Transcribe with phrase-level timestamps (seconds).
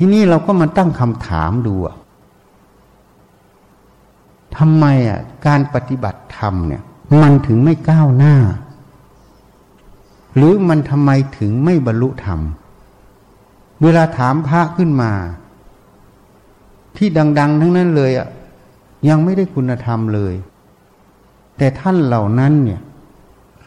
[0.00, 1.74] ทีนี้เราก็มาตั้งคำถามดู
[4.56, 6.82] ทำไมอะการปฏิบัติธรรมเนี่ย
[7.22, 8.34] มันถึงไม่ก้าวหน้า
[10.36, 12.40] หรือมันทำไมถึงไม่บรรลุธรรม
[13.82, 15.12] เวลาถามพระขึ้นมา
[16.96, 18.28] ที่ดัง ๆ ทั้งนั้นเลยอะ
[19.08, 20.34] ยังไม่ได้คุณธรรมเลย
[21.56, 22.80] แต่ท่านเหล่านั้นเนี่ย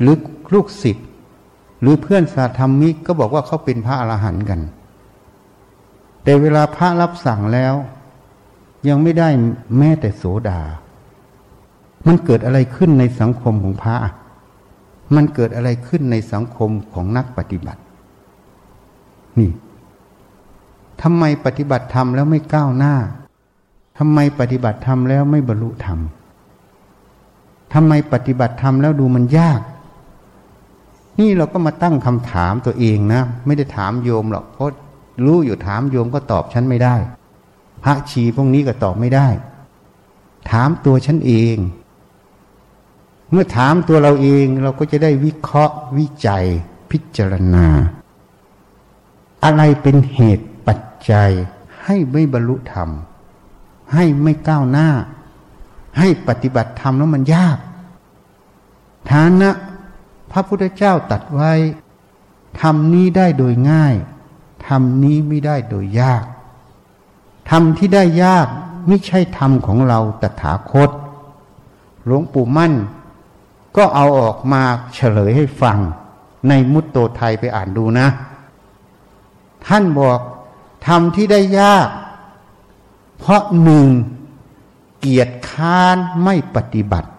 [0.02, 0.18] หรือ
[0.54, 1.08] ลูกศิษย์
[1.82, 4.60] หรือเพื่อนสาธรรมิกก็บอกว่าเขาเป็นพระอรหันต์กัน
[6.24, 7.74] แต่เวลาพระรับสั่งแล้ว
[8.88, 9.30] ยังไม่ได้
[9.78, 10.62] แม้แต่โสดา
[12.08, 13.96] มันเกิดอะไรขึ้นในสังคมของพระ
[15.16, 17.82] มันเกิดอะไรขึ้นในสังคมของนักปฏิบัติ
[19.40, 19.52] นี่
[21.02, 22.96] ทำไมปฏิบัติธรรมแล้วไม่ก้าวหน้า
[23.98, 26.00] ทำไมปฏิบัติธรรมแล้วไม่บรรลุธรรม
[27.74, 29.62] ทำไมปฏิบัติธรรมแล้วดูมันยาก
[31.20, 34.74] นี่เราก็มาตั้งคำถามตัวเองนะ ไม่ได้ถามโยมหรอกเพราะ
[35.26, 36.96] รู้อยู่ถามโยมก็ตอบฉันไม่ได้
[37.84, 39.28] พระชีพวกนี้ก็ตอบไม่ได้
[40.52, 41.58] ถามตัวฉันเอง
[43.32, 46.46] เมื่อถามตัวเราเองเราก็จะได้วิเคราะห์วิจัย
[46.92, 47.68] พิจารณา
[49.44, 50.80] อะไรเป็นเหตุปัจ
[51.12, 51.32] จัย
[51.84, 52.90] ให้ไม่บรรลุธรรม
[53.94, 54.90] ให้ไม่ก้าวหน้า
[56.00, 57.58] ให้ปฏิบัติธรรมแล้วมันยาก
[59.12, 59.52] ฐานะ
[60.32, 61.54] พระพุทธเจ้าตัดไว้
[62.62, 63.96] ทำนี้ได้โดยง่าย
[64.76, 66.26] ทำนี้ไม่ได้โดยยาก
[67.50, 68.48] ทำที่ได้ยาก
[68.88, 70.90] ไม่ใช่ธรรมของเราตถาคต
[72.06, 72.74] หลวงปู่มั่น
[73.78, 74.62] ก็เอาออกมา
[74.94, 75.78] เฉลยให้ฟัง
[76.48, 78.08] ในมุตโตไทยไปอ่านดูนะ
[79.66, 80.20] ท่านบอก
[80.88, 81.88] ทำที่ได้ยาก
[83.18, 83.88] เพราะหนึ่ง
[85.00, 87.10] เกียรติค้านไม่ปฏิบัติ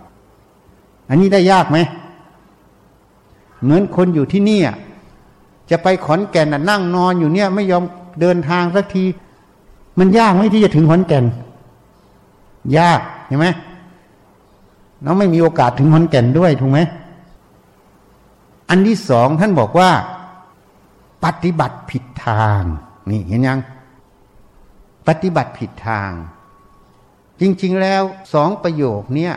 [1.09, 1.79] อันนี้ได้ยากไหม
[3.63, 4.61] เหมือนคนอยู่ที่นี่
[5.73, 7.85] จะไปขอนแก่นนั่งนอนอยู่เนี่ย ไม่ยอม
[8.21, 9.05] เดินทางสักที
[9.99, 11.25] มันยากไหมที่จะถึงขอนแก่น
[12.79, 13.47] ยากเห็นไหม
[15.03, 16.81] เราไม่มีโอกาสถึงขอนแก่นด้วยถูกไหม
[18.69, 19.91] อันที่สองท่านบอกว่า
[21.25, 22.63] ปฏิบัติผิดทาง
[23.11, 23.59] นี่เห็นยัง
[25.07, 26.11] ปฏิบัติผิดทาง
[27.41, 28.03] จริง ๆ แล้ว
[28.33, 29.35] สองประโยคเนี่ย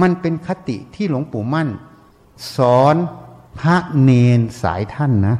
[0.00, 1.68] มันเป็นคติที่หลวงปู่มั่น
[2.56, 2.96] สอน
[3.58, 5.36] พระเนนสายท่านนะ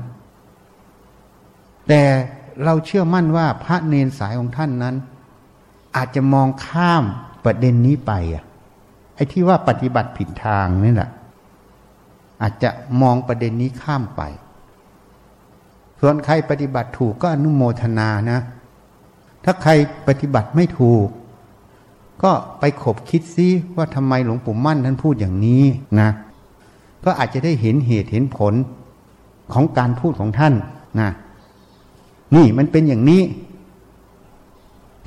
[1.88, 2.02] แต่
[2.64, 4.94] เราเชื่อมั่นว่าพระเนนสายของท่านนั้น
[5.96, 7.04] อาจจะมองข้าม
[7.44, 8.44] ประเด็นนี้ไปอะ
[9.14, 11.10] ไอ้ที่ว่าปฏิบัติผิดทางนี่แหละ
[12.42, 12.70] อาจจะ
[13.02, 14.22] มองประเด็นนี้ข้ามไป
[16.00, 18.40] ส่วนใครปฏิบัติถูกก็อนุโมทนานะ
[19.44, 19.72] ถ้าใคร
[20.08, 21.06] ปฏิบัติไม่ถูก
[22.22, 25.64] ก็ไปขบคิดซิว่าทำไมหลวงปู่มั่นท่านพูดอย่างนี้
[26.00, 26.10] นะ
[27.04, 28.54] ก็อาจจะได้เห็นเหตุเห็นผล
[29.52, 30.54] ของการพูดของท่าน
[31.00, 31.10] นะ
[32.34, 33.22] นี่มันเป็นอย่างนี้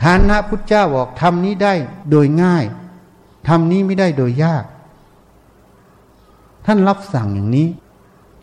[0.01, 1.73] ทานนะพุทธเจ้าบอกทำนี้ได้
[2.11, 2.65] โดยง่าย
[3.47, 4.63] ทำนี้ไม่ได้โดยยาก
[6.65, 7.67] ท่านรับสั่งอย่างนี้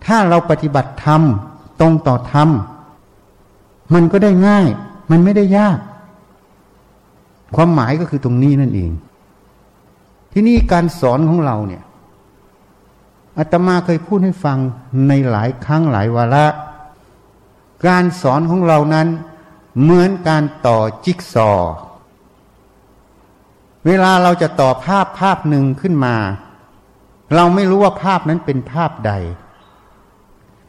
[0.06, 1.22] ถ้าเราปฏิบัติธรรม
[1.80, 2.48] ตรงต่อธรรม
[3.94, 4.66] มันก็ได้ง่าย
[5.10, 5.78] มันไม่ได้ยาก
[7.54, 8.90] ความหมายก็คือตรงนี้นั่นเอง
[10.32, 11.82] ที่นี่การสอนของเราเนี่ย
[13.38, 14.58] อาตมาเคยพูดให้ฟัง
[15.08, 16.46] ในหลายครั้งหลายวาระ
[17.86, 19.08] การสอนของเรานั้น
[19.80, 21.50] เหมือนการต่อจิ๊กซอ
[23.86, 26.16] เวลาเราจะต่อภาพภาพหนึ่งขึ้นมา
[27.34, 29.12] เราไม่รู้ว่าภาพนั้นเป็นภาพใด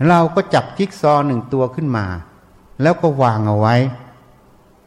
[0.10, 2.06] เราก็จับจิ๊กซอหนึ่งตัวขึ้นมา
[2.82, 3.76] แล้วก็วางเอาไว้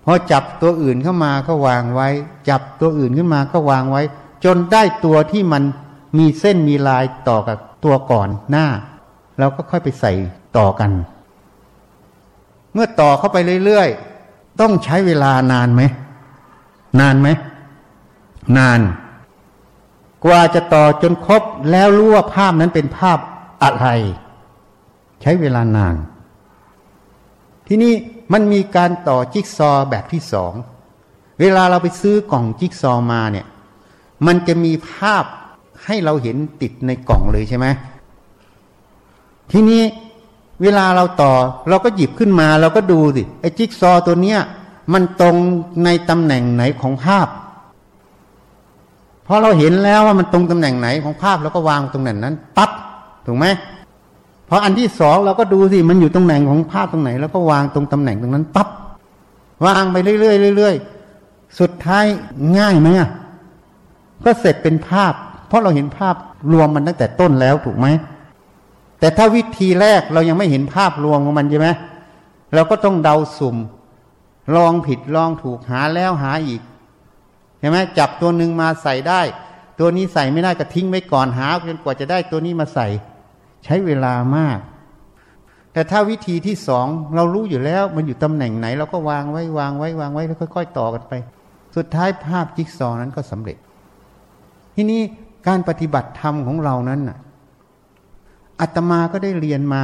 [0.04, 2.08] พอจับตัวอื่นเข้ามาก็วางไว้
[2.48, 4.02] จับตัวอื่นขึ้นมาก็วางไว้
[4.44, 5.62] จนได้ตัวที่มัน
[6.18, 8.66] มีเส้นมีลายต่อกับตัวก่อนหน้า
[9.38, 10.12] เราก็ค่อยไปใส่
[10.58, 10.90] ต่อกัน
[12.72, 15.82] เมื่อต่อเข้าไปเรื่อยๆ ต้องใช้เวลานานไหม
[17.00, 17.28] นานไหม
[18.58, 18.80] นาน
[20.24, 23.18] กว่าจะต่อจนครบแล้วรู้ว่าภาพนั้นเป็นภาพ
[23.62, 23.88] อะไร
[25.22, 25.96] ใช้เวลานาน
[27.66, 27.92] ที่นี่
[28.32, 30.52] มันมีการต่อจิ๊กซอแบบที่สอง
[31.40, 33.46] เวลาเราไปซื้อกล่องจิ๊กซอมาเนี่ย
[34.26, 35.24] มันจะมีภาพ
[35.86, 37.66] ให้เราเห็นติดในกล่องเลยใช่ไหม
[39.52, 39.82] ทีนี้
[40.62, 41.32] เวลาเราต่อ
[41.68, 44.40] เราก็หยิบขึ้นมาเราก็ดูสิไอ้จิ๊กซอตัวเนี้ย
[44.92, 45.36] มันตรง
[45.84, 47.28] ในตำแหน่งไหนของภาพ
[49.26, 52.70] พอเราเห็นแล้วว่ามันตรงตำแหน่งไหนของภาพเราก็วางตรงนั้นนั้นปั๊บ
[53.26, 53.46] ถูกไหม
[54.48, 58.68] พออันที่สองเราก็ดูสิมันอยู่ตรงแหน่งของภาพตรงไหน แล้วก็วางตรงตำแหน่งตรงนั้นปั๊บ
[59.66, 62.04] วางไปเรื่อยๆเรื่อยๆสุดท้าย
[62.58, 63.10] ง่ายไหมอะ
[64.24, 65.12] ก็เสร็จเป็นภาพ
[65.46, 66.14] เพราะเราเห็นภาพ
[66.52, 67.86] รวมมันตั้งแต่ต้นแล้วถูกไหม
[69.00, 71.68] แต่ถ้าวิธีแรกเรายังไม่เห็นภาพรวมของมันใช่ไหม
[72.54, 73.56] เราก็ต้องเดาสุ่ม
[74.56, 76.60] ลองผิดลองถูกหาแล้วหาอีก
[77.58, 79.20] เห็นไหมจับตัวหนึ่งมาใส่ได้
[79.78, 82.86] ตัวนี้ใส่ไม่ได้ก็ทิ้งไว้ก่อนหาจนกว่าจะได้ตัวนี้มาใส่
[83.64, 84.58] ใช้เวลามาก
[85.72, 91.12] แต่ถ้าวิธีที่สองเรารู้อยู่แล้ว มันอยู่ตำแหน่งไหน เราก็วางไว้วางไว้วางไว้แล้วค่อย ๆ ต่อกันไป
[91.76, 93.56] สุดท้ายภาพจิ๊กซอนั้นก็สำเร็จ
[94.76, 95.02] ทีนี้
[95.46, 97.00] การปฏิบัติธรรมของเรานั้น
[98.60, 99.82] อาตมาก็ได้เรียนมา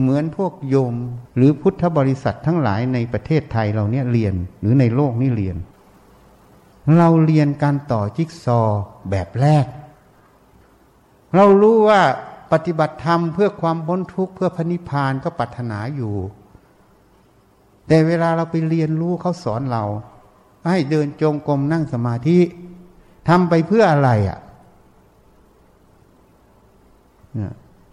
[0.00, 0.94] เหมือนพวกโยม
[1.36, 5.56] หรือพุทธบริษัททั้งหลายในประเทศไทยเราเนี่ยเรียนหรือในโลกนี้เรียน
[6.98, 8.60] เราเรียนการต่อจิ๊กซอ
[9.10, 9.66] แบบแรก
[11.34, 12.00] เรารู้ว่า
[12.52, 16.14] ปฏิบัติธรรมเพื่อความพ้นทุกข์เพื่อพระนิพพานก็ปรารถนาอยู่
[17.88, 19.84] แต่เวลาเราไปเรียนรู้เขาสอนเรา
[20.68, 22.38] ให้เดินจงกรมนั่งสมาธิ
[23.28, 24.38] ทำไปเพื่ออะไรอะ่ะ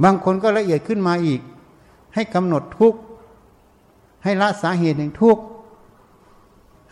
[0.04, 1.42] บางคนก็ละเอียดขึ้นมาอีก
[2.14, 3.00] ให้กำหนดทุกข์
[4.24, 5.42] ให้ละสาเหตุแห่งทุกข์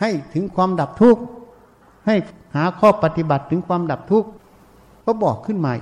[0.00, 1.22] ให้ถึงความดับทุกข์
[2.06, 2.14] ให้
[2.54, 4.28] หาข้อปฏิบัติถึงความดับทุกข์
[5.04, 5.72] ก็บอกขึ้นมา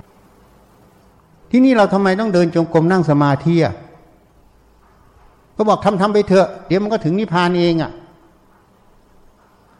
[1.51, 3.73] ที่นี่เราทำไมต้องเดินจงกรมนั่งสมาธิอะ
[5.55, 7.91] ก็บอกทำทำไปเถอะ เดี๋ยวมันก็ถึงนิพพานเองอะ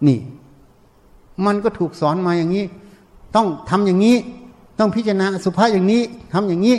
[0.08, 0.20] นี่
[1.46, 2.66] มันก็ถูกสอนมาอย่างนี้
[3.36, 4.16] ต้องทำอย่างนี้
[4.80, 6.02] ต้องพิจารณาสุภาพอย่างนี้
[6.34, 6.78] ทำอย่างนี้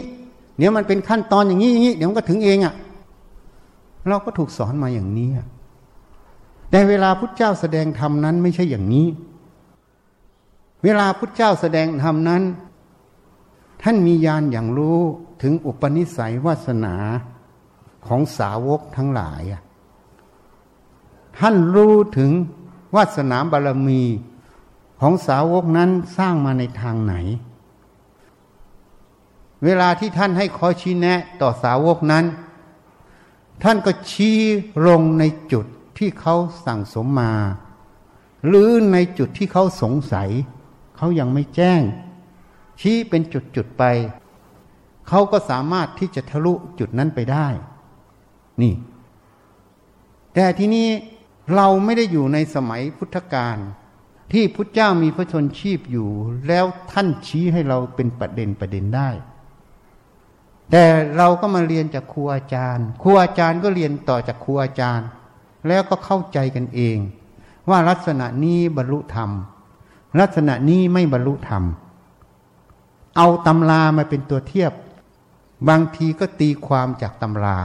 [0.59, 2.75] เดี๋ยวมันเป็นขั้นตอนอย่างนี้อย่างนี้ เดี๋ยวมันก็ถึงเองอะ่ะ
[4.09, 5.31] เราก็ถูกสอนมาอย่างนี้
[6.71, 9.07] แต่เวลาพุทธเจ้าแสดงธรรมนั้นไม่ใช่อย่างนี้
[10.85, 12.43] เวลาพุทธเจ้าแสดงธรรมนั้น
[13.83, 14.99] ท่านมีญาณอย่างรู้
[15.43, 16.95] ถึงอุปนิสัยวาสนา
[18.07, 19.43] ของสาวกทั้งหลาย
[21.39, 22.31] ท่านรู้ถึง
[22.97, 24.03] วาสนาบารมี
[25.01, 27.15] ของสาวกนั้นสร้างมาในทางไหน
[29.65, 32.25] เวลาที่ท่านให้ขอชี้แนะต่อสาวกนั้น
[33.63, 34.39] ท่านก็ชี้
[34.87, 35.67] ลงในจุด
[35.99, 36.35] ที่เขา
[36.67, 37.33] สั่งสมมา
[38.47, 40.29] หรือในจุดที่เขาสงสัย
[40.97, 41.83] เขายังไม่แจ้ง
[42.81, 43.85] ชี้เป็นจุดๆไป
[45.09, 47.49] เขาก็สามารถที่จะทะลุจุดนั้นไปได้
[48.63, 48.75] นี่
[50.35, 50.89] แต่ที่นี้
[51.55, 53.57] เราไม่ได้อยู่ในสมัยพุทธกาล
[54.33, 56.11] ที่พุทธเจ้ามีพระชนชีพอยู่
[56.49, 59.11] แล้วท่านชี้ให้เราเป็นประเด็นประเด็นได้
[60.71, 60.85] แต่
[61.17, 65.09] เราก็มาเรียนจากครูอาจารย์ ครูอาจารย์ก็เรียนต่อจากครูอาจารย์
[65.69, 66.99] แล้วก็เข้าใจกันเอง
[67.69, 69.31] ว่าลักษณะนี้บรรลุธรรม
[70.21, 71.63] ลักษณะนี้ไม่บรรลุธรรม
[73.17, 74.73] เอาตำรามาเป็นตัวเทียบ
[75.69, 77.59] บางทีก็ตีความจากตำรา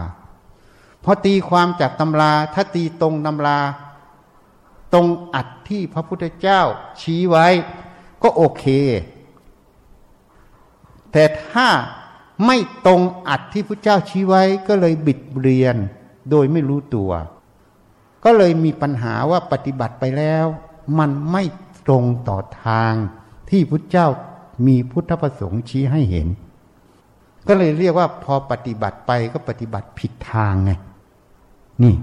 [1.03, 3.59] พอตีความจากตำรา ถ้าตีตรงตำรา
[4.94, 6.61] ตรงอัดที่พระพุทธเจ้า
[7.01, 7.47] ชี้ไว้
[8.23, 8.65] ก็โอเค
[11.11, 11.67] แต่ถ้า
[12.45, 15.75] ไม่ตรงอัดที่พระเจ้าชี้ไว้ก็เลยบิดเบียน
[16.30, 17.12] โดยไม่รู้ตัว
[18.24, 20.45] ก็เลยมีปัญหาว่าปฏิบัติไปแล้ว
[21.00, 21.44] มันไม่
[21.86, 22.94] ตรงต่อทาง
[23.50, 24.07] ที่พระเจ้า
[24.68, 26.28] มีพุทธประสงค์ชี้ให้เห็น
[27.48, 30.72] ก็เลยเรียกว่าพอปฏิบัติไปก็ปฏิบัติผิดทางไง
[31.84, 31.95] นี่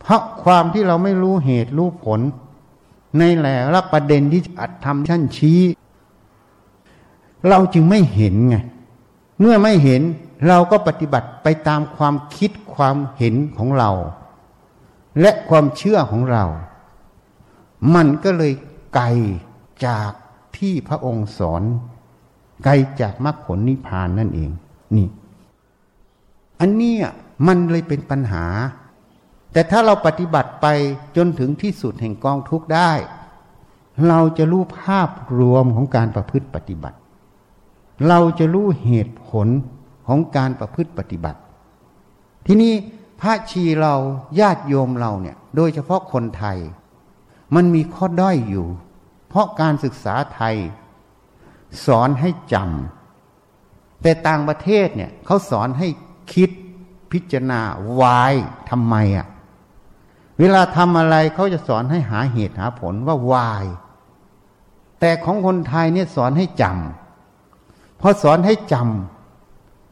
[0.00, 2.20] เพราะความที่เราไม่รู้เหตุรู้ผล
[3.18, 5.60] ในแหล่ละประเด็นที่อัดทำท่านชี้
[7.48, 8.56] เราจึงไม่เห็นไง
[9.40, 10.02] เมื่อไม่เห็น
[10.48, 13.90] เราก็ปฏิบัติไปตามความคิดความเห็นของเรา
[15.20, 16.44] และความเชื่อของเรา
[17.94, 18.52] มันก็เลย
[18.94, 19.06] ไกล
[19.86, 20.12] จาก
[20.56, 21.62] ที่พระองค์สอน
[22.64, 24.50] ไกลจากมรรคผลนิพพานนั่นเอง
[24.96, 25.08] นี่
[26.60, 26.94] อันนี้
[27.46, 28.44] มันเลยเป็นปัญหา
[29.52, 30.66] แต่ถ้าเราปฏิบัติไป
[31.16, 32.92] จนถึงที่สุดแห่งกองทุกได้
[34.08, 36.98] เราจะรู้ภาพรวมของการประพฤติปฏิบัติ
[38.08, 39.46] เราจะรู้เหตุผล
[40.06, 41.40] ของการประพฤติปฏิบัติ
[42.46, 42.74] ที่นี้
[43.20, 43.94] พระชีเรา
[44.40, 46.58] ญาติโยมเราเนี่ย โดยเฉพาะคนไทย
[47.54, 48.66] มันมีข้อด้อยอยู่
[49.28, 50.56] เพราะการศึกษาไทย
[51.86, 55.88] สอนให้จำแต่ต่างประเทศเนี่ยเขาสอนให้
[56.32, 56.50] คิด
[57.12, 57.60] พิจารณา
[58.00, 58.34] วาย
[58.70, 59.26] ทำไมอะ่ะ
[60.38, 63.66] เวลาทำอะไรเขาจะสอนให้หาเหตุหาผลว่าวาย
[65.00, 67.09] แต่ของคนไทยเนี่ยสอนให้จำ
[68.00, 68.74] พอสอนให้จ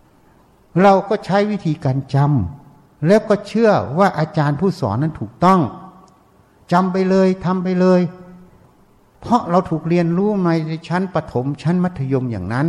[0.02, 5.60] ำเราก็ใช้วิธีการจำแล้วก็เชื่อว่าอาจารย์ผู้สอนนั้นถูกต้อง
[6.72, 8.00] จำไปเลยทำไปเลย
[9.20, 12.66] เพราะเราถูกเรียนรู้มาในชั้นปฐมชั้นมัธยมอย่างนั้น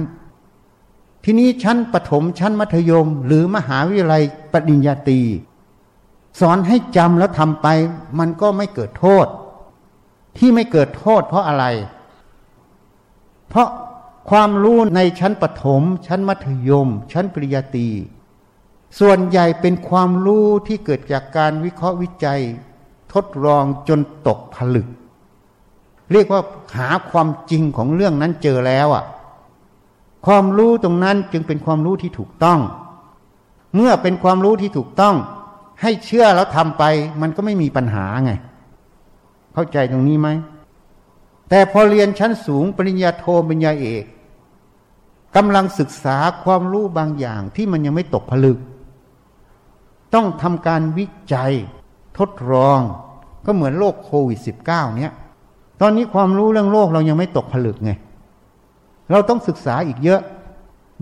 [1.24, 5.22] ทีนี้ชั้นปฐมชั้นมัธยม หรือมหาวิทยาลัยปริญญาตรี
[6.39, 7.67] สอนให้จำแล้วทำไป
[8.19, 9.27] มันก็ไม่เกิดโทษ
[10.38, 11.65] ที่ไม่เกิดโทษเพราะอะไร
[13.50, 13.67] เพราะ
[14.30, 17.88] ความรู้ในชั้นปฐมชั้นมัธยม ชั้นปริญญาตรี
[19.00, 22.42] ส่วนใหญ่เป็นความรู้ที่เกิดจากการวิเคราะห์วิจัย
[23.14, 24.88] ทดลองจนตกผลึก
[26.12, 26.42] เรียกว่า
[26.78, 29.06] หาความจริงของเรื่องนั้นเจอแล้วอะ
[30.26, 32.60] ความรู้ตรงนั้นจึงเป็นความรู้ที่ถูกต้อง
[33.76, 35.16] เมื่อเป็นความรู้ที่ถูกต้อง
[35.82, 36.84] ให้เชื่อแล้วทำไป
[37.22, 38.32] มันก็ไม่มีปัญหาไง
[39.54, 40.30] เข้าใจตรงนี้ไหม
[41.50, 44.03] แต่พอเรียนชั้นสูงปริญญาโทปริญญาเอก
[45.36, 48.58] กำลังศึกษาความรู้บางอย่างที่มันยังไม่ตกผลึก
[50.13, 51.53] ต้องทำการวิจัย
[52.18, 52.79] ทดลอง
[53.46, 55.13] ก็เหมือนโรคโควิด -19 เนี้ย
[55.82, 57.91] ตอนนี้ความรู้เรื่องโรคเรายังไม่ตกผลึกไง
[59.12, 60.22] เราต้องศึกษาอีกเยอะ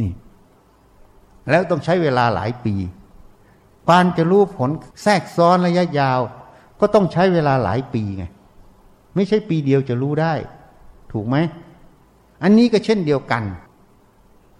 [0.01, 0.11] นี่
[1.49, 2.73] แล้วต้องใช้เวลาหลายปี
[3.87, 4.69] ปานจะรู้ผล
[5.03, 6.19] แทรกซ้อนระยะยาว
[6.79, 8.25] ก็ต้องใช้เวลาหลายปีไง
[9.17, 10.33] ไม่ใช่ปีเดียวจะรู้ได้
[11.11, 11.35] ถูกไหม
[12.43, 13.43] อันนี้ก็เช่นเดียวกัน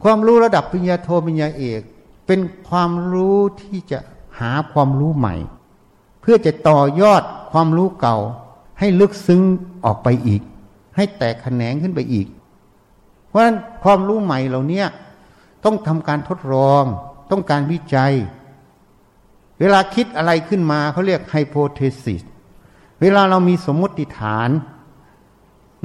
[0.04, 1.82] ความรู้ระดับปริญญาโทปริญญาเอก
[2.28, 4.00] เป็นความรู้ที่จะ
[4.40, 5.36] หาความรู้ใหม่
[6.22, 8.18] เพื่อจะต่อยอดความรู้เก่า
[8.80, 9.42] ให้ลึกซึ้ง
[9.86, 10.42] ออกไปอีก
[10.96, 12.28] ให้แตกแขนงขึ้นไปอีก
[13.28, 14.84] เพราะฉะนั้นความรู้ใหม่เหล่านี้
[15.66, 16.84] ต้องทำการทดลอง
[17.32, 18.14] ต้องการวิจัย
[19.60, 22.24] เวลาคิดอะไรขึ้นมาเขาเรียกไฮโปเทซิส
[23.02, 24.50] เวลาเรามีสมมติฐาน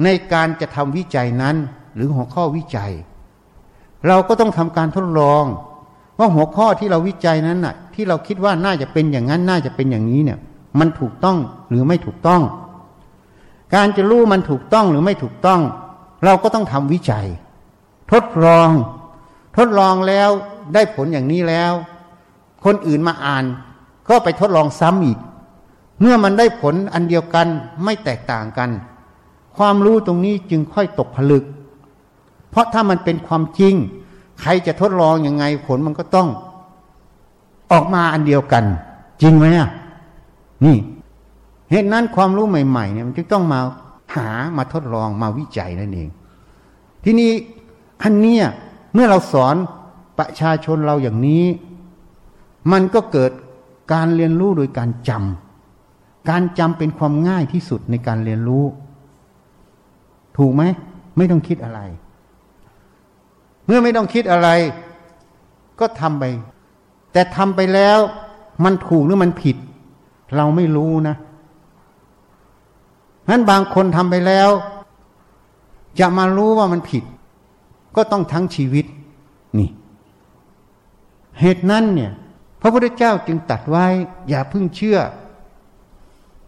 [0.03, 1.55] ในการจะทำวิจัยนั้น
[1.95, 2.91] หรือหัวข้อวิจัย
[4.07, 5.43] เราก็ต้องทำการทดลอง
[6.19, 10.39] ว่าหัวข้อที่เราวิจัยนั้นน่ะ ที่เราคิดว่าน่าจะเป็นอย่างนั้น น่าจะเป็นอย่างนี้เนี่ย
[10.79, 11.37] มันถูกต้อง
[11.69, 12.41] หรือไม่ถูกต้อง
[13.75, 15.61] การจะรู้มันถูกต้องหรือไม่ถูกต้อง
[16.25, 17.27] เราก็ต้องทำวิจัย
[18.11, 18.69] ทดลอง
[19.57, 20.29] ทดลองแล้ว
[20.73, 21.73] ได้ผลอย่างนี้แล้ว
[22.65, 23.45] คนอื่นมาอ่าน
[24.09, 25.19] ก็ไปทดลองซ้ำอีก
[26.03, 27.47] เมื่อมันได้ผลอันเดียวกัน
[27.83, 28.69] ไม่แตกต่างกัน
[29.57, 31.43] ความรู้ตรงนี้จึงค่อยตกผลึก
[32.49, 33.73] เพราะถ้ามันเป็นความจริง
[34.41, 36.27] ใครจะทดลองอยังไงผลมันก็ต้อง
[37.71, 38.63] ออกมาอันเดียวกัน
[39.21, 39.69] จริงไหมอะ
[40.65, 40.77] นี่
[41.71, 43.59] เหตุนั้นความรู้ใหม่ๆเนี่ยมันจึงต้องมา
[44.15, 46.09] หามาทดลองมาวิจัยนั่นเอง
[47.03, 47.31] ทีนี้
[48.03, 48.45] อันเนี้ย
[48.93, 49.55] เมื่อเราสอน
[50.17, 51.43] ประชาชนเราอย่างนี้
[52.71, 53.31] มันก็เกิด
[53.93, 55.42] การเรียนรู้โดยการจำ
[56.29, 58.65] การจำเป็นความง่ายที่สุดในการเรียนรู้
[60.37, 60.63] ถูกไหม
[61.17, 61.79] ไม่ต้องคิดอะไร
[63.65, 64.49] เมื่อไม่ต้องคิดอะไร
[65.79, 66.23] ก็ทำไป
[67.13, 67.99] แต่ทำไปแล้ว
[68.63, 69.57] มันถูกหรือมันผิด
[70.35, 71.15] เราไม่รู้นะ
[73.29, 74.49] นั้นบางคนทำไปแล้ว
[75.99, 77.03] จะมารู้ว่ามันผิด
[77.95, 78.85] ก็ต้องทั้งชีวิต
[79.59, 79.69] นี่
[81.39, 82.11] เหตุนั้นเนี่ย
[82.61, 83.85] พระพุทธเจ้าจึงตัดไว้
[84.29, 84.97] อย่าพึ่งเชื่อ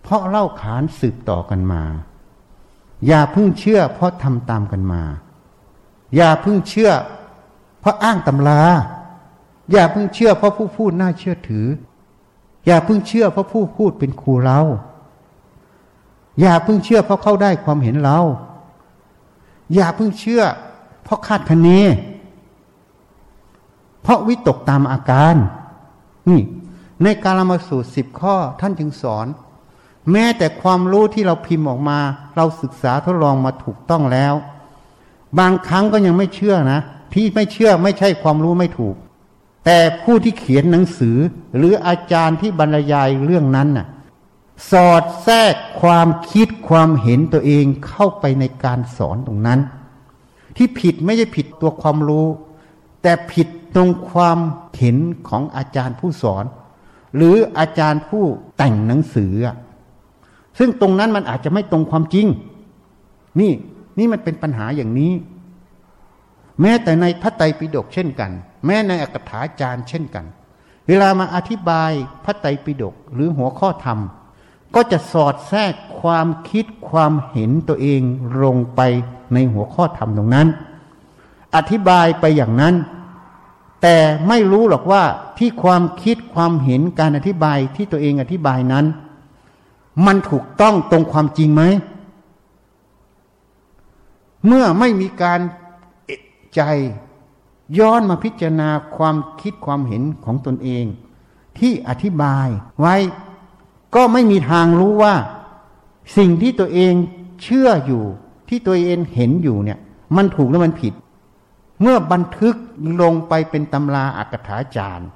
[0.06, 1.84] เพราะเล่าขานสืบต่อกันมา
[3.08, 5.02] อย่าพึ่งเชื่อ เพราะทำตามกันมา
[6.16, 6.92] อย่าเพิ่งเชื่อ
[7.80, 8.62] เพราะอ้างตำรา
[9.72, 11.68] อย่าเพิ่งเชื่อ เพราะผู้พูดน่าเชื่อถือ
[12.66, 14.60] อย่าเพิ่งเชื่อ เพราะผู้พูดเป็นครูเรา
[16.42, 18.20] อย่าเพิ่งเชื่อ เพราะเขาได้ความเห็นเรา
[19.74, 20.44] อย่าเพิ่งเชื่อ
[21.04, 21.70] เพราะคาดคะเน
[24.02, 25.36] เพราะวิตกตามอาการ
[26.30, 26.42] นี่
[27.04, 29.28] ในการมาสูตรสิบข้อท่านจึงสอน
[30.12, 32.00] แม้แต่ความรู้ที่เราพิมพ์ออกมา
[32.36, 34.34] เราศึกษาทดลองมาถูกต้องแล้ว
[35.40, 36.80] บางครั้งก็ยังไม่เชื่อนะ
[37.14, 38.96] ที่ไม่เชื่อไม่ใช่ความรู้ไม่ถูก
[39.66, 41.18] แต่ผู้ที่เขียนหนังสือ
[41.58, 43.88] หรืออาจารย์ที่บรรยายเรื่องนั้นน่ะ
[44.72, 49.60] สอดแทรกความคิดความเห็นตัวเองเข้าไปในการสอนตรงนั้น
[50.58, 52.28] ที่ผิดไม่ใช่ผิดตัวความรู้
[53.02, 54.40] แต่ผิดตรงความ
[54.78, 54.98] เห็น
[55.28, 56.44] ของอาจารย์ผู้สอน
[57.16, 58.24] หรืออาจารย์ผู้
[58.58, 59.34] แต่งหนังสือ
[60.60, 62.28] ซึ่งตรงนั้นมันอาจจะไม่ตรงความจริง
[63.40, 63.52] นี่
[63.98, 65.14] นี่มันเป็นปัญหาอย่างนี้
[66.62, 68.32] แม้แต่ในพระไตรปิฎกเช่นกัน
[68.66, 70.26] แม้ในอักถาจารย์เช่นกัน
[70.88, 71.92] เวลามาอธิบาย
[72.26, 74.00] พระไตรปิฎกหรือหัวข้อธรรม
[74.76, 78.02] ก็จะสอดแทรกความคิดความเห็นตัวเอง
[78.44, 78.82] ลงไป
[79.34, 80.48] ในหัวข้อธรรมตรงนั้น
[81.56, 82.76] อธิบายไปอย่างนั้น
[83.82, 83.98] แต่
[84.28, 85.04] ไม่รู้หรอกว่า
[85.38, 88.86] ที่ความคิดความเห็นการอธิบายที่ตัวเองอธิบายนั้น
[90.06, 91.64] มันถูกต้องตรงความจริงไหม
[94.46, 95.40] เมื่อไม่มีการ
[96.56, 96.62] ใจ
[97.80, 100.86] ย้อนมาพิจารณาความคิดความเห็นของตนเอง
[101.60, 102.48] ที่อธิบาย
[102.80, 102.96] ไว้
[103.96, 105.16] ก็ไม่มีทางรู้ว่า
[106.18, 106.94] สิ่งที่ตัวเอง
[107.44, 108.04] เชื่ออยู่
[108.50, 109.80] ที่ตัวเองเห็นอยู่เนี่ย
[110.16, 110.94] มันถูกหรือมันผิด
[111.82, 112.56] เมื่อบันทึก
[113.02, 115.10] ลงไปเป็นตำราอักถาจารย์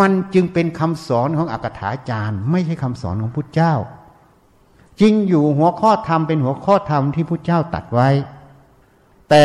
[0.00, 3.74] มันจึงเป็นคำสอนของอักถาจารย์ ไม่ใช่คำสอนของพุทธเจ้า
[5.00, 8.08] จริงอยู่หัวข้อธรรมเป็นหัวข้อธรรมที่พระเจ้าตัดไว้
[9.30, 9.44] แต่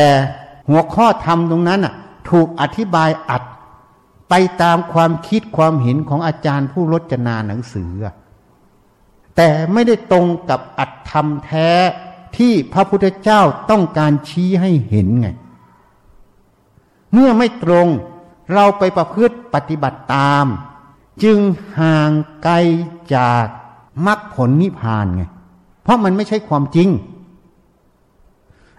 [0.70, 1.94] หัวข้อธรรมตรงนั้นอะ
[2.30, 3.44] ถูกอธิบายอัด
[4.30, 7.92] ไปตามความคิดความเห็นของอาจารย์ผู้รจนาหนังสือ
[9.36, 11.70] แต่ไม่ได้ตรงกับอัตธรรมแท้
[12.38, 13.42] ที่พระพุทธเจ้า
[13.72, 15.28] ต้องการชี้ให้เห็นไง
[17.14, 17.88] เมื่อไม่ตรง
[18.54, 20.46] เราไปประพฤติปฏิบัติตาม
[21.24, 21.40] จึง
[21.80, 22.12] ห่าง
[22.44, 22.56] ไกล
[23.16, 23.46] จาก
[24.08, 25.24] มรรคผลนิพพานไง
[25.84, 26.90] เพราะมันไม่ใช่ความจริง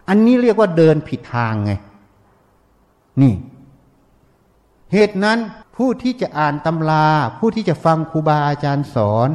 [0.09, 1.73] อันนี้เรียกว่าเดินผิดทางไง
[3.23, 3.35] นี่
[4.93, 5.39] เหตุนั้น
[5.77, 7.09] ผู้ที่จะอ่านตำรา
[7.39, 9.29] ผู้ที่จะฟังครูบาอาจารย์สอน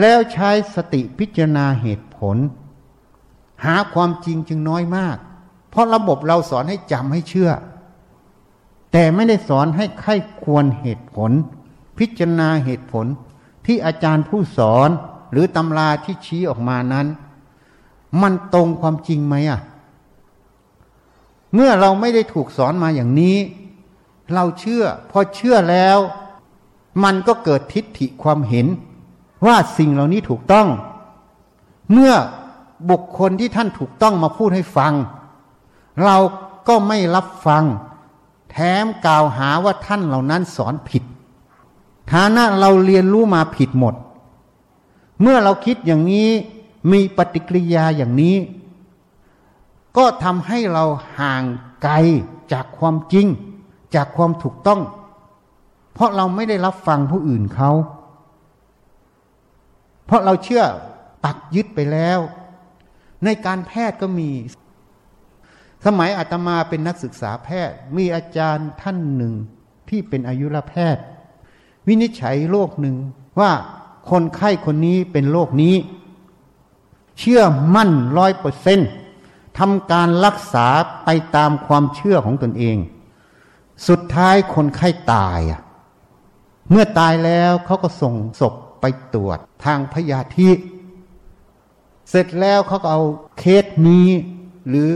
[0.00, 2.36] แล้วใช้สติพิจารณาเหตุผล
[3.64, 5.16] หาความจริงจึงน้อยมาก
[5.70, 7.50] เพราะระบบเราสอนให้จำให้เชื่อ
[8.92, 11.30] แต่ไม่ได้สอนให้ไข้ควรเหตุผล
[11.98, 13.06] พิจารณาเหตุผล
[13.66, 14.88] ที่อาจารย์ผู้สอน
[15.32, 17.06] หรือตำราที่ชี้ออกมานั้น
[18.22, 19.60] มันตรงความจริงไหมอะ
[21.54, 23.36] เมื่อเราไม่ได้ถูกสอนมาอย่างนี้
[24.34, 25.98] เราเชื่อ พอเชื่อแล้ว
[27.04, 28.66] มันก็เกิดทิฏฐิความเห็น
[29.46, 30.68] ว่าสิ่งเหล่านี้ถูกต้อง
[31.92, 32.14] เมื่อ
[32.90, 34.92] บุคคลที่ท่านถูกต้องมาพูดให้ฟัง
[36.04, 36.16] เรา
[36.68, 37.64] ก็ไม่รับฟัง
[38.50, 41.02] แถมกล่าวหาว่าท่านเหล่านั้นสอนผิด
[42.12, 43.94] ฐานะเราเรียนรู้มาผิดหมด
[45.20, 46.30] เมื่อเราคิดอย่างนี้
[46.92, 48.36] มีปฏิกิริยาอย่างนี้
[49.96, 50.84] ก็ทำให้เรา
[51.18, 51.42] ห่าง
[51.82, 51.94] ไกล
[52.52, 53.26] จากความจริง
[53.94, 54.80] จากความถูกต้อง
[55.94, 57.70] เพราะเราไม่ได้รับฟังผู้อื่นเขา
[60.06, 60.64] เพราะเราเชื่อ
[61.24, 62.18] ปักยึดไปแล้ว
[63.24, 64.28] ในการแพทย์ก็มี
[65.86, 69.34] สมัยอาตมาเป็นนักศึกษาแพทย์ มีอาจารย์ท่านหนึ่ง
[69.88, 71.02] ที่เป็นอายุรแพทย์
[71.86, 72.96] วินิจฉัยโรคหนึ่ง
[73.40, 73.50] ว่า
[74.10, 75.74] คนไข้คนนี้เป็นโรคนี้
[77.18, 77.42] เชื่อ
[77.74, 78.80] มั่นร้อยเปอร์เซน
[79.58, 80.66] ทำการรักษา
[81.04, 82.76] ไปตามความเชื่อของตนเอง
[83.88, 85.60] สุดท้ายคนไข้ตายอะ
[86.70, 88.84] เมื่อตายแล้วเขาก็ส่งศพไป
[89.14, 90.50] ตรวจทางพยาธิ
[92.10, 93.02] เสร็จแล้วเขาก็เอา
[93.38, 94.08] เคสนี้
[94.68, 94.90] หรือ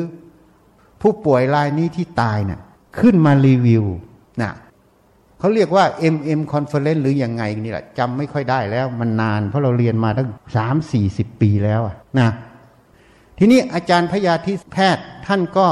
[1.06, 2.60] ผู้ป่วยรายนี้ที่ตายเนะ่ะ
[2.98, 3.84] ขึ้นมารีวิว
[4.42, 4.52] นะ
[5.38, 11.80] เขาเรียกว่า MM Conference หรืออยังไงนี่แหละจำไม่ค่อยได้แล้วมันนาน เพราะเราเรียนมาตั้งสามสี่สิบปีแล้ว
[12.20, 12.28] นะ
[13.38, 15.66] ทีนี้อาจารย์พยาธิแพทย์ท่านก็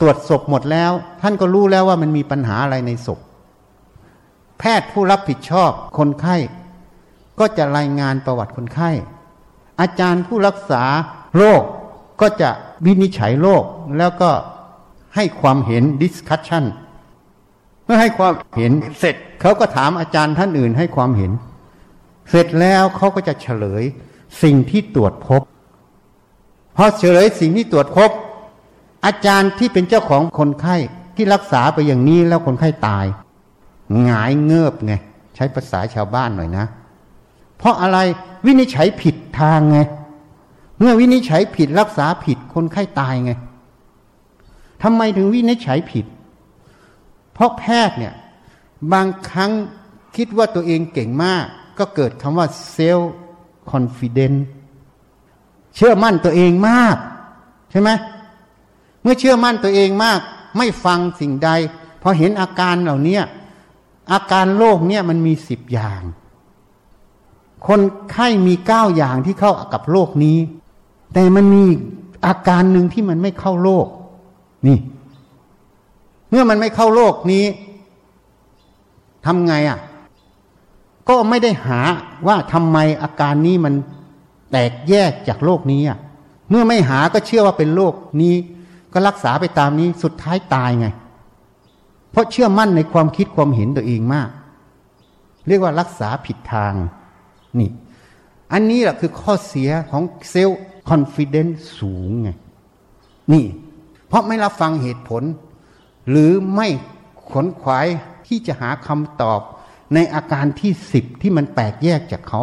[0.00, 3.20] ตรวจศพหมดแล้ว ท่านก็รู้แล้วว่ามันมีปัญหาอะไรในศพ
[4.58, 6.36] แพทย์ผู้รับผิดชอบคนไข้
[7.40, 8.90] ก็จะรายงานประวัติคนไข้
[9.80, 10.84] อาจารย์ผู้รักษา
[11.36, 11.62] โรค
[12.20, 12.50] ก็จะ
[12.84, 13.64] วินิจฉัยโรค
[13.98, 14.30] แล้วก็
[15.16, 16.64] ให้ความเห็น discussion
[17.84, 21.32] เมื่อให้ความเห็นเสร็จเขาก็ถามอาจารย์ท่านอื่นให้ความเห็น
[22.30, 23.84] เสร็จแล้วเขาก็จะเฉลย
[24.42, 25.42] สิ่งที่ตรวจพบ
[26.76, 28.10] พอเฉลยสิ่งที่ตรวจพบ
[29.06, 30.76] อาจารย์ที่เป็นเจ้าของคนไข้
[31.16, 33.06] ที่รักษาไปอย่างนี้แล้วคนไข้ตาย
[34.04, 34.94] หงายเงิบไง
[35.34, 36.66] ใช้ภาษาชาวบ้านหน่อยนะ
[37.58, 37.98] เพราะอะไร
[38.46, 39.78] วินิจฉัยผิดทางไง
[40.78, 43.32] เมื่อวินิจฉัยผิดรักษาผิดคนไข้ตายไง
[44.82, 46.06] ทำไมถึงวินิจฉัยผิด
[47.32, 48.14] เพราะแพทย์เนี่ย
[48.92, 49.52] บางครั้ง
[50.16, 51.44] คิดว่าตัวเองเก่งมาก
[51.78, 54.34] ก็เกิดคำว่า self-confidence
[55.74, 56.96] เชื่อมั่นตัวเองมาก
[57.70, 57.90] ใช่ไหม
[59.02, 60.20] เมื่อเชื่อมั่นตัวเองมาก
[60.56, 61.50] ไม่ฟังสิ่งใด
[62.02, 63.18] พอเห็นอาการเหล่านี้
[64.12, 66.02] อาการโรคเนี่ยมันมีสิบอย่าง
[67.66, 70.38] คนไข้มีเก้าอย่างที่เข้ากับโรคนี้
[71.12, 71.64] แต่มันมี
[72.26, 73.86] อาการหนึ่งที่มันไม่เข้าโรค
[74.66, 74.78] นี่
[76.34, 77.44] มื่อมันไม่เข้าโลกนี้
[79.26, 79.78] ทำไงอะ
[81.08, 81.80] ก็ไม่ได้หา
[82.28, 83.74] ว่าทำไมอาการนี้มัน
[84.50, 85.98] แตกแยกจากโรคนี้อะ
[86.50, 88.34] เมื่อไม่หาก็เชื่อว่าเป็นโรคนี้
[88.92, 90.86] ก็รักษาไปตามนี้สุดท้ายตายไง
[92.10, 94.30] เพราะเชื่อมั่นในความคิดความเห็นตัวเองมาก
[95.46, 96.74] เรียกว่ารักษาผิดทาง
[97.58, 97.70] นี่
[98.52, 102.30] อันนี้แหละคือข้อเสียของ self-confidence สูงไง
[103.32, 103.44] นี่
[104.08, 105.22] เพราะไม่รับฟังเหตุผล
[106.10, 106.68] หรือไม่
[107.30, 107.86] ขวนขวาย
[108.26, 109.40] ที่จะหาคำตอบ
[109.94, 112.42] ในอาการที่สิบที่มันแปลกแยกจากเขา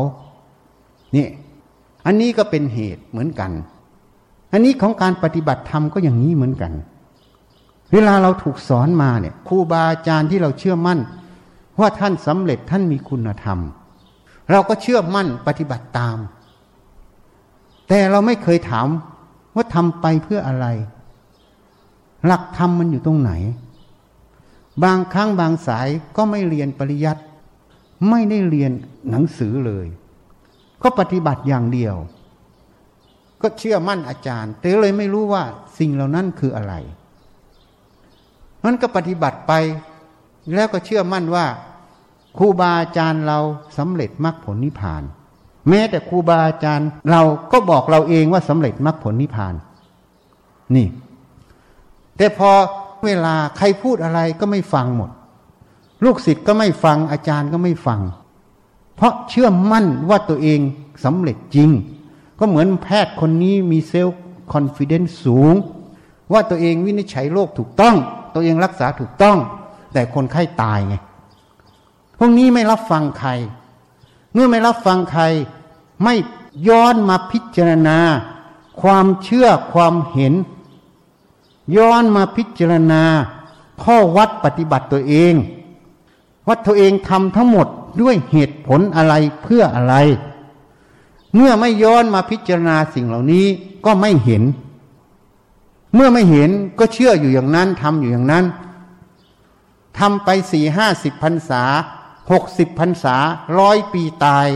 [1.16, 1.28] นี่
[2.06, 3.52] อันนี้ก็เป็นเหตุเหมือนกัน
[4.54, 6.74] อันนี้ของการปฏิบัติธรรมก็อย่างนี้เหมือนกัน
[7.94, 11.00] เวลาเราถูกสอนมาเนี่ยครูบาอาจารย์ที่เราเชื่อมั่น
[11.80, 13.60] ว่าท่านสำเร็จท่านมีคุณธรรม
[14.52, 16.18] เราก็เชื่อมั่นปฏิบัติตาม
[17.88, 18.88] แต่เราไม่เคยถาม
[19.56, 20.66] ว่าทำไปเพื่ออะไร
[22.26, 23.32] หลักธรรมมันอยู่ตรงไหน
[24.84, 27.22] บางครั้งบางสายก็ไม่เรียนปริยัติ
[28.10, 28.72] ไม่ได้เรียน
[29.10, 29.88] หนังสือเลย
[30.84, 31.96] ก็ปฏิบัติอย่างเดียว
[33.42, 35.44] ก็เชื่อมั่นอาจารย์ แต่เลยไม่รู้ว่า
[35.80, 36.74] สิ่งเหล่านั้นคืออะไร
[38.66, 39.54] มันก็ปฏิบัติไป
[40.54, 41.46] แล้วก็เชื่อมั่นว่า
[42.38, 43.40] ครูบาอาจารย์เรา
[43.78, 45.04] สำเร็จมรรคผลนิพพาน
[45.70, 49.56] แม้แต่ครูบาอาจารย์เราก็บอกเราเองว่าสำเร็จมรรคผลนิพพาน
[50.76, 50.88] นี่
[52.22, 52.52] แต่พอ
[53.06, 55.10] เวลาใครพูดอะไรก็ไม่ฟังหมด
[56.04, 58.00] ลูกศิษย์ก็ไม่ฟังอาจารย์ก็ไม่ฟัง
[58.96, 60.60] เพราะเชื่อมั่นว่าตัวเอง
[61.04, 61.70] สำเร็จจริง
[62.40, 64.18] ก็เหมือนแพทย์คนนี้มีเซลล์
[64.54, 65.54] คอนฟ idence สูง
[66.32, 67.96] ว่าตัวเองวินิจฉัยโรคถูกต้อง
[68.34, 69.38] ตัวเองรักษาถูกต้อง
[69.94, 70.96] แต่คนไข้ตายไง
[72.18, 73.32] พวกนี้ไม่รับฟังใคร
[74.34, 75.24] เมื่อไม่รับฟังใคร
[76.04, 76.16] ไม่
[76.68, 77.98] ย้อนมาพิจารณา
[78.82, 80.34] ความเชื่อความเห็น
[81.76, 83.04] ย้อนมาพิจารณา
[83.84, 85.34] ข้อวัดปฏิบัติตัวเอง
[86.48, 87.68] ว่าตัวเองทำทั้งหมด
[88.02, 89.96] ด้วยเหตุผลอะไรเพื่ออะไร
[91.36, 93.46] เมื่อไม่ย้อนมาพิจารณาสิ่งเหล่านี้
[93.86, 94.44] ก็ไม่เห็น
[95.96, 98.46] เมื่อไม่เห็นก็เชื่ออยู่อย่างนั้นทำอยู่อย่างนั้น
[100.00, 101.64] ทำไปสี่ห้าสิบพรรษา
[102.32, 103.16] หกสิบพรรษา
[103.60, 104.48] ร้อยปีตาย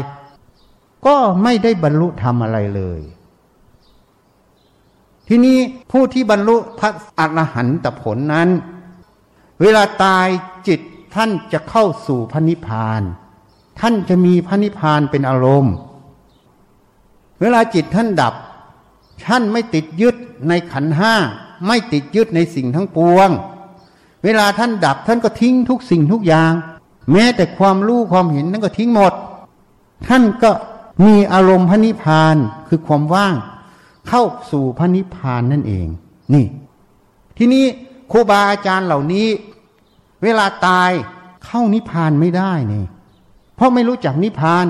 [1.06, 3.01] ก็ไม่ได้บรรลุธรรมอะไรเลย
[5.27, 5.57] ทีนี้
[5.91, 8.49] ผู้ที่บรรลุพระอรหันตผลนั้น
[9.61, 10.27] เวลาตาย
[10.67, 10.79] จิต
[11.15, 13.01] ท่านจะเข้าสู่พระนิพพาน
[13.79, 15.73] ท่านจะมีพระนิพพานเป็นอารมณ์
[17.41, 18.33] เวลาจิตท่านดับ
[19.27, 20.15] ท่านไม่ติดยึด
[20.47, 21.13] ในขันห้า
[21.67, 23.29] ไม่ติดยึดในสิ่งทั้งปวง
[24.23, 26.53] เวลาท่านดับท่านก็ทิ้งทุกสิ่งทุกอย่าง
[27.11, 29.13] แม้แต่ความรู้ความเห็นท่านก็ทิ้งหมด
[30.07, 30.51] ท่านก็
[31.05, 32.35] มีอารมณ์พระนิพพาน
[32.67, 33.35] คือความว่าง
[34.09, 35.87] เข้าสู่พระนิพพานนั่นเอง
[36.33, 36.45] นี่
[37.37, 37.65] ทีนี้
[38.11, 39.27] ครูบาอาจารย์เหล่านี้
[40.23, 40.91] เวลาตาย
[41.45, 42.83] เข้านิพพานไม่ได้เนี่
[43.55, 44.65] เพราะไม่รู้จักนิพพาน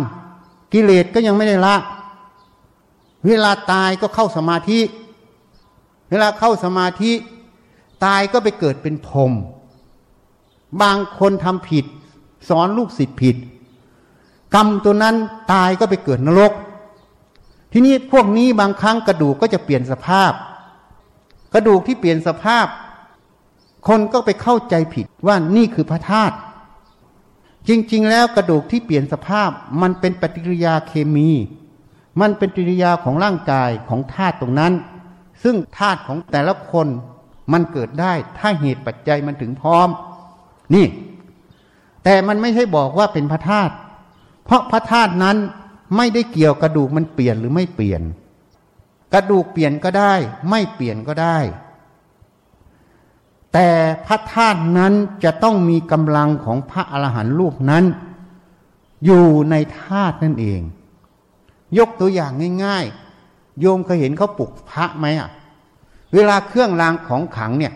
[0.73, 1.75] กิเลสก็ยังไม่ได้ละ
[3.25, 4.79] เวลาตายก็เข้าสมาธิ
[6.09, 7.11] เวลาเข้าสมาธิ
[8.05, 9.31] ตายก็ไปเกิดเป็นพรม
[10.81, 11.85] บางคนทำผิด
[12.49, 13.35] สอนลูกศิษย์ผิด
[14.55, 15.15] กรรมตัวนั้น
[15.53, 16.53] ตายก็ไปเกิดนรก
[17.77, 20.31] ทีนี้พวกนี้บางครั้งกระดูกก็จะเปลี่ยนสภาพ
[21.53, 22.65] กระดูกที่เปลี่ยนสภาพ
[23.87, 26.35] คนก็ไปเข้าใจผิดว่านี่คือพระธาตุ
[27.67, 29.49] จริง ๆ แล้วกระดูกที่เปลี่ยนสภาพ
[29.81, 31.29] มันเป็นปฏิกิริยาเคมี
[32.21, 34.73] มันเป็นปฏิกิริยาของร่างกายของธาตุตรงนั้น
[35.43, 36.87] ซึ่งธาตุของแต่ละคน
[37.51, 39.89] มันเกิดได้ถ้าเหตุปัจจัยมันถึงพร้อม
[40.73, 40.85] นี่
[42.03, 43.73] แต่มันไม่ใช่บอกว่าเป็นพระธาตุ
[44.45, 45.37] เพราะพระธาตุนั้น
[45.95, 48.01] ไม่ได้เกี่ยวกระดูกมันเปลี่ยนหรือไม่เปลี่ยน
[49.13, 50.13] กระดูกเปลี่ยนก็ได้
[50.49, 51.37] ไม่เปลี่ยนก็ได้
[53.53, 53.69] แต่
[54.05, 54.93] พระธาตุนั้น
[55.23, 57.83] จะต้องมีกำลังของพระอรหันต์รูปนั้น
[59.05, 60.61] อยู่ในธาตุนั่นเอง
[61.77, 62.31] ยกตัวอย่าง
[62.65, 62.85] ง่าย
[63.23, 65.29] ๆ โยมเคยเห็นเขาปลุกพระไหมอะ
[66.13, 67.73] เวลาเครื่องรางของขังเนี่ย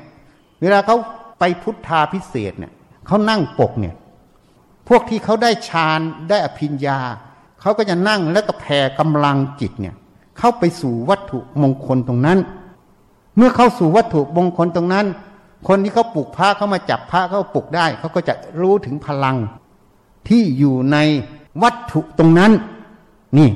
[0.61, 0.97] เวลาเขา
[1.39, 2.71] ไปพุทธาพิเศษเนี่ย
[3.07, 3.95] เขานั่งปกเนี่ย
[4.87, 6.99] พวกที่เขาได้ฌานได้อภิญญา
[7.61, 9.95] เขาก็จะนั่งแล้วก็แผ่กำลังจิตเนี่ย
[10.37, 12.39] เข้าไปสู่วัตถุมงคลตรงนั้น
[13.37, 15.05] เมื่อเข้าสู่วัตถุมงคลตรงนั้น
[15.67, 19.35] คนที่เขาปลุกพระเขามาจับพระเขาปลุกได้ เขาก็จะรู้ถึงพลัง
[20.27, 20.97] ที่อยู่ใน
[21.63, 22.51] วัตถุตรงนั้น
[23.37, 23.49] นี่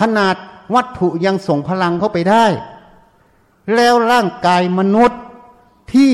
[0.00, 0.36] ขนาด
[0.74, 2.44] วัตถุยังส่งพลังเข้าไปได้
[3.74, 5.20] แล้วร่างกายมนุษย์
[5.92, 6.12] ที่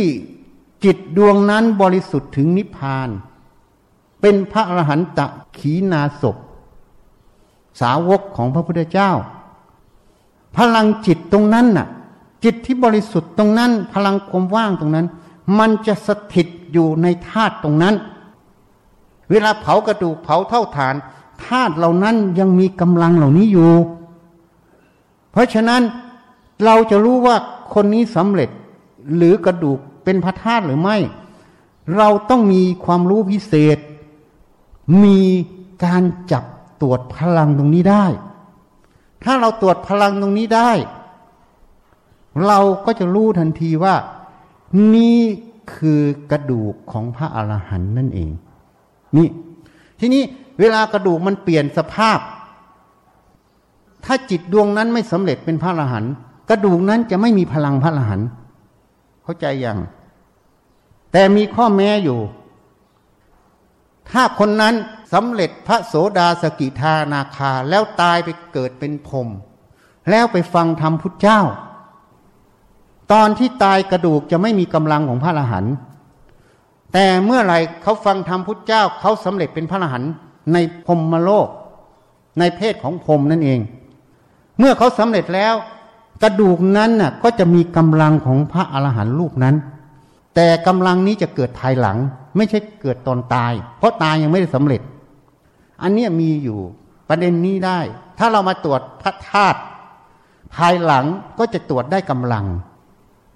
[0.84, 3.08] จิตดวงนั้นบริสุทธิ์ถึงนิพพาน
[4.20, 5.26] เป็นพระอรหันตะ
[5.58, 6.36] ขีนาศพ
[7.80, 9.10] สาวกของพระพุทธเจ้า
[10.56, 11.86] พลังจิตตรงนั้นน่ะ
[12.44, 15.06] จิตที่บริสุทธิ์ตรงนั้น พลังความว่างตรงนั้น
[15.58, 17.94] มันจะสถิตอยู่ในธาตุตรงนั้น
[19.30, 20.94] เวลาเผากระดูกเผาเท่าฐาน
[21.46, 23.72] ธาตุเหล่านั้นยังมีกำลังเหล่านี้อยู่
[25.32, 25.82] เพราะฉะนั้น
[26.64, 27.36] เราจะรู้ว่า
[27.74, 28.50] คนนี้สำเร็จ
[29.16, 30.96] หรือกระดูกเป็นพระธาตุหรือไม่
[31.96, 33.78] เราต้องมีความรู้พิเศษ
[35.04, 35.20] มี
[35.84, 36.44] การจับ
[36.82, 38.04] ตรวจพลังตรงนี้ได้
[39.24, 40.70] ถ้าเราตรวจพลังตรงนี้ได้
[42.46, 43.94] เราก็จะรู้ทันทีว่า
[44.94, 45.20] นี่
[45.74, 48.30] คือกระดูกของพระอรหันต์นั่นเอง
[49.16, 49.28] นี่
[50.00, 50.22] ทีนี้
[50.60, 52.18] เวลากระดูกมันเปลี่ยนสภาพ
[54.04, 56.12] ถ้าจิตดวงนั้นไม่สำเร็จเป็นพระอรหันต์
[56.50, 58.28] กระดูกนั้นจะไม่มีพลังพระอรหันต์
[59.24, 59.78] เข้าใจยัง
[61.12, 62.18] แต่มีข้อแม้อยู่
[64.10, 64.74] ถ้าคนนั้น
[65.12, 69.28] สำเร็จพระโสดาสกิทานาคาแล้วตายไปเกิดเป็นพรม
[70.10, 71.40] แล้วไปฟังธรรมพุทธเจ้า
[73.12, 75.74] ตอนที่ตายกระดูกจะไม่มีกำลังของพระอรหันต์
[76.92, 80.10] แต่เมื่อไรเขาฟังธรรมพุทธเจ้าเขาสำเร็จเป็นพระอรหันต์
[80.52, 81.48] ในพรมโลก
[82.38, 83.60] ในเพศของพรมนั่นเอง
[84.58, 85.54] เมื่อเขาสำเร็จแล้ว
[86.22, 89.56] กระดูกนั้นน่ะก็จะมีกำลังของพระอรหันต์รูปนั้น
[90.34, 91.98] แต่กำลังนี้จะเกิดภายหลัง
[92.36, 94.82] ไม่ใช่เกิดตอนตาย เพราะตายยังไม่ได้สำเร็จ
[95.82, 96.58] อันนี้มีอยู่
[97.08, 97.78] ประเด็นนี้ได้
[98.18, 99.60] ถ้าเรามาตรวจพระธาตุ
[100.54, 101.04] ภายหลัง
[101.38, 102.46] ก็จะตรวจได้กำลัง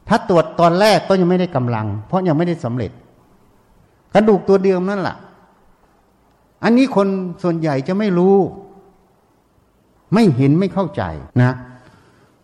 [0.09, 2.91] ถ้าตรวจตอนแรกก็ยังไม่ได้กำลัง เพราะยังไม่ได้สำเร็จ
[4.15, 5.17] กระดูกตัวเดิมนั่นแหละ
[6.65, 7.09] อันนี้คน
[7.43, 8.37] ส่วนใหญ่จะไม่รู้
[10.15, 11.03] ไม่เห็นไม่เข้าใจ
[11.41, 11.57] นะ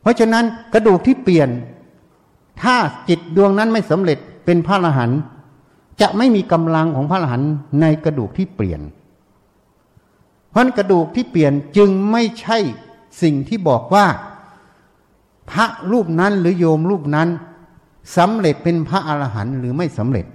[0.01, 1.49] เพราะฉะนั้นกระดูกที่เปลี่ยน
[2.63, 2.77] ถ้า
[3.09, 5.21] จิตดวงนั้นไม่สำเร็จเป็นพระอรหันต์
[6.03, 8.81] จะไม่มีกำลังของพระอรหันต์ในกระดูกที่เปลี่ยน
[10.51, 12.59] เพราะกระดูกที่เปลี่ยนจึงไม่ใช่
[13.23, 14.07] สิ่งที่บอกว่า
[15.51, 17.29] พระรูปนั้นหรือโยมรูปนั้น
[18.17, 20.27] สำเร็จเป็นพระอรหันต์หรือไม่สำเร็จ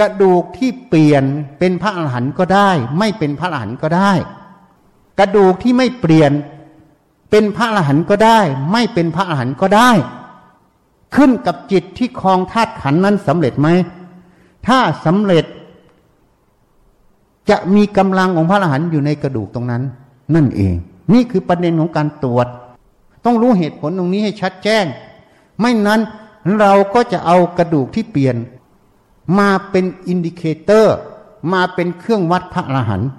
[0.00, 1.24] กระดูกที่เปลี่ยน
[1.58, 4.12] เป็นพระอรหันต์ก็ได้ ไม่เป็นพระอรหันต์ก็ได้
[5.18, 6.32] กระดูกที่ไม่เปลี่ยน
[7.30, 8.40] เป็นพระอรหันต์ก็ได้
[8.72, 9.90] ไม่เป็นพระอรหันต์ก็ได้
[11.16, 13.68] ขึ้นกับจิตที่ครองธาตุขันธ์นั้นสำเร็จไหม
[14.66, 15.44] ถ้าสำเร็จ
[17.50, 19.82] จะมีกำลังของพระอรหันต์อยู่ในกระดูกตรงนั้น
[20.34, 20.74] นั่นเอง
[21.12, 22.46] นี่คือประเด็นของการตรวจ
[23.24, 24.84] ต้องรู้เหตุผลตรงนี้ให้ชัดแจ้ง
[25.60, 26.00] ไม่นั้น
[26.60, 28.36] เราก็จะเอากระดูกที่เปลี่ยน
[29.38, 30.96] มาเป็น indicator
[31.52, 33.10] มาเป็นเครื่องวัดพระอรหันต์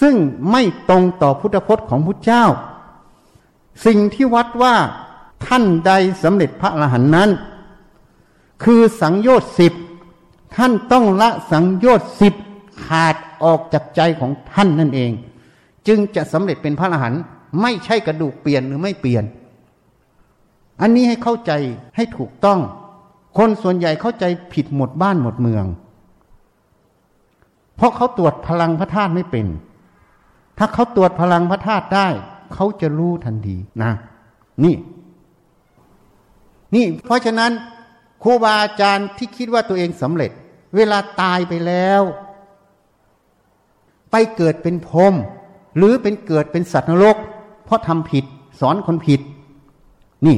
[0.00, 0.16] ซึ่ง
[0.50, 2.44] ไม่ตรงต่อพุทธพจน์ของพุทธเจ้า
[3.86, 4.74] สิ่งที่วัดว่า
[5.46, 7.30] ท่านใดสำเร็จพระอรหันต์นั้น
[8.64, 9.72] คือสังโยชน์สิบ
[10.56, 12.34] ท่านต้องละสังโยชน์สิบ
[12.84, 15.10] ขาดออกจากใจของท่านนั่นเอง
[15.86, 17.22] จึงจะสำเร็จเป็นพระอรหันต์
[17.62, 19.24] ไม่ใช่กระดูกเปลี่ยนหรือไม่เปลี่ยน
[20.80, 21.52] อันนี้ให้เข้าใจ
[21.96, 22.60] ให้ถูกต้อง
[23.38, 25.64] คนส่วนใหญ่เข้าใจผิดหมดบ้านหมดเมือง
[27.76, 29.46] เพราะเขาตรวจพลังพระธาตุไม่เป็น
[30.58, 32.08] ถ้าเขาตรวจพลังพระธาตุได้
[32.54, 33.92] เขาจะรู้ทันทีนะ
[34.64, 34.74] นี่
[36.74, 37.52] นี่ เพราะฉะนั้น
[38.22, 40.30] ครูบาอาจารย์ที่คิดว่าตัวเองสำเร็จ
[40.76, 42.02] เวลาตายไปแล้ว
[44.10, 45.14] ไปเกิดเป็นพรม
[45.76, 47.16] หรือเป็นเกิดเป็นสัตว์นรก
[47.64, 48.24] เพราะทำผิด
[48.60, 49.20] สอนคนผิด
[50.26, 50.36] นี่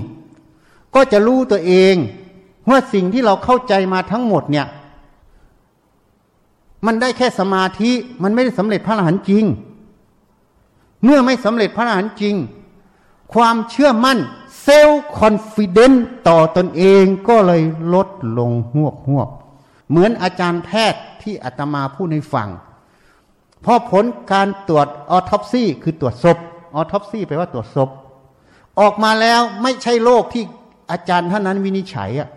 [0.95, 1.95] ก็จะรู้ตัวเอง
[2.71, 4.67] ว่าสิ่งที่เราเข้าใจมาทั้งหมดเนี่ย
[6.87, 7.91] มันได้แค่สมาธิ
[8.23, 9.45] มันไม่ได้สำเร็จพระอรหันต์จริง
[11.05, 12.35] เมื่อไม่สำเร็จพระอรหันต์จริง
[13.35, 14.19] ความเชื่อมั่น
[14.63, 17.63] self-confident ต่อตนเองก็เลย
[17.95, 19.29] ลดลงฮวบฮวบ
[19.91, 22.49] เหมือนอาจารย์แพทย์ที่อาตมาพูดให้ฟัง
[23.65, 26.39] พอผลการตรวจ autopsy คือตรวจศพ
[26.75, 27.89] autopsy แปลว่าตรวจศพ
[28.81, 30.45] ออกมาแล้วไม่ใช่โรคที่
[30.91, 32.29] อาจารย์ท่านนั้นวินิจฉัยอะ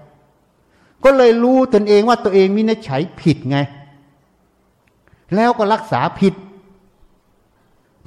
[1.03, 3.57] ก็เลยรู้ตนเองว่าตัวเองวินิจฉัยผิดไง
[5.35, 6.33] แล้วก็รักษาผิด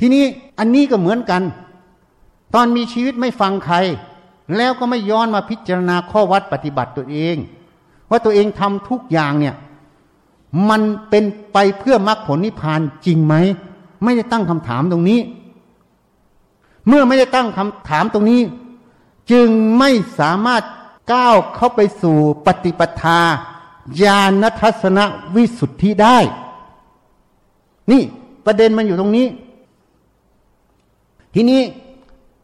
[0.01, 0.25] ทีนี้
[0.59, 1.43] อันนี้ก็เหมือนกัน
[2.55, 3.77] ตอนมีชีวิตไม่ฟังใคร
[4.57, 7.37] แล้วก็ไม่ย้อนมาพิจารณาข้อวัดปฏิบัติตัวเอง
[8.13, 9.55] ว่าตัวเองทำทุกอย่างเนี่ย
[10.69, 13.35] มันเป็นไปเพื่อมรรคผลนิพพานจริงไหม
[14.05, 15.21] ไม่ได้ตั้งคำถามตรงนี้
[16.89, 18.41] เมื่อไม่ได้ตั้งคำถามตรงนี้
[19.31, 19.49] จึง
[19.79, 20.63] ไม่สามารถ
[21.13, 23.21] ก้าวเข้าไปสู่ปฏิปทา
[24.03, 24.99] ญาณทัศน
[25.35, 26.19] วิสุทธิได้
[27.91, 28.03] นี่
[28.47, 29.27] ประเด็นมันอยู่ตรงนี้
[31.35, 31.63] ทีนี้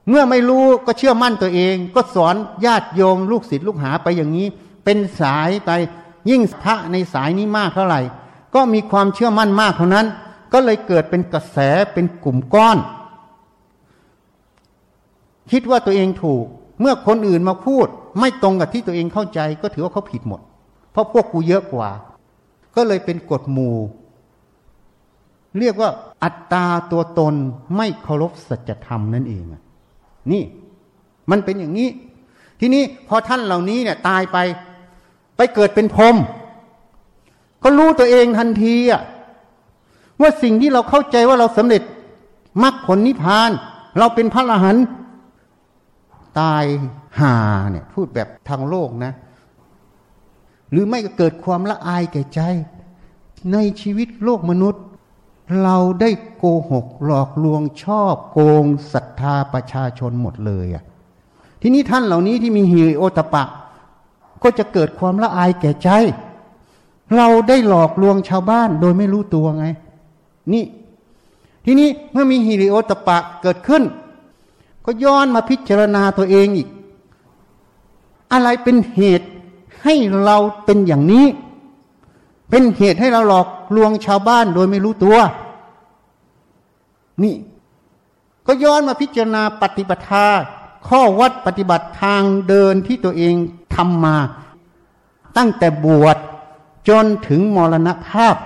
[0.08, 4.46] เมื่อไม่รู้ก็เชื่อมั่นตัวเอง ก็สอนญาติโยมลูกศิษย์ลูกหาไปอย่างนี้
[4.90, 5.70] เป็นสายไป
[6.30, 8.00] ยิ่งพระในสายนี้มากเท่าไหร่
[8.54, 10.06] ก็มีความเชื่อมั่นมากเท่านั้น
[10.52, 11.58] ก็เลยเกิดเป็นกระแส
[11.92, 12.78] เป็นกลุ่มก้อน
[15.50, 16.44] คิดว่าตัวเองถูก
[16.80, 17.86] เมื่อคนอื่นมาพูด
[18.20, 20.40] ไม่ตรงกับที่ตัวเองเข้าใจ ก็ถือว่าเขาผิดหมด
[20.92, 21.90] เพราะพวกกูเยอะกว่า
[22.76, 23.76] ก็เลยเป็นกฎหมู่
[25.58, 25.90] เรียกว่า
[26.22, 27.34] อัตตาตัวตน
[27.76, 29.44] ไม่เคารพสัจธรรมนั่นเอง
[30.32, 30.42] นี่
[31.30, 31.88] มันเป็นอย่างนี้
[32.60, 34.38] ทีนี้พอท่านเหล่านี้เนี่ยตายไป
[35.38, 36.16] ไปเกิดเป็นพรหม
[37.62, 39.02] ก็รู้ตัวเองทันทีอะ
[40.20, 41.82] ว่าสิ่งที่เราเข้าใจว่าเราสำเร็จ
[42.62, 43.50] มรรคผลนิพพาน
[43.98, 44.84] เราเป็นพระอรหันต์
[46.40, 46.64] ตาย
[47.20, 47.36] หา
[47.70, 49.12] เนี่ย พูดแบบทางโลกนะ
[50.70, 52.40] หรือไม่ก็เกิดความละอายแก่ใจ
[53.52, 54.82] ในชีวิตโลกมนุษย์
[55.62, 60.84] เราได้โกหกหลอกลวงชอบโกงศรัทธาประชาชนหมดเลยอะ่ะ
[61.62, 63.44] ทีนี้ท่านเหล่านี้ที่มีหิริโอตปะ
[64.42, 65.88] ก็จะเกิดความละอายแก่ใจ
[67.16, 69.66] เราได้หลอกลวงชาวบ้านโดยไม่รู้ตัวไง
[70.52, 70.64] นี่
[71.64, 73.82] ทีนี้เมื่อมีหิริโอตปะเกิดขึ้น
[74.84, 76.68] ก็ย้อนมาพิจารณาตัวเองอีก
[78.32, 79.28] อะไรเป็นเหตุ
[79.82, 81.26] ให้เราเป็นอย่างนี้
[82.50, 85.18] เป็นเหตุให้เราหลอกลวงชาวบ้านโดยไม่รู้ตัว
[87.22, 87.34] นี่
[88.46, 90.26] ก็ย้อนมาพิจารณาปฏิปทา
[90.88, 93.34] ข้อวัดปฏิบัติทางเดินที่ตัวเอง
[93.78, 94.16] ทำมา
[95.36, 96.16] ตั้งแต่บวช
[96.88, 98.36] จนถึงมรณภาพ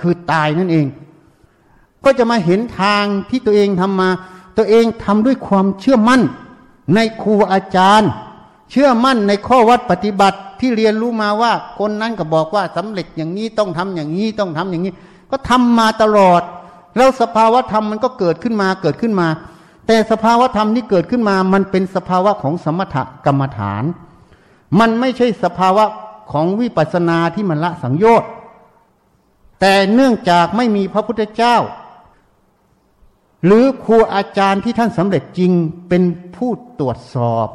[0.00, 0.86] คือตายนั่นเอง
[2.04, 4.08] ก็จะมาเห็นทางที่ตัวเองทำมา
[4.56, 6.22] ตัวเองทำด้วยความเชื่อมั่น
[6.94, 8.10] ในครูอาจารย์
[8.70, 14.92] เชื่อมั่นในข้อวัดปฏิบัติที่เรียนรู้มาว่าคนนั้นก็บอกว่าสำเร็จอย่างนี้ต้องทำอย่างนี้ต้องทำอย่างนี้
[15.30, 16.42] ก็ทำมาตลอด
[16.96, 19.28] แล้วสภาวะธรรมมันก็เกิดขึ้นมาเกิดขึ้นมา
[19.92, 23.84] แต่สภาวะธรรมที่เกิดขึ้นมา มันเป็นสภาวะของสมถกรรมฐาน
[24.78, 25.84] มันไม่ใช่สภาวะ
[26.32, 28.30] ของวิปัสสนาที่มันละสังโยชน์
[29.60, 31.56] แต่เนื่องจากไม่มีพระพุทธเจ้า
[33.44, 35.52] หรือครูอาจารย์ที่ท่านสำเร็จจริง
[35.88, 36.02] เป็น
[36.36, 36.50] ผู้
[36.80, 37.48] ตรวจสอบ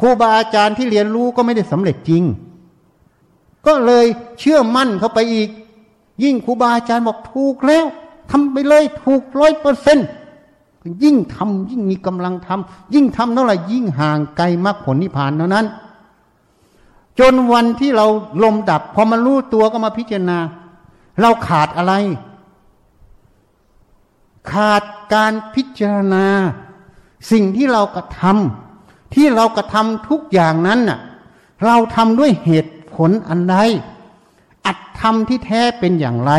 [0.00, 2.22] ครูบาอาจารย์ที่เรียนรู้ก็ไม่ได้สำเร็จจริง
[3.66, 4.06] ก็เลย
[4.38, 5.48] เชื่อมั่นเข้าไปอีก
[6.24, 7.84] ยิ่งครูบาอาจารย์บอกถูกแล้ว
[8.30, 10.08] ทำไปเลยถูกร้อยเปอร์เซ็นต์
[11.02, 15.66] ยิ่งทำยิ่งมีกำลังทำยิ่งทำเท่าไหร่ยิ่งห่างไกลมรรคผลนิพพานเท่านั้น
[17.18, 18.06] จนวันที่เรา
[18.42, 20.38] ลมดับ พอมารู้ตัวก็มาพิจารณา
[21.20, 21.94] เราขาดอะไร
[24.50, 26.26] ขาดการพิจารณา
[27.32, 30.98] สิ่งที่เรากระทำที่เรากระทำทุกอย่างนั้นน่ะ
[31.64, 33.56] เราทำด้วยเหตุผลอันใด
[34.66, 36.32] อัดทำที่แท้เป็นอย่างไร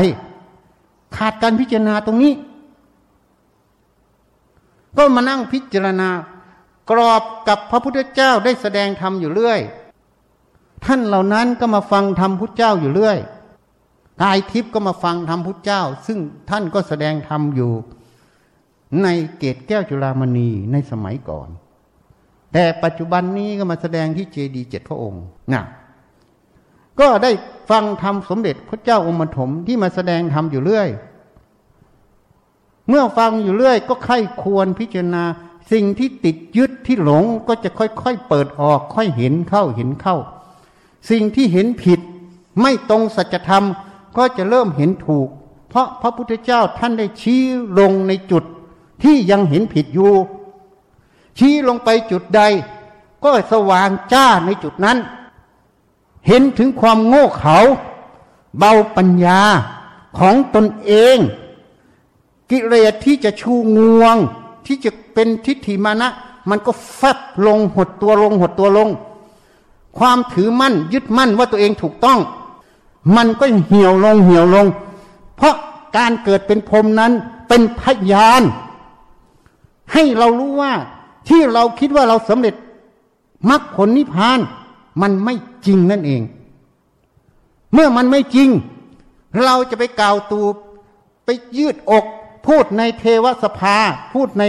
[1.17, 2.33] ขาดการพิจารณาตรงนี้
[4.97, 6.09] ก็มานั่งพิจารณา
[6.91, 9.59] กรอบกับพระพุทธเจ้าได้แสดงธรรมอยู่เรื่อย
[10.85, 13.19] ท่านเหล่านั้นก็มาฟังธรรมพุทธเจ้าอยู่เรื่อย
[14.21, 17.71] กายทิพย์ก็มาฟังธรรมพุทธเจ้า ซึ่งท่านก็แสดงธรรมอยู่
[19.03, 21.49] ในเกตแก้วจุฬามณีในสมัยก่อน
[22.53, 25.63] แต่ปัจจุบันนี้ก็มาแสดงที่เจดีเจ็ดพระองค์นะ
[26.99, 27.31] ก็ได้
[27.69, 30.89] ฟังธรรมสมเด็จพระเจ้าองค์มถมที่มาแสดงธรรมอยู่เรื่อย
[32.89, 35.23] เมื่อฟังอยู่เรื่อย ก็ค่อยควรพิจารณา
[35.71, 40.17] สิ่งที่ติดยึดที่หลงก็จะค่อยๆเปิดออกค่อยเห็นเข้าเห็นเข้า
[41.09, 41.99] สิ่งที่เห็นผิด
[42.61, 43.65] ไม่ตรงสัจธรรม
[44.17, 45.27] ก็จะเริ่มเห็นถูก
[45.69, 47.41] เพราะพระพุทธเจ้าท่านได้ชี้
[47.79, 48.43] ลงในจุด
[49.03, 50.13] ที่ยังเห็นผิดอยู่
[51.37, 52.41] ชี้ลงไปจุดใด
[53.23, 54.97] ก็สว่างจ้าในจุดนั้น
[56.27, 57.57] เห็นถึงความโง่เขลา
[58.57, 59.39] เบาปัญญา
[60.19, 61.17] ของตนเอง
[62.51, 64.15] กิเลสที่จะชูงวง
[64.65, 66.09] ที่จะเป็นทิฏฐิมานะ
[66.49, 68.89] มันก็แฟบลงหดตัวลงหดตัวลง
[69.97, 72.19] ความถือมั่นยึดมั่นว่าตัวเองถูกต้อง
[73.15, 74.67] มันก็เหี่ยวลงเหี่ยวลง
[75.37, 75.55] เพราะ
[75.97, 77.11] การเกิดเป็นพรมนั้น
[77.47, 77.81] เป็นพ
[78.11, 78.41] ยาน
[79.93, 80.73] ให้เรารู้ว่า
[81.27, 82.55] ที่เราคิดว่าเราสำเร็จ
[83.49, 84.39] มรรคผลนิพพาน
[85.01, 86.21] มันไม่จริงนั่นเอง
[87.73, 88.49] เมื่อมันไม่จริง
[89.43, 90.41] เราจะไปกล่าวตู
[91.25, 92.05] ไปยืดอก
[92.47, 93.75] พูดในเทวสภา
[94.13, 94.43] พูดใน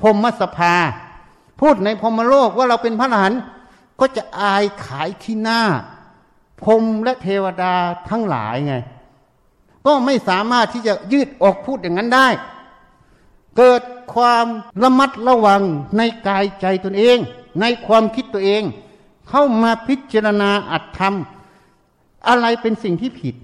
[0.00, 0.74] พรมสภา
[1.60, 3.40] พูดในพรมโลกว่าเราเป็นพระอรหันต์
[4.00, 5.62] ก็จะอายขายที่หน้า
[6.62, 7.74] พรมและเทวดา
[8.08, 8.74] ทั้งหลายไง
[9.86, 12.28] ก็ไม่สามารถที่จะยืดออกพูดอย่างนั้นได้
[13.56, 13.82] เกิด
[14.14, 14.46] ความ
[14.82, 15.62] ระมัดระวัง
[15.96, 17.18] ในกายใจตนเอง
[17.60, 18.62] ในความคิดตัวเอง
[19.28, 21.14] เข้ามาพิจารณาอัตธรรม
[22.28, 23.34] อะไรเป็นสิ่งที่ผิด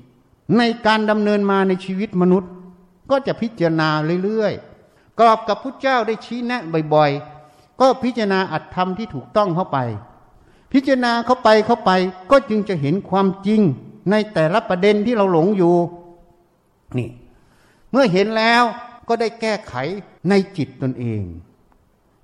[0.58, 2.50] ในการดำเนินมาในชีวิตมนุษย์
[3.12, 3.88] ก็จะพิจารณา
[4.24, 6.62] เรื่อยๆกรอบกับพุทธเจ้าได้ชี้แนะ
[6.94, 9.78] บ่อยๆ ก็พิจารณาอัตธรรมที่ถูกต้องเข้าไป
[10.72, 11.90] พิจารณาเข้าไปเข้าไป
[12.30, 13.60] ก็จึงจะเห็นความจริง
[14.10, 15.74] ในแต่ละประเด็นที่เราหลงอยู่
[16.98, 17.10] นี่
[17.90, 18.62] เมื่อเห็นแล้ว
[19.08, 19.74] ก็ได้แก้ไข
[20.28, 21.22] ในจิตตนเอง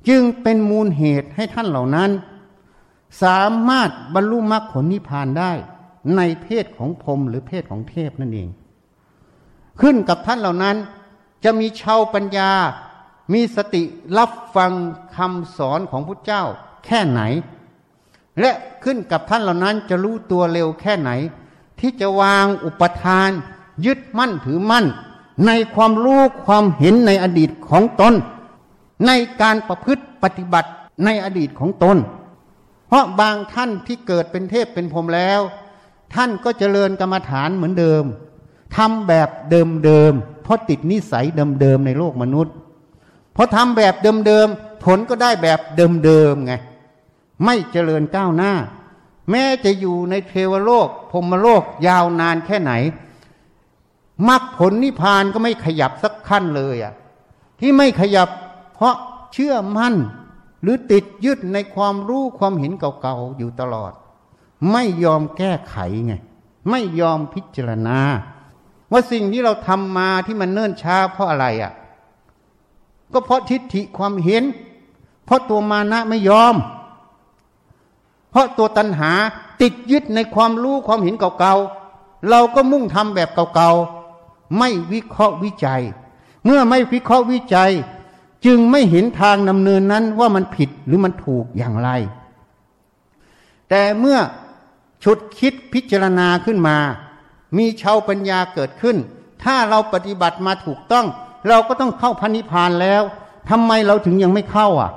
[0.08, 2.10] จึงเป็นมูลเหตุให้ท่านเหล่านั้น
[3.22, 5.52] สามารถบรรลุมรรคผลนิพพานได้
[6.16, 8.48] ในเพศของพรมหรือเพศของเทพนั่นเอง
[9.80, 10.76] ขึ้นกับท่านเหล่านั้น
[11.44, 12.50] จะมีชาวปัญญา
[13.32, 13.82] มีสติ
[14.18, 14.72] รับฟัง
[15.16, 16.42] คำสอนของพระเจ้า
[16.84, 17.20] แค่ไหน
[18.40, 18.52] และ
[18.84, 21.10] ขึ้นกับท่านเหล่านั้นจะรู้ตัวเร็วแค่ไหน
[21.80, 23.30] ที่จะวางอุปทาน
[23.86, 24.86] ยึดมั่นถือมั่น
[25.46, 28.14] ในความรู้ความเห็นในอดีตของตน
[29.06, 29.10] ใน
[29.42, 30.70] การประพฤติปฏิบัติ
[31.04, 31.96] ในอดีตของตน
[32.88, 35.40] เพราะบางท่านที่เกิดเป็นเทพเป็นพรหมแล้ว
[36.14, 38.04] ท่านก็เจริญกรรมฐานเหมือนเดิม
[38.76, 41.24] ทำแบบเดิมๆเพราะติดนิสัย
[41.60, 42.54] เดิมๆในโลกมนุษย์
[43.34, 43.94] พอทำแบบ
[44.26, 45.60] เดิมๆผลก็ได้แบบ
[46.04, 46.52] เดิมๆไง
[47.44, 48.52] ไม่เจริญก้าวหน้า
[49.30, 52.72] แม้จะอยู่ในเทวโลกพรมโลกยาวนานแค่ไหน
[54.28, 56.94] มรรคผลนิพพานก็ไม่ขยับสักขั้นเลยอะ
[57.60, 58.28] ที่ไม่ขยับ
[58.74, 58.94] เพราะ
[59.32, 59.94] เชื่อมั่น
[60.62, 63.92] หรือติดยึดในความรู้ความเห็นเก่าๆอยู่ตลอด
[64.72, 66.14] ไม่ยอมแก้ไขไง
[66.70, 67.98] ไม่ยอมพิจารณา
[68.92, 71.72] ว่าสิ่งที่เราทำมาที่มันเนิ่นช้าเพราะอะไรอะ
[73.12, 74.44] ก็เพราะทิฏฐิความเห็น
[75.24, 76.54] เพราะตัวมานะไม่ยอม
[78.30, 79.12] เพราะตัวตัณหา
[79.62, 85.82] ติดยึดในความรู้ความเห็นเก่าๆ เราก็มุ่งทำแบบเก่าๆ ไม่วิเคราะห์วิจัย
[86.44, 87.72] เมื่อไม่วิเคราะห์วิจัย
[88.46, 91.90] จึงไม่เห็นทางดำเนินนั้นว่ามันผิดหรือมันถูกอย่างไร
[93.68, 94.18] แต่เมื่อ
[95.04, 96.76] ฉุดคิดพิจารณาขึ้นมา
[97.56, 98.96] มีชาวปัญญาเกิดขึ้น
[99.44, 101.06] ถ้าเราปฏิบัติมาถูกต้อง
[101.48, 103.02] เราก็ต้องเข้าพันิพานแล้ว
[103.50, 104.90] ทำไมเราถึงยังไม่เข้าอะ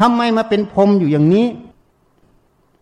[0.00, 1.46] ทำไมมาเป็นพรมอยู่อย่างนี้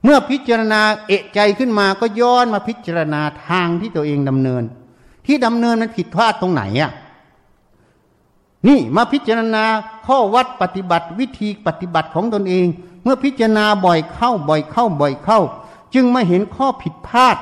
[0.05, 4.63] เมื่อพิจารณาเอะใจขึ้นมาก็ย้อนมาพิจารณาทางที่ตัวเองดำเนิน
[5.27, 6.93] ที่ดำเนินมันผิดพลาดตรงไหนอะ
[8.69, 9.65] นี่มาพิจารณา
[10.07, 12.67] ข้อวัดปฏิบัติวิธีปฏิบัติของตนเอง
[13.05, 15.41] เมื่อพิจารณาบ่อยเข้าบ่อยเข้าบ่อยเข้า
[15.95, 17.37] จึงมาเห็นข้อผิดพลาด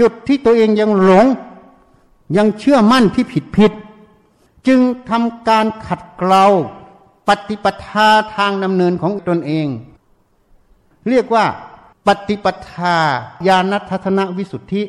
[0.00, 1.26] จุดที่ตัวเองยังหลง
[2.36, 3.72] ยังเชื่อมั่นที่ผิดผิด
[4.66, 4.80] จึง
[5.10, 6.44] ทำการขัดเกลา
[7.28, 9.66] ปฏิปทาทางดำเนินของตนเอง
[11.08, 11.44] เรียกว่า
[12.06, 12.96] ปฏิปทา
[13.46, 14.82] ญาณทัศนวิสุทธิ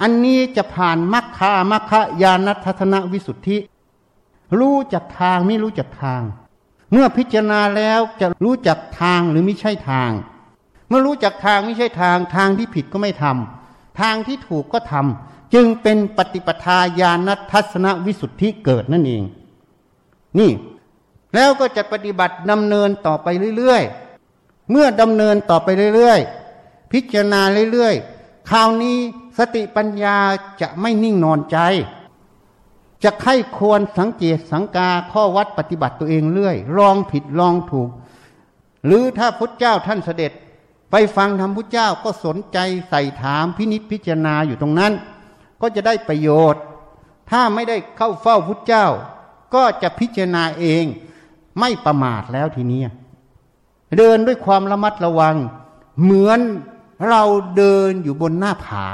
[0.00, 3.56] อันนี้จะผ่านมัคคามัคคายาณทัศนวิสุทธิ
[4.58, 6.22] รู้จักทางไม่รู้จักทาง
[6.92, 10.10] เมื่อพิจารณาแล้วจะรู้จักทางหรือไม่ใช่ทาง
[10.88, 13.57] เมื่อรู้จักทางไม่ใช่ทางทางที่ผิดก็ไม่ทำ
[14.00, 19.22] ทางที่ถูกก็ทำจึงเป็นปฏิปทาญาณทัศนวิสุทธิเกิดนั่นเอง
[20.38, 20.50] นี่
[21.34, 23.26] แล้วก็จะปฏิบัติดำเนินต่อไป
[23.56, 27.42] เรื่อยๆ เมื่อดำเนินต่อไปเรื่อยๆ พิจารณา
[27.72, 28.96] เรื่อยๆ คราวนี้
[29.38, 30.16] สติปัญญา
[30.60, 31.58] จะไม่นิ่งนอนใจ
[33.04, 37.90] จะไข้ควรสังเกตสังกาข้อวัดปฏิบัติตัวเองเรื่อย ลองผิดลองถูก
[38.84, 40.32] หรือถ้าพุทธเจ้าท่านเสด็จ
[40.90, 42.58] ไปฟังธรรมพุทธเจ้าก็สนใจ
[42.90, 44.92] ใส่ถามพินิษพิจารณาอยู่ตรงนั้น
[45.60, 46.62] ก็จะได้ประโยชน์
[47.30, 48.86] ถ้าไม่ได้เข้าเฝ้าพุทธเจ้า
[49.54, 50.84] ก็จะพิจารณาเอง
[51.58, 52.80] ไม่ประมาทแล้วทีนี้
[53.96, 55.36] เดินด้วยความระมัดระวัง
[56.02, 56.40] เหมือน
[57.08, 57.22] เรา
[57.56, 58.86] เดินอยู่บนหน้าผา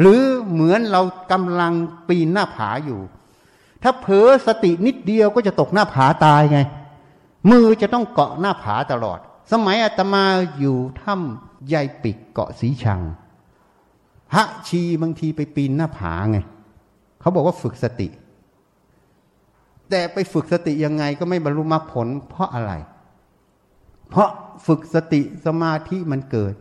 [0.00, 0.22] หรือ
[0.52, 1.72] เหมือนเรากำลัง
[2.08, 3.00] ปีนหน้าผาอยู่
[3.82, 6.58] ถ้าเผลอสตินิดเดียวก็จะตกหน้าผาตายไง
[7.50, 9.20] มือจะต้องเกาะหน้าผาตลอด
[9.50, 10.24] สมัยอาตมา
[10.58, 13.00] อยู่ถ้ำยายปิกเกาะสีชัง
[14.32, 16.38] พระชีบางทีไปปีนหน้าผาไง
[17.20, 18.08] เขาบอกว่าฝึกสติ
[19.90, 22.72] แต่ไปฝึกสติยังไงก็ไม่บรรลุมรรคผล เพราะอะไร
[24.08, 24.28] เพราะ
[24.66, 26.54] ฝึกสติสมาธิมันเกิด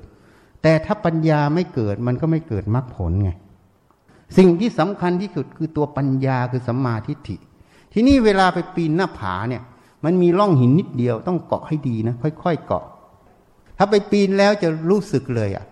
[0.62, 3.32] แต่ถ้าปัญญาไม่เกิดมันก็ไม่เกิดมรรคผลไง
[4.38, 7.38] สิ่งที่สำคัญที่สุดคือตัวปัญญาคือสัมมาทิฏฐิ
[7.94, 9.64] ทีนี้เวลาไปปีนหน้าผาเนี่ย
[10.06, 12.86] มันมีร่องหินนิดเดียวต้องเกาะให้ดีนะ ค่อยๆเกาะ
[13.78, 15.66] ถ้าไปปีนแล้วจะรู้สึกเลยอะ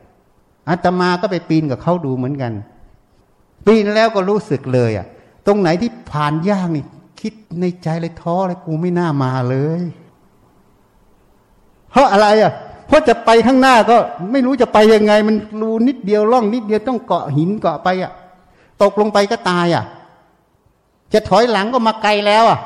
[0.70, 2.54] อาตมาก็ไปปีนกับเขาดูเหมือนกัน
[3.66, 5.06] ปีนแล้วก็รู้สึกเลยอะ
[5.46, 6.84] ตรงไหนที่ผ่านยากนี่
[7.22, 9.84] คิดในใจเลยท้อเลยกูไม่น่ามาเลย
[11.92, 12.54] เพราะอะไรอะ
[12.88, 13.98] เพราะจะไปข้างหน้าก็
[14.32, 18.12] ไม่รู้จะไปยังไง มันรูนิดเดียวล่องนิดเดียวต้องเกาะหินเกาะไปอะ
[18.82, 19.84] ตกลงไปก็ตายอะ
[21.14, 22.60] จะถอยหลังก็มาไกลแล้วอะ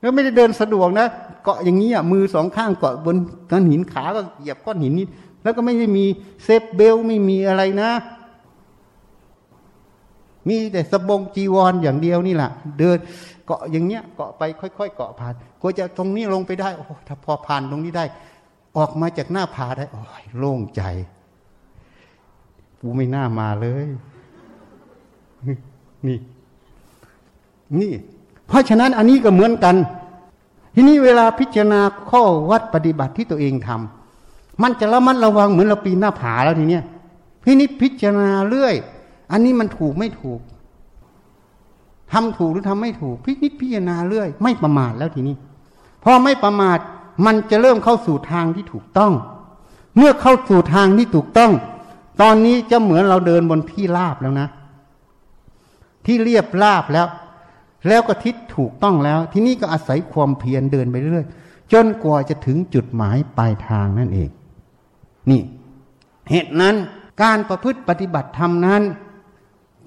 [0.00, 1.06] แล้วไม่ได้เดินสะดวกนะ
[1.44, 3.16] เกาะอย่างนี้อะมือสองข้างเกาะบน
[3.50, 5.08] ก้อนหินขาก็เหยียบก้อนหินนิด
[5.42, 6.04] แล้วก็ไม่ได้มี
[6.44, 7.90] เซฟเบลไม่มีอะไรนะ
[10.48, 12.98] มีแต่สบงจีวรอย่างเดียวนี่แหละเดิน
[13.46, 18.04] เกาะอย่างเนี้ยเกาะไปค่อยๆเกาะผ่านกลัวจะตรงนี้ลงไปได้โอ้ถ้าพอผ่านตรงนี้ได้
[18.76, 20.82] ออกมาจากหน้าผาได้โอ้ยโล่งใจ
[22.80, 23.86] กูไม่น่ามาเลย
[26.06, 26.18] นี่
[27.78, 27.92] นี่
[28.48, 29.76] เพราะฉะนั้นอันนี้ก็เหมือนกัน
[30.74, 31.80] ทีนี้เวลาพิจารณา
[32.10, 36.84] ข้อวัดปฏิบัติที่ตัวเองทำมันจะระมัดระวังเหมือนเราปีนหน้าผาแล้วทีเนี้ย
[37.42, 38.74] พี่นิพิจารณาเรื่อย
[39.32, 40.40] อันนี้มันถูกไม่ถูก
[42.12, 45.36] ทำถูกหรือทำไม่ถูก พินิจพิจารณาเรื่อย ไม่ประมาทแล้วทีนี้
[46.04, 46.78] พอไม่ประมาท
[47.26, 49.12] มันจะเริ่มเข้าสู่ทางที่ถูกต้อง
[49.96, 51.52] เมื่อเข้าสู่ทางที่ถูกต้อง
[52.22, 54.48] ตอนนี้จะเหมือนเราเดินบนที่ราบแล้วนะ
[56.06, 57.06] ที่เรียบราบแล้ว
[57.86, 61.28] แล้วก็ทิศถูกต้องแล้ว ที่นี่ก็อาศัยความเพียรเดินไปเรื่อย
[61.72, 64.30] จนกว่าจะถึงจุดหมายปลายทางนั่นเอง
[65.30, 65.40] นี่
[66.30, 66.76] เหตุนั้น
[67.22, 68.82] การประพฤติปฏิบัติธรรมนั้น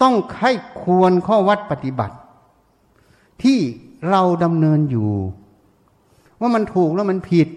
[0.01, 2.15] ต้องไข้ควรข้อวัดปฏิบัติ
[3.43, 3.59] ที่
[4.09, 5.11] เราดำเนินอยู่
[6.39, 7.47] ว่ามันถูกแล้วมันผิด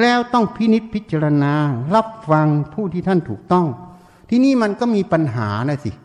[0.00, 1.54] แล้วต้องพินิษพิจารณา
[1.94, 3.66] รับฟังผู้ที่ท่านถูกต้อง
[4.28, 5.96] ที่นี่มันก็มีปัญหานะสิเ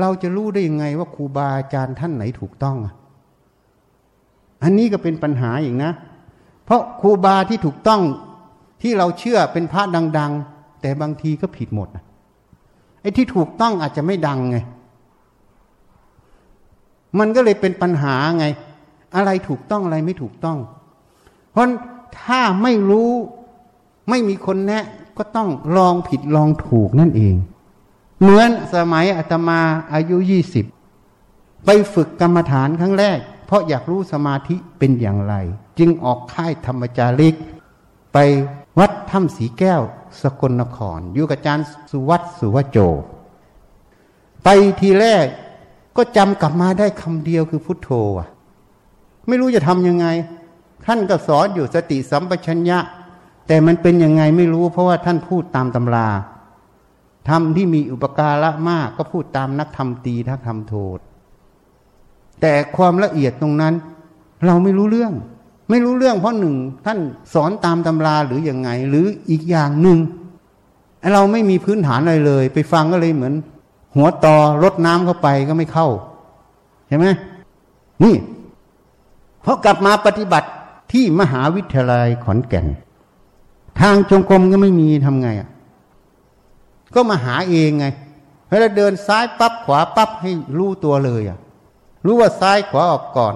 [0.00, 2.94] เราจะรู้ได้ยังไงว่าครูบาอาจารย์ท่านไหนถูกต้องอะ
[4.62, 5.90] อันนี้ก็เป็นปัญหาอีกนะ
[6.64, 8.02] เพราะครูบาที่ถูกต้อง
[8.82, 9.82] ที่เราเชื่อเป็นพระ
[10.18, 11.88] ดัง ๆ แต่บางทีก็ผิดหมด
[13.00, 14.56] ไอ้ที่ถูกต้องอาจจะไม่ดังไง
[17.18, 18.46] มันก็เลยเป็นปัญหาไง
[19.16, 20.58] อะไรถูกต้องอะไรไม่ถูกต้อง
[21.50, 21.68] เพราะ
[22.22, 23.10] ถ้าไม่รู้
[24.10, 24.84] ไม่มีคนแนะ
[25.18, 27.34] ก็ต้องลองผิดลองถูกนั่นเอง
[28.20, 29.60] เหมือนสมัยอาตมา
[29.92, 30.66] อายุยี่สิบ
[31.64, 35.34] ไปฝึกกรรมฐานครั้งแรก เพราะอยากรู้สมาธิเป็นอย่างไร
[35.78, 37.34] จึงออกค่ายธรรมจาริก
[38.12, 38.18] ไป
[38.78, 39.82] วัดถ้ำสีแก้ว
[40.22, 42.78] สกลนคร อยู่กับอาจารย์สุวัตสุวโจ
[44.44, 44.48] ไป
[44.80, 45.26] ทีแรก
[45.96, 48.28] ก็จำกลับมาได้คำเดียวคือพุทโธอะ
[49.28, 50.06] ไม่รู้จะทำยังไง
[50.86, 52.78] ท่านก็สอนอยู่สติสัมปชัญญะ
[53.46, 56.08] แต่มันเป็นยังไงไม่รู้เพราะว่าท่านพูดตามตำรา
[57.28, 60.98] ธรรมที่มีอุปการะมากก็พูดตามนักธรรมตีนักธรรมโทษ
[62.40, 63.74] แต่ความละเอียดตรงนั้น
[64.46, 65.12] เราไม่รู้เรื่อง
[65.70, 66.54] ไม่รู้เรื่องเพราะหนึ่ง
[66.86, 66.98] ท่าน
[67.34, 69.98] สอนตามตำราหรืออยังไง หรืออีกอย่างหนึ่ง
[71.12, 73.34] เราไม่มีพื้นฐานอะไรเลย ไปฟังก็เลยเหมือน
[73.96, 75.88] หัวต่อรดน้ำเข้าไปก็ไม่เข้า
[76.88, 77.06] ใช่ไหม
[78.02, 78.14] นี่
[79.44, 80.48] พอกลับมาปฏิบัติ
[80.92, 82.66] ที่มหาวิทยาลัยขอนแก่น
[83.80, 85.48] ทางจงกรมก็ไม่มีทำไงอะ
[86.94, 87.86] ก็มาหาเองไง
[88.48, 91.38] เวลาเดินซ้ายปั๊บขวาปั๊บให้รู้ตัวเลยอะ
[92.04, 93.34] รู้ว่าซ้ายขวาออกก่อน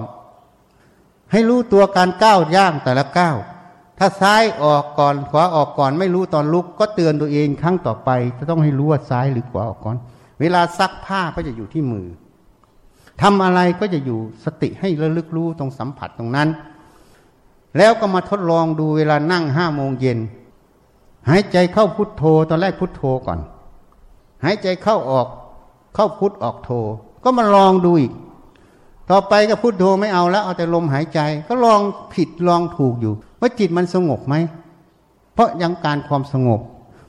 [1.31, 3.37] ให้รู้ตัวการก้าวย่างแต่ละก้าว
[3.99, 9.97] ถ้าซ้ายออกก่อนขวาออกก่อน ไม่รู้ตอนลุก ก็เตือนตัวเองครั้งต่อไป จะต้องให้รู้ว่าซ้ายหรือขวาออกก่อน
[10.39, 12.07] เวลาซักผ้าก็จะอยู่ที่มือ
[13.21, 16.49] ทำอะไรก็จะอยู่สติให้ระลึกรู้ตรงสัมผัสตรงนั้น
[17.77, 20.19] แล้วก็มาทดลองดูเวลานั่งห้าโมงเย็น
[21.29, 23.39] หายใจเข้าพุทโธตอนแรกพุทโธก่อน
[24.43, 25.27] หายใจเข้าออก
[25.95, 26.69] เข้าพุทออกโธ
[27.23, 28.13] ก็มาลองดูอีก
[29.09, 31.81] ต่อไปก็พุทโธไม่เอาแล้วเอาแต่ลมหายใจ ก็ลอง
[32.13, 34.35] ผิดลองถูกอยู่ ว่าจิตมันสงบไหม
[35.33, 36.59] เพราะยังการความสงบ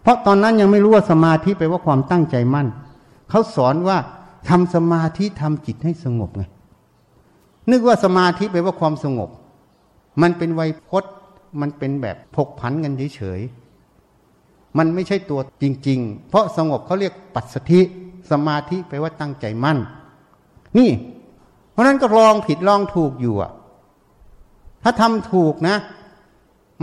[0.03, 2.69] เพราะตอนนั้นยังไม่รู้ว่าสมาธิไปว่าความตั้งใจมั่น
[3.31, 3.99] เขาสอนว่า
[4.49, 6.43] ทำสมาธิทำจิตให้สงบไง
[7.71, 9.31] นึกว่าสมาธิไปว่าความสงบ
[10.23, 11.13] มันเป็นไวยพจน์
[11.61, 13.41] มันเป็นแบบพกผันกันเฉย
[14.79, 17.81] มันไม่ใช่ตัวจริง ๆ เพราะสงบเขาเรียกปัสสธิ
[18.31, 19.79] สมาธิไปว่าตั้งใจมั่น
[20.79, 20.91] นี่
[21.73, 23.51] เพราะนั้นก็ลองผิดลองถูกอยู่อะ
[24.83, 25.77] ถ้าทำถูกนะ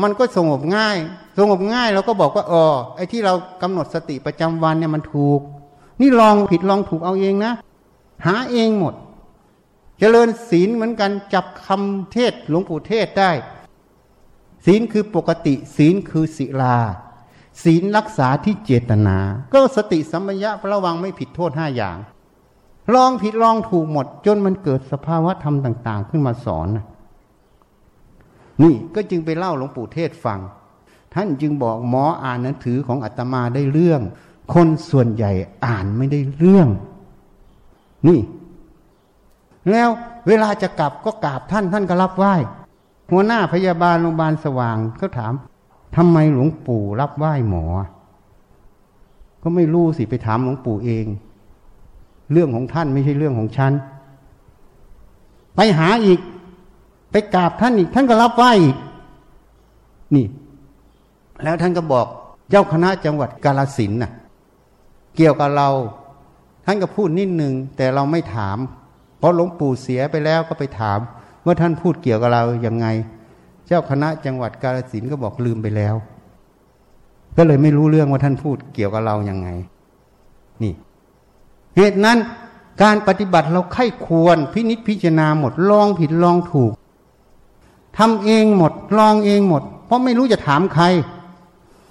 [0.02, 0.98] มันก็สงบง่าย
[1.38, 2.64] สงบง่ายเราก็บอกว่าอ๋อ
[2.96, 5.40] ไอ้ที่เรากำหนดสติประจำวันเนี่ยมันถูก
[6.02, 7.54] นี่ลองผิดลองถูกเอาเองนะ
[8.26, 8.94] หาเองหมด
[10.00, 13.32] เจริญศีลเหมือนกันจับคำเทศหลวงปู่เทศได้
[14.66, 16.78] ศีลคือปกติ ศีลคือศิลา
[17.64, 19.18] ศีลรักษาที่เจตนา
[19.54, 21.98] ก็สติสัมปญะระวังไม่ผิดโทษห้าอย่าง
[22.96, 26.68] ลองผิดลองถูกหมด จนมันเกิดสภาวะธรรมต่าง ๆ ขึ้นมาสอน
[28.64, 30.40] นี่ก็จึงไปเล่าหลวงปู่เทศฟัง
[31.14, 34.02] ท่านจึงบอกหมออ่านหนังสือของอาตมาได้เรื่อง
[34.54, 35.32] คนส่วนใหญ่
[35.66, 36.68] อ่านไม่ได้เรื่อง
[38.08, 38.20] นี่
[39.72, 39.90] แล้ว
[40.28, 42.36] เวลาจะกลับก็กราบท่านท่านก็รับไหว้
[43.12, 45.34] หัวหน้าพยาบาลโรงพยาบาลสว่างเขาถาม
[45.96, 47.66] ทำไมหลวงปู่รับไหว้หมอ
[49.44, 51.06] ก็ไม่รู้สิไปถามหลวงปู่เอง
[52.32, 53.72] เรื่องของท่านไม่ใช่เรื่องของฉัน
[55.56, 56.20] ไปหาอีก
[57.12, 58.78] ไปกราบท่านอีก ท่านก็รับไหว้อีก
[60.16, 60.26] นี่
[61.44, 62.08] แล้วท่านก็บอก
[62.50, 64.12] เจ้าคณะจังหวัดกาลสินน่ะ
[65.16, 65.70] เกี่ยวกับเรา
[66.66, 68.58] ท่านก็พูดนิดนึง แต่เราไม่ถาม
[69.18, 71.00] เพราะหลวงปู่เสียไปแล้วก็ไปถาม
[71.46, 72.88] ว่าท่านพูดเกี่ยวกับเราอย่างไง
[73.72, 75.96] เจ้าคณะจังหวัดกาฬสินก็บอกลืมไปแล้ว
[77.38, 79.50] ก็เลยไม่รู้เรื่องว่าท่านพูดเกี่ยวกับเรายัางไง
[80.64, 80.74] นี่
[81.76, 82.18] เหตุนั้น
[82.84, 86.72] การปฏิบัติเราไข้ควรพินิษพิจารณาหมดลองผิดลองถูก
[87.98, 90.86] ทำเองหมด ลองเองหมด เพราะไม่รู้จะถามใคร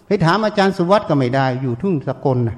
[0.07, 2.57] ไปถามอาจารย์สุวัตก็ไม่ได้ อยู่ทุ่งสกลนะ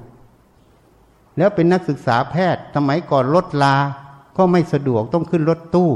[1.37, 3.75] แล้วเป็นนักศึกษาแพทย์สมัยก่อนรถลา
[4.37, 5.91] ก็ไม่สะดวกต้องขึ้นรถตู้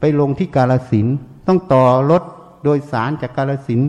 [0.00, 1.08] ไปลงที่กาลสิน
[1.46, 2.22] ต้องต่อรถ
[2.64, 3.80] โดยสารจากกาลสิน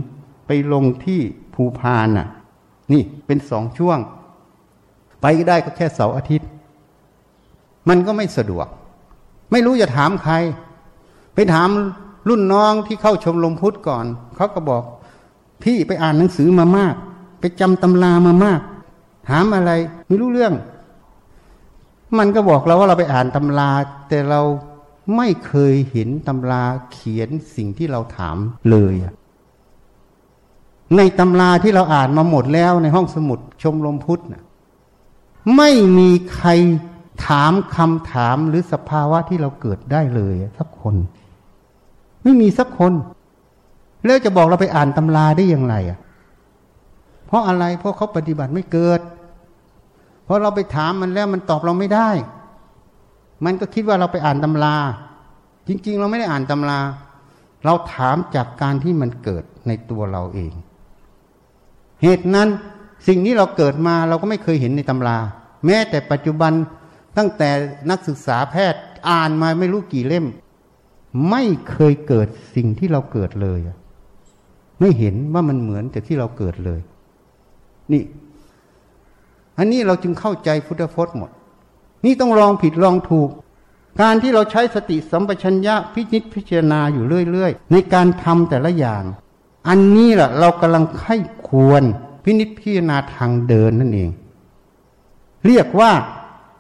[0.48, 1.20] ไปลงที่
[1.54, 2.28] ภูพานน่ะ
[2.94, 4.00] นี่เป็นสองช่วง
[5.22, 6.48] ไปได้ก็แค่เสาร์อาทิตย์
[7.90, 8.68] มันก็ไม่สะดวก
[9.52, 10.34] ไม่รู้จะถามใคร
[11.36, 11.70] ไปถาม
[12.30, 14.84] รุ่นน้องที่เข้าชมรมพุทธก่อน เขาก็บอก
[15.64, 16.96] พี่ไปอ่านหนังสือมามาก
[17.40, 18.62] ไปจำตำรามามาก
[19.30, 19.72] ถามอะไร
[20.08, 20.54] ไม่รู้เรื่อง
[22.18, 23.70] มันก็บอกเราว่าเราไปอ่านตำรา
[24.10, 24.42] แต่เรา
[25.18, 28.38] ไม่เคยเห็นตำราเขียนสิ่งที่เราถาม
[28.70, 28.94] เลย
[30.98, 34.44] ในตำราที่เราอ่านมาหมดแล้วในห้องสมุดชมรมพุทธนะ
[35.58, 36.50] ไม่มีใคร
[37.28, 40.96] ถามคำถามหรือสภาวะที่เราเกิดได้เลยสักคน
[42.24, 42.94] ไม่มีสักคน
[44.06, 46.00] แล้วจะบอกเราไปอ่านตำราได้อย่างไรอะ
[47.26, 49.00] เพราะอะไรเพราะเขาปฏิบัติไม่เกิด
[50.26, 52.10] เพราะเราไปถามมันแล้วมันตอบเราไม่ได้
[53.46, 54.76] มันก็คิดว่าเราไปอ่านตำรา
[55.68, 56.80] จริง ๆ เราไม่ได้อ่านตำรา
[57.66, 60.54] เราถามจากการที่มันเกิดในตัวเราเอง
[62.04, 62.50] เหตุนั้น
[63.08, 65.18] สิ่งนี้เราเกิดมาเราก็ไม่เคยเห็นในตำรา
[65.66, 66.54] แม้แต่ปัจจุบัน
[67.18, 67.50] ตั้งแต่
[67.90, 70.26] นักศึกษาแพทย์อ่านมาไม่รู้กี่เล่ม
[71.30, 73.60] ไม่เคยเกิดสิ่งที่เราเกิดเลย
[74.80, 76.80] ไม่เห็นว่ามันเหมือนแต่ที่เราเกิดเลย
[77.92, 78.02] นี่
[79.58, 81.32] อันนี้เราจึงเข้าใจพุทธพจน์หมด
[82.06, 83.30] นี่ต้องลองผิดลองถูก
[84.02, 89.04] การที่เราใช้สติสัมปชัญญะพิจิตพิจารณาอยู่เรื่อย ๆ ในการทำแต่ละอย่าง
[89.68, 91.16] อันนี้แหละเรากำลังไข้
[91.48, 91.84] ควร
[92.24, 94.10] พินิจพิจารณาทางเดินนั่นเอง
[95.46, 95.92] เรียกว่า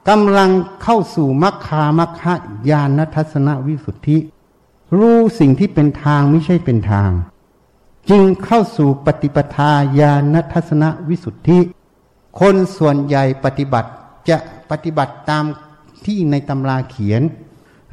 [0.10, 0.50] กำลัง
[0.84, 2.34] เข้าสู่มัคคามัคคา
[2.70, 4.18] ยานทัศนวิสุทธิ
[4.98, 7.12] รู้สิ่งที่เป็นทางไม่ใช่เป็นทาง
[8.10, 11.60] จึงเข้าสู่ปฏิปทาญาณทัศนวิสุทธิ
[12.39, 13.89] คนส่วนใหญ่ปฏิบัติ
[14.30, 14.38] จะ
[14.74, 15.45] ปฏิบัติตาม
[16.05, 17.21] ที่ในตำราเขียน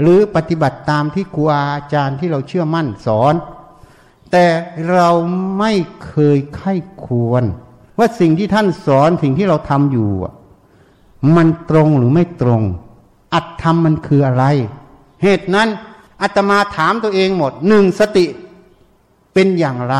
[0.00, 3.34] หรือปฏิบัติตามที่ครูอาจารย์ที่เราเชื่อมั่นสอน
[4.30, 4.46] แต่
[4.92, 5.10] เรา
[5.58, 5.72] ไม่
[6.06, 6.74] เคยไข้
[7.04, 7.44] ควร
[7.98, 10.10] ว่าสิ่งที่ท่านสอนสิ่งที่เราทำอยู่
[11.36, 12.62] มันตรงหรือไม่ตรง
[13.34, 14.44] อัตธรรมมันคืออะไร
[15.22, 15.68] เหตุนั้น
[16.22, 18.26] อาตมาถามตัวเองหมดหนึ่งสติ
[19.34, 19.96] เป็นอย่างไร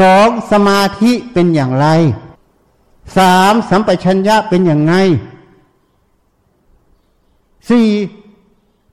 [0.00, 1.86] สองสมาธิเป็นอย่างไร
[3.18, 4.94] สามสัมปชัญญะเป็นอย่างไง
[7.70, 7.88] สี่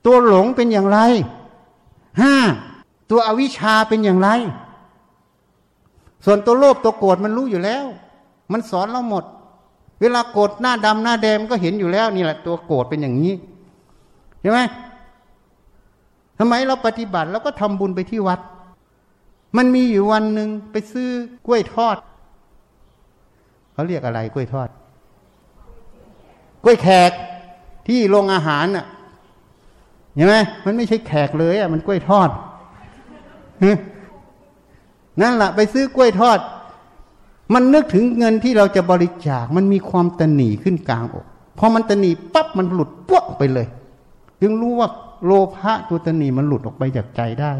[0.05, 0.99] ตัวหลงเป็นอย่างไร
[2.21, 2.35] ห้า
[3.11, 4.29] ตัวอวิชชาเป็นอย่างไร
[6.25, 7.85] ส่วนตัวโลภตัวโกรธมันรู้อยู่แล้ว
[8.51, 9.23] มันสอนเราหมด
[10.01, 13.33] เวลาโกรธหน้าดำหน้าแดงก็เห็นอยู่แล้ว นี่แหละตัวโกรธเป็นอย่างนี้
[14.41, 14.59] ใช่ไหม
[16.39, 18.39] ทำไมเราปฏิบัติแล้วก็ทำบุญไปที่วัด
[19.57, 21.09] มันมีอยู่วันหนึ่งไปซื้อ
[21.45, 21.97] กล้วยทอด
[23.73, 24.69] เขาเรียกอะไรกล้วยทอด
[26.63, 27.11] กล้วยแขก
[27.87, 28.85] ที่โรงอาหารน่ะ
[30.15, 32.29] เห็นไหมมันไม่ใช่แขกเลยอะมันกล้วยทอด
[35.21, 36.39] นั่นแหละไปซื้อกล้วยทอด
[37.53, 41.25] มันนึกถึงเงินที่เราจะบริจาค มันมีความตนีขึ้นกลางอก
[41.57, 43.67] พอมันตนีปั๊บมันหลุดปุ๊บไปเลย
[44.41, 44.89] จึงรู้ว่า
[45.25, 47.51] โลภะตัวตนีมันหลุดออกไปจากใจได้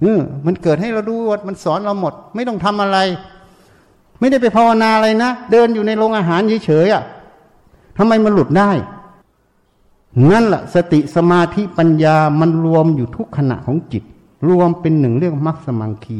[0.00, 2.98] เออมันเกิดให้เราดูว่ามันสอนเราหมด ไม่ต้องทำอะไร
[4.20, 7.02] ไม่ได้ไปภาวนาอะไรนะ เดินอยู่ในโรงอาหารเฉยๆอะ
[7.96, 8.70] ทำไมมันหลุดได้
[10.30, 14.04] นั่นแหละสติสมาธิปัญญามันรวมอยู่ทุกขณะของจิต
[14.48, 16.18] รวมเป็นหนึ่งเรื่องมรรคสมังคี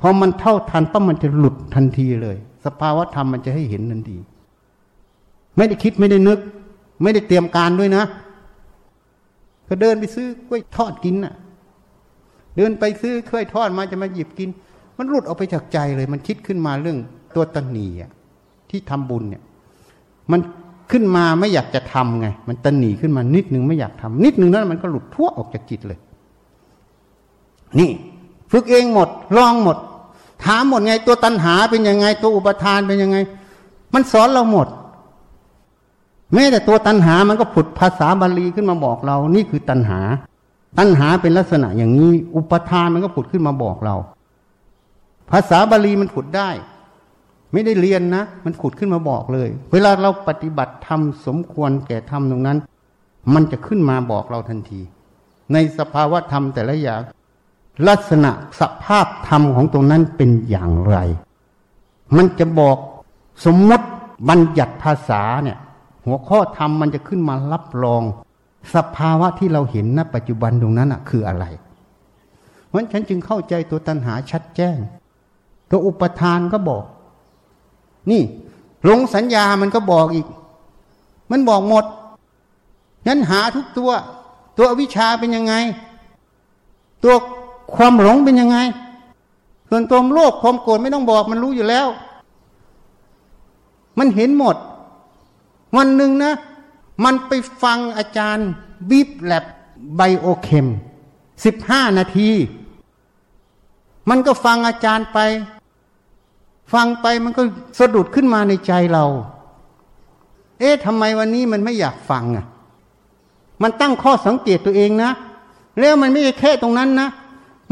[0.00, 4.16] พอมันเท่าทันปั๊บมันจะหลุดทันทีเลย สภาวะธรรมมันจะให้เห็นทันที
[5.56, 6.38] ไม่ได้คิดไม่ได้นึก
[7.02, 8.04] ไม่ได้เตรียมการด้วยนะ
[9.68, 11.34] ก็เดินไปซื้อกล้วยทอดกินน่ะ
[12.56, 14.48] เดินไปซื้อกล้วยทอดมาจะมาหยิบกิน
[14.98, 16.98] มันหลุดออกไปจากใจเลย มันคิดขึ้นมาเรื่อง
[17.34, 18.10] ตัวตนีอะ
[18.70, 19.42] ที่ทำบุญเนี่ย
[20.30, 20.40] มัน
[20.90, 25.98] ขึ้นมาไม่อยากจะทำไง มันตันหนีขึ้นมานิดนึงไม่อยากทำนิดนึงนั้นมันก็หลุดทั่วออกจากจิตเลย
[27.78, 27.90] นี่
[28.52, 29.76] ฝึกเองหมด ลองหมด
[30.44, 33.16] ถามหมดไง ตัวตัณหาเป็นยังไง ตัวอุปทานเป็นยังไง
[33.94, 34.68] มันสอนเราหมด
[36.34, 40.00] แม้แต่ตัวตัณหามันก็ผุดภาษาบาลีขึ้นมาบอกเรา นี่คือตัณหา
[40.78, 43.96] ตัณหาเป็นลักษณะอย่างนี้ อุปทานมันก็ผุดขึ้นมาบอกเรา
[45.30, 46.50] ภาษาบาลีมันผุดได้
[47.52, 52.58] ไม่ได้เรียนนะ มันผุดขึ้นมาบอกเลย เวลาเราปฏิบัติธรรมสมควรแก่ธรรมตรงนั้น
[53.34, 54.80] มันจะขึ้นมาบอกเราทันที
[55.52, 57.00] ในสภาวะธรรมแต่ละอย่าง
[57.88, 58.30] ลักษณะ
[58.60, 60.98] สภาพธรรมของตรงนั้นเป็นอย่างไร
[62.16, 62.76] มันจะบอก
[63.44, 63.86] สมมติ
[64.28, 65.58] บัญญัติภาษาเนี่ย
[66.04, 68.02] หัวข้อธรรมมันจะขึ้นมารับรอง
[68.74, 71.44] สภาวะที่เราเห็นณปัจจุบันตรงนั้นคืออะไร
[72.66, 74.78] เพราะฉันจึงเข้าใจตัวตัณหาชัดแจ้ง
[75.70, 76.84] ตัวอุปทานก็บอก
[78.10, 78.22] นี่
[78.84, 80.26] หลงสัญญามันก็บอกอีก
[81.30, 81.84] มันบอกหมด
[83.06, 83.90] งั้นหาทุกตัว
[84.58, 85.54] ตัววิชาเป็นยังไง
[87.04, 87.14] ตัว
[87.74, 88.58] ความหลงเป็นยังไง
[89.70, 91.86] ส่วนตัวโลภความโกรธไม่ต้องบอกมันรู้อยู่แล้ว
[93.98, 94.56] มันเห็นหมด
[95.76, 96.32] วันหนึ่งนะ
[97.04, 97.32] มันไป
[97.62, 98.48] ฟังอาจารย์
[98.90, 99.44] บีบแลบ
[99.96, 100.66] ไบโอเคม
[101.44, 102.30] สิบห้านาที
[104.08, 105.18] มันก็ฟังอาจารย์ไป
[106.72, 107.42] ฟังไปมันก็
[107.78, 109.04] สะดุดขึ้นมาในใจเรา
[110.60, 112.46] เอ๊ะทำไมวันนี้มันไม่อยากฟังอะ
[113.62, 115.10] มันตั้งข้อสังเกตตัวเองนะ
[115.80, 117.08] แล้วมันไม่ใช่แค่ตรงนั้นนะ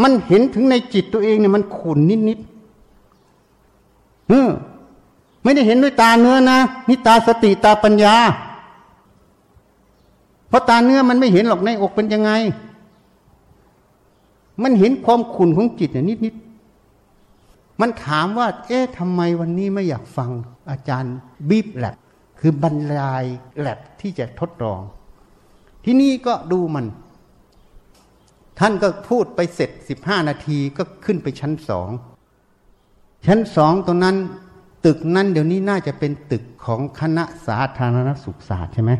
[0.02, 2.38] มันเห็นถึงในจิตตัวเองเนี่ยมันขุนนิดนิด
[4.28, 4.48] เออ
[5.42, 8.14] ไม่ได้เห็นด้วยตาเนื้อนะนี่ตาสติตาปัญญา
[10.48, 12.30] เพราะตาเนื้อมันไม่เห็นหรอกในอกเป็นยังไง
[14.62, 16.34] มันเห็นความขุนของจิตเนี่ยนิดนิด
[17.80, 20.30] มันถามว่า เอ๊ะทำไมวันนี้ไม่อยากฟัง
[20.70, 21.14] อาจารย์
[21.50, 21.96] บีบแลบ
[22.40, 23.24] คือบรรยาย
[23.58, 24.80] แลบที่จะทดลอง
[25.84, 26.86] ที่นี่ก็ดูมัน
[28.58, 31.90] ท่านก็พูดไปเสร็จสิบห้านาทีก็ขึ้นไปชั้นสอง
[33.26, 34.16] ชั้นสองตรงนั้น
[34.84, 38.92] ตึกนั้นเดี๋ยวนี้น่าจะเป็นตึกของคณะสาธารณสุขศาสตร์ใช่ไหม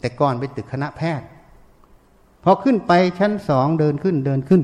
[0.00, 1.26] แต่ก่อนไปตึกคณะแพทย์
[2.44, 4.62] พอขึ้นไปชั้นสองเดินขึ้นเดินขึ้น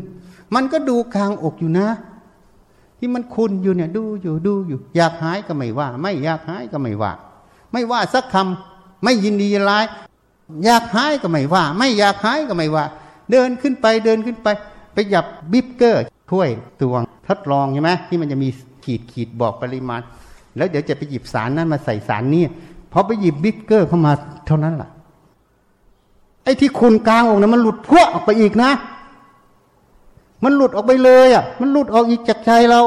[0.54, 1.88] มันก็ดูกลางอกอยู่นะ
[3.04, 7.12] ที่มันคุณอยู่เนี่ย ดูอยู่ดูอยู่ อยากหายก็ไม่ว่า ไม่อยากหายก็ไม่ว่า
[7.72, 9.84] ไม่ว่าสักคำไม่ยินดียินร้าย
[10.64, 12.84] อยากหายก็ไม่ว่า ไม่อยากหายก็ไม่ว่า
[13.30, 14.48] เดินขึ้นไปเดินขึ้นไป
[14.92, 16.48] ไปหยับบิบเกอร์ถ้วย
[16.80, 18.48] ตวงทดลองใช่ไหมที่มันจะมี
[18.84, 20.00] ขีดขีดบอกปริมาณ
[20.56, 22.44] แล้วเดี๋ยวจะไปหยิบสารนั้นมาใส่สารนี้
[22.92, 24.12] พอไปหยิบบิ๊กเกอร์เข้ามา
[24.46, 24.90] เท่านั้นแหละ
[26.44, 28.70] ไอ้ที่คุณกลางออกนะมันหลุดพวกออกไปอีกนะ
[30.44, 32.82] มันหลุดออกไปเลยอะ มันหลุดออกอีกจากใจเรา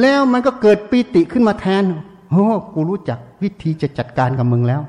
[0.00, 1.84] แล้วมันก็เกิดปีติขึ้นมาแทน
[2.30, 4.82] โอ้กูรู้จักวิธีจะจัดการกับมึงแล้ว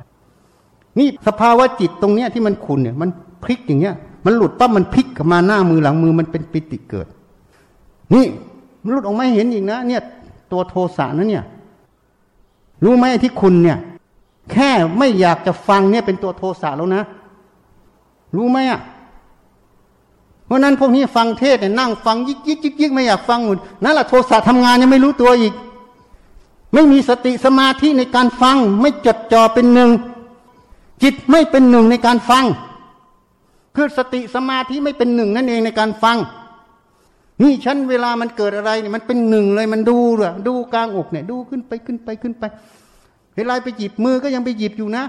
[0.98, 3.10] นี่สภาวะจิตตรงเนี้ยที่มันขุนเนี่ย มัน
[3.44, 3.96] พลิกอย่างเงี้ย
[4.26, 7.08] มันหลุดปั๊บมันพลิกกลับมาหน้ามือหลังมือมันเป็นปิติเกิด
[8.14, 8.26] นี่
[8.84, 10.02] มันหลุดออกมาเห็นอีกนะ เนี่ย
[10.52, 11.44] ตัวโทสะนะเนี่ย
[12.84, 13.78] รู้ไหมที่คุณเนี่ย
[14.52, 17.04] แค่ไม่อยากจะฟังเนี่ยเป็นตัวโทสะแล้วนะ
[18.36, 18.80] รู้ไหมอะ
[20.50, 25.54] เพราะนั้นพวกนี้ฟังเทศเนี่ยนั่งฟังยิกยิกยิกยิกไม่อยากฟังหมดนั่นแหละโทสะทำงานยังไม่รู้ตัวอีก
[26.74, 29.90] ไม่มีสติสมาธิในการฟัง ไม่จดจ่อเป็นหนึ่ง
[31.04, 32.46] จิตไม่เป็นหนึ่งในการฟัง
[33.76, 36.18] คือสติสมาธิไม่เป็นหนึ่งนั่นเองในการฟัง
[37.42, 42.44] นี่ฉันเวลามันเกิดอะไรเนี่ยมันเป็นหนึ่งเลยมันดูเลยดูกลางอกเนี่ย ดูขึ้นไปขึ้นไปขึ้นไป
[43.36, 45.04] เวลาไปหยิบมือก็ยังไปหยิบอยู่นะ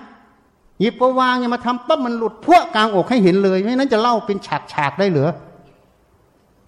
[0.81, 5.33] หยิบประวางอย่ามาทำปั๊บมันหลุดพวกกลางอกให้เห็นเลยไม่นั้นจะเล่าเป็นฉากฉากได้เหรอ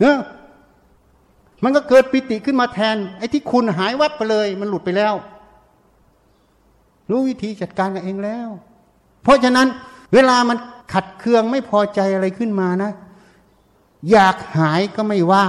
[0.00, 0.18] เนอะ
[1.64, 5.14] มันก็เกิดปิติขึ้นมาแทน ไอ้ที่คุณหายวับไปเลย มันหลุดไปแล้ว
[7.10, 8.48] รู้วิธีจัดการกันเองแล้ว
[9.22, 9.68] เพราะฉะนั้น
[10.14, 10.56] เวลามัน
[10.92, 12.90] ขัดเคืองไม่พอใจอะไรขึ้นมานะ
[14.12, 15.46] อยากหายก็ไม่ว่า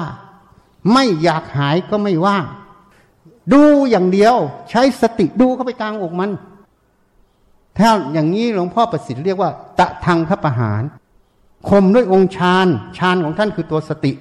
[0.94, 2.38] ไม่อยากหายก็ไม่ว่า
[3.54, 4.36] ดูอย่างเดียว
[4.70, 6.32] ใช้สติดูเข้าไปกลางอกมัน
[7.78, 10.84] ถ้าอย่างนี้หลวงพ่อประสิทธิ์เรียกว่า ตะทางคประหาร
[11.70, 12.68] คมด้วยองค์ฌาน
[12.98, 14.12] ฌานของท่านคือตัวสติ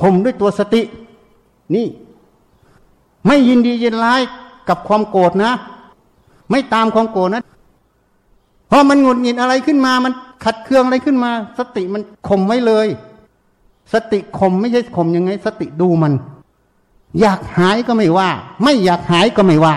[0.00, 0.82] คมด้วยตัวสติ
[1.74, 1.86] นี่
[3.26, 4.20] ไม่ยินดียินร้าย
[4.68, 5.52] กับความโกรธนะ
[6.50, 7.42] ไม่ตามความโกรธนะ
[8.70, 10.12] พอมันหงุดหงิดอะไรขึ้นมา มัน
[10.44, 12.88] ขัดเคืองอะไรขึ้นมา สติมันข่มไว้เลย
[13.92, 16.12] สติข่มไม่ใช่ข่มยังไง สติดูมัน
[17.20, 18.28] อยากหายก็ไม่ว่า
[18.62, 19.74] ไม่อยากหายก็ไม่ว่า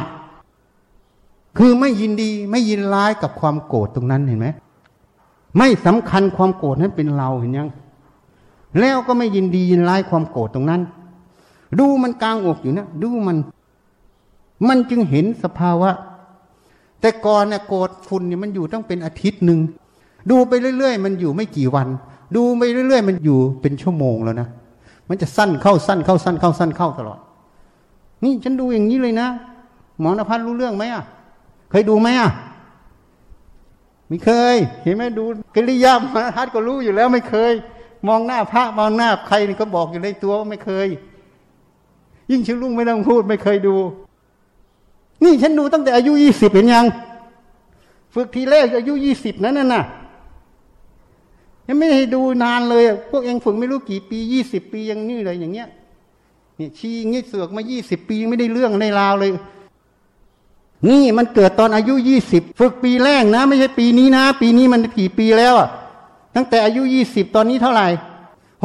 [1.58, 4.47] คือไม่ยินดีไม่ยินร้ายกับความโกรธตรงนั้นเห็นไหม
[5.58, 7.70] ไม่สำคัญความโกรธนั้นเป็นเราเห็นยัง
[8.80, 10.82] แล้วก็ไม่ยินดียินร้ายความโกรธตรงนั้น
[11.80, 13.38] ดูมันกลางอกอยู่นะดูมัน
[14.68, 15.89] มันจึงเห็นสภาวะ
[17.02, 19.60] แต่ก่อนเนี่ยโกรธฝุ่นเนี่ยมันอยู่ต้องเป็นอาทิตย์หนึ่ง
[20.30, 21.88] ดูไปเรื่อย ๆ มันอยู่ไม่กี่วัน
[22.36, 24.47] ดูไปเรื่อย ๆ มันอยู่เป็นชั่วโมงแล้วนะ
[25.10, 27.20] มันจะสั้นเข้าสั้นเข้าสั้นเข้าสั้นเข้าตลอด
[28.24, 29.28] นี่ฉันดูอย่างนี้เลยนะ
[29.99, 31.04] หมอนภัสรู้เรื่องไหมอะ
[31.72, 32.32] เคยดูไหมอะ
[34.08, 35.24] ไม่เคย เห็นไหมดู
[35.56, 37.54] กิริยามหาทัดก็รู้อยู่แล้วไม่เคย
[38.08, 40.88] มองหน้าพระมองหน้าใครนี่ก็บอกอยู่ในตัวว่าไม่เคย
[42.32, 43.76] ยิ่งชื่อลุงไม่ต้องพูดไม่เคยดู
[45.24, 46.86] นี่ฉันดูตั้งแต่อายุยี่สิบเห็นยัง
[48.14, 49.84] ฝึกทีแรกอายุยี่สิบนั้นน่ะ
[51.68, 55.68] ยังไม่ให้ดูนานเลย พวกเองฝึกไม่รู้กี่ปียี่สิบปียังนี่เลยอย่างเงี้ย
[56.58, 59.32] เนี่ยชี้งี้เสือกมายี่สิบปีไม่ได้เรื่องในราวเลย
[60.90, 65.70] นี่มันเกิดตอนอายุยี่สิบฝึกปีแรกนะ ไม่ใช่ปีนี้นะ ปีนี้มันกี่ปีแล้วอะ
[66.36, 67.88] ตั้งแต่อายุยี่สิบตอนนี้เท่าไหร่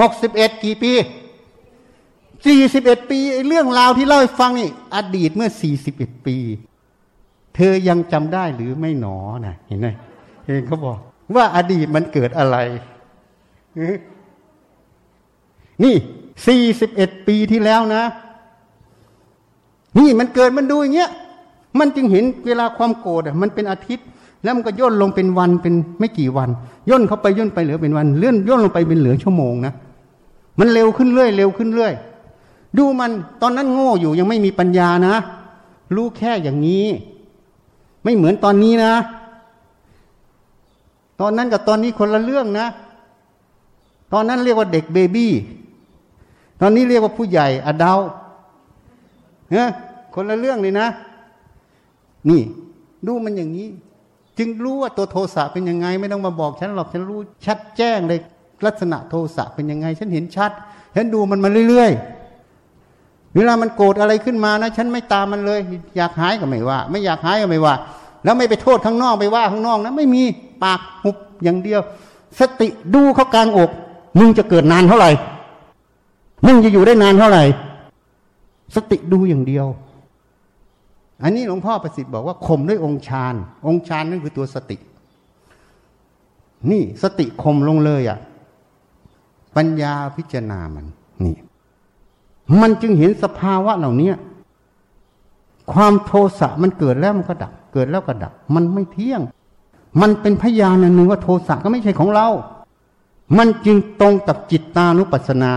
[0.00, 0.92] หกสิบเอ็ดกี่ปี
[2.46, 6.36] สี่สิบเอ็ดปีเรื่องราวที่เล่าให้ฟังนี่ อดีตเมื่อสี่สิบเอ็ดปี
[7.54, 9.88] เธอยังจำได้หรือไม่หนอนะเห็นไหม
[10.44, 10.98] เองเขาบอก
[11.36, 12.56] ว่าอดีตมันเกิดอะไร
[15.82, 15.94] นี่
[16.46, 18.04] สี่สิบเอ็ดปีที่แล้วนะ
[19.98, 21.10] นี่มันเกิดมันดูอย่างเงี้ย
[21.80, 24.06] มันจึงเห็นเวลาความโกรธมันเป็นอาทิตย์
[24.42, 26.48] แล้วมันก็ย่นลงเป็นวันเป็นไม่กี่วัน
[26.90, 29.72] ย่นเข้าไปย่นไปเหลือเป็นวันเลื่อนย่นลงไปเป็นเหลือชั่วโมงนะ
[30.58, 31.94] มันเร็วขึ้นเรื่อยเร็วขึ้นเรื่อย
[32.78, 33.10] ดูมัน
[33.42, 35.14] ตอนนั้นโง่อยู่ยังไม่มีปัญญานะ
[35.94, 36.86] รู้แค่อย่างนี้
[38.04, 38.92] ไม่เหมือนตอนนี้นะ
[41.20, 42.66] ตอนนั้นกับตอนนี้คนละเรื่องนะ
[44.12, 45.32] ตอนนั้นเรียกว่าเด็กเบบี้
[46.60, 47.94] ตอนนี้เรียกว่าผู้ใหญ่อดา
[49.52, 49.68] เนี่ย
[50.14, 50.88] คนละเรื่องเลยนะ
[52.30, 52.42] นี่
[53.06, 53.68] ดูมันอย่างนี้
[54.38, 58.20] จึงรู้ว่าตัวโทสะเป็นยังไง ไม่ต้องมาบอกฉันหรอกฉันรู้ชัดแจ้งเลย
[58.66, 60.50] ลักษณะโทสะเป็นยังไง ฉันเห็นชัด
[60.94, 65.60] ฉันดูมันมาเรื่อยๆเวลามันโกรธอะไรขึ้นมานะ ฉันไม่ตามมันเลย
[65.96, 67.74] อยากหายก็ไม่ว่า ไม่อยากหายก็ไม่ว่า
[68.24, 70.22] แล้วไม่ไปโทษข้างนอกไปว่าข้างนอกนะไม่มี
[70.64, 71.80] ปากหุบอย่างเดียว
[72.40, 73.70] สติดูเขากลางอก
[74.18, 75.10] มึงจะเกิดนานเท่าไหร่
[76.46, 77.42] มึงจะอยู่ได้นานเท่าไหร่
[78.74, 79.66] สติดูอย่างเดียว
[81.22, 83.34] อันนี้หลวงพ่อประสิทธิ์บอกว่าข่มด้วยองค์ฌาน
[83.66, 84.76] องค์ฌานนั่นคือตัวสติ
[86.70, 88.18] นี่สติข่มลงเลยอะ่ะ
[89.56, 90.86] ปัญญาพิจารณามัน
[91.24, 91.36] นี่
[92.60, 94.10] มันจึงเห็นสภาวะเหล่านี้
[95.72, 99.22] ความโทสะมันเกิดแล้วมันก็ดับ เกิดแล้วก็ดับ มันไม่เที่ยง
[100.00, 102.28] มันเป็นพยานอันหนึ่งว่าโทสะก็ไม่ใช่ของเรา
[103.38, 105.52] มันจึงตรงกับจิตตานุปัสสนา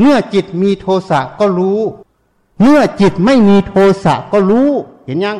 [0.00, 1.80] เมื่อจิตมีโทสะก็รู้
[2.62, 4.70] เมื่อจิตไม่มีโทสะก็รู้
[5.06, 5.36] เห็นยัง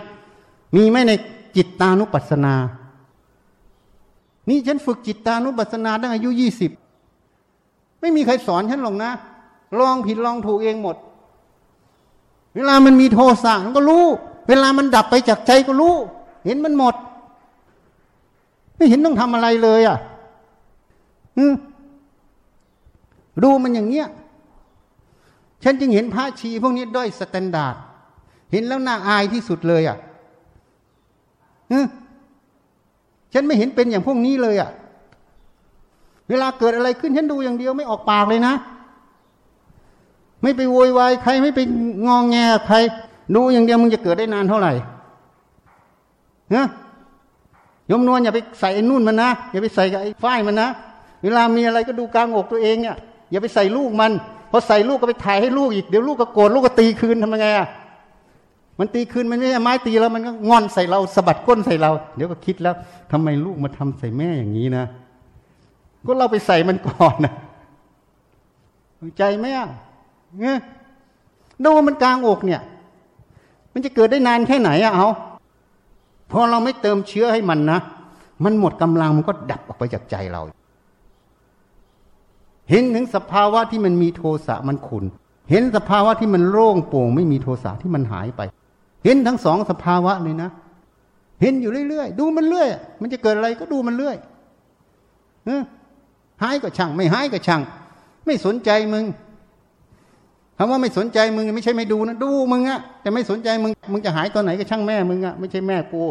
[0.77, 1.13] มีไหมใน
[1.57, 2.55] จิตตานุปัสสนา
[4.49, 6.71] นี่ฉันฝึกจิตตานุปัสสนาตั้งอายุยี่สิบ
[8.01, 9.11] ไม่มีใครสอนฉันหรอกนะ
[9.79, 10.97] ลองผิดลองถูกเองหมด
[12.55, 14.05] เวลามันมีโทสะมันก็รู้
[14.49, 15.95] เวลามันดับไปจากใจก็รู้
[16.45, 16.95] เห็นมันหมด
[18.77, 19.99] ไม่เห็นต้องทำอะไรเลยอะ
[23.43, 24.09] ดูมันอย่างเงี้ย
[25.65, 27.77] ฉันจึงเห็นพระชีพวกนี้ด้อย standard
[28.53, 29.99] เห็นแล้วน่าอายที่สุดเลยอะ
[33.33, 34.71] ฉันไม่เห็นเป็นอย่างพวกนี้เลยอะ
[36.29, 38.55] เวลาเกิดอะไรขึ้นฉันดูอย่างเดียวไม่ออกปากเลยนะ
[40.43, 41.61] ไม่ไปโวยวายใครไม่ไป
[42.07, 42.37] งองแง
[42.67, 42.77] ใคร
[43.35, 44.73] ดูอย่างเดียวมึงจะเกิดได้นานเท่าไหร่
[46.53, 46.67] เนะ
[47.91, 50.69] ยมนวลอย่าไปใส่ไอ้นุ่นมันนะอย่าไปใส่กับไอ้ฝ้ายมันนะ
[51.23, 52.97] เวลามีอะไรก็ดูกลางอกตัวเองเนี่ย
[53.31, 54.13] อย่าไปใส่ลูกมัน
[54.55, 57.69] พอใส่ลูกก็ไปถ่ายให้ลูกอีกเดี๋ยวลูกก็โกรธลูกก็ตีคืนทำยังไงอะ
[58.79, 62.75] มันตีคืนมันไม่ใช่ไม้ตีแล้วมันก็งอนใส่เราสะบัดก้นใส่เรา เดี๋ยวก็คิดแล้ว
[63.13, 64.85] ทำไมลูกมาทำใส่แม่อย่างนี้นะ
[66.07, 67.33] ก็เราไปใส่มันก่อนนะ
[69.19, 69.69] ใจไหมอะ
[70.41, 70.59] เนี่ย
[71.65, 72.61] ดูมันกลางอกเนี่ย
[73.73, 75.09] มันจะเกิดได้นานแค่ไหนอะเอา
[76.31, 77.79] พอเราไม่เติมเชื้อให้มันนะ
[78.45, 80.43] มันหมดกำลังมันก็ดับออกไปจากใจเรา
[82.71, 85.05] เห็นถึงสภาวะที่มันมีโทสะมันขุน
[85.51, 88.41] เห็นสภาวะที่มันโล่งโปร่ง ไม่มีโทสะที่มันหายไป
[89.05, 90.51] เห็นทั้งสองสภาวะเลยนะ
[91.41, 92.69] เห็นอยู่เรื่อยๆ ดูมันเรื่อย
[93.01, 94.17] มันจะเกิดอะไรก็ดูมันเรื่อย
[96.43, 97.63] หายก็ช่าง ไม่หายก็ช่าง
[98.27, 99.05] ไม่สนใจมึง
[100.59, 106.03] คำว่าไม่สนใจมึงไม่ใช่ไม่ดูนะ ดูมึงอะแต่ไม่สนใจมึง มึงจะหายตอนไหนก็ช่างแม่มึงอะไม่ใช่แม่กู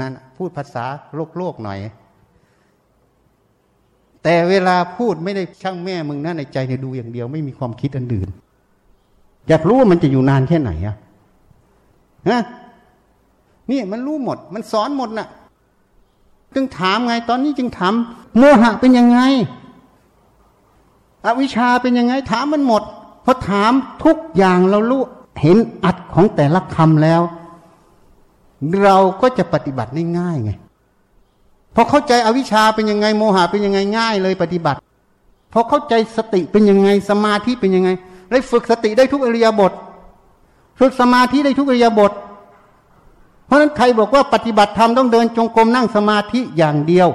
[0.00, 1.78] นั่นพูดภาษาโลกโลกหน่อย
[4.22, 8.28] แต่เวลาพูดไม่ได้ช่างแม่มึงนะในใจเนี่ยดูอย่างเดียวไม่มีความคิดอันอื่น
[9.48, 10.96] อยากรู้ว่ามันจะอยู่นานแค่ไหนอะ
[12.28, 12.42] ฮะ
[13.70, 15.28] นี่มันรู้หมด มันสอนหมดนะ่ะ
[16.54, 17.94] จึงถามไง ตอนนี้จึงถาม
[18.36, 19.20] โมหะเป็นยังไง
[21.24, 22.82] อวิชชาเป็นยังไง ถามมันหมด
[23.24, 23.72] พอถาม
[24.04, 25.02] ทุกอย่างเรารู้
[25.40, 27.22] เห็นอัดของแต่ละคำแล้ว
[28.82, 30.52] เราก็จะปฏิบัติได้ง่ายไง
[31.74, 34.78] พอเข้าใจอวิชชาเป็นยังไงโมหะเป็นยังไงง่ายเลยปฏิบัติ
[35.52, 37.90] พอเข้าใจสติเป็นยังไงสมาธิเป็นยังไง
[38.30, 39.72] ได้ฝึกสติได้ทุกอริยบท
[40.80, 42.12] ฝึกสมาธิได้ทุกอริยบท
[43.46, 47.08] เพราะฉะนั้นใครบอกว่าปฏิบัติธรรมต้องเดินจงกรมนั่งสมาธิอย่างเดียว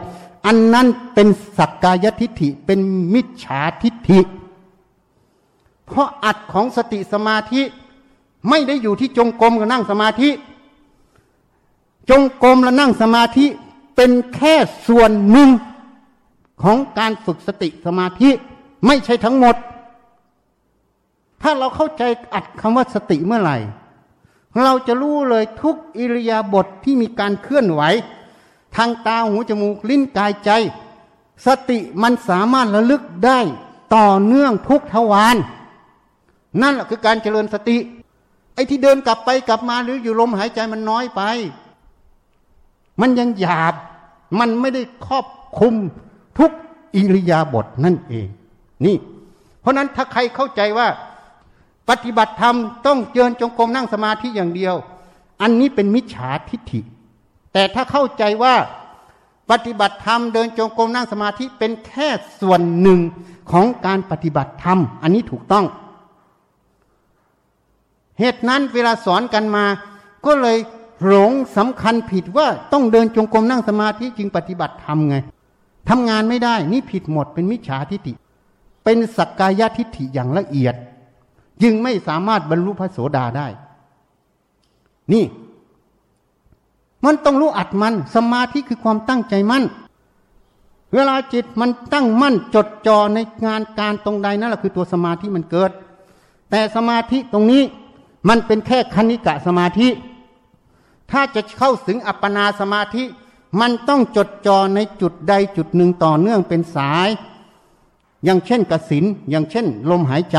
[0.46, 1.28] อันนั้นเป็น
[1.58, 2.80] สักกายทิฏฐิเป็น
[3.14, 4.20] มิจฉาทิฏฐิ
[5.86, 7.62] เพราะอัดของสติสมาธิ
[8.50, 10.30] ไม่ได้อยู่ที่จงกรมกับนั่งสมาธิ
[12.10, 13.46] จงกรมและนั่งสมาธิ
[13.98, 14.56] เป็นแค่
[14.88, 15.50] ส่วนหนึ่ง
[16.64, 18.30] ของการฝึกสติสมาธิ
[18.88, 19.56] ไม่ใช่ทั้งหมด
[21.42, 23.58] ถ้าเราเข้าใจอัดคำว่าสติเมื่อไหร่
[24.64, 27.82] เราจะรู้เลยทุกอิริยาบถทที่มีการเคลื่อนไหว
[28.76, 30.52] ทางตาหูจมูกลิ้นกายใจ
[31.46, 33.40] สติมันสามารถระลึกได้
[33.96, 35.36] ต่อเนื่องทุกทวาร
[36.62, 37.78] นั่นแหละคือการเจริญสติ
[38.54, 41.22] ไอ้ที่เดินกลับไปกลับมาหรืออยู่ลมหายใจมันน้อยไป
[43.02, 43.74] มันยังหยาบ
[44.40, 45.26] มันไม่ได้ครอบ
[45.60, 45.74] คุม
[46.40, 46.52] ทุก
[46.96, 48.28] อิริยาบถนั่นเอง
[48.86, 48.96] นี่
[49.62, 50.88] เพราะนั้นถ้าใครเข้าใจว่า
[51.90, 52.56] ปฏิบัติธรรม
[52.88, 54.76] ต้องเจริญจงกรมนั่งสมาธิอย่างเดียว
[55.42, 56.82] อันนี้เป็นมิจฉาทิฏฐิ
[57.54, 58.56] แต่ถ้าเข้าใจว่า
[59.52, 62.10] ปฏิบัติธรรมเดินจงกรมนั่งสมาธิเป็นแค่
[62.42, 63.00] ส่วนหนึ่ง
[63.52, 65.66] ของการปฏิบัติธรรม อันนี้ถูกต้อง
[68.20, 69.66] เหตุนั้นเวลาสอนกันมา
[70.26, 70.58] ก็เลย
[71.06, 75.16] หลงสำคัญผิดว่าต้องเดินจงกรมนั่งสมาธิจึงปฏิบัติธรรมไง
[75.90, 78.14] ทำงานไม่ได้นี่ผิดหมดเป็นมิจฉาทิฏฐิ
[78.84, 80.76] เป็นสักกายทิฏฐิอย่างละเอียด
[81.62, 83.48] จึงไม่สามารถบรรลุพระโสดาได้
[85.14, 85.26] นี่
[87.06, 89.64] มันต้องรู้อัดมัน สมาธิคือความตั้งใจมั่น
[90.94, 95.72] เวลาจิตมันตั้งมั่นจดจ่อในงานการตรงใดนั่นแหละคือตัวสมาธิมันเกิด
[96.50, 97.64] แต่สมาธิตรงนี้
[98.30, 99.88] มันเป็นแค่คณิกะสมาธิ
[101.12, 103.04] ถ้าจะเข้าถึงอัปปนาสมาธิ
[103.60, 107.10] มันต้องจดจ่อในจุดใดจุดหนึ่งต่อเนื่องเป็นสาย
[108.24, 110.38] อย่างเช่นกสินอย่างเช่น ลมหายใจ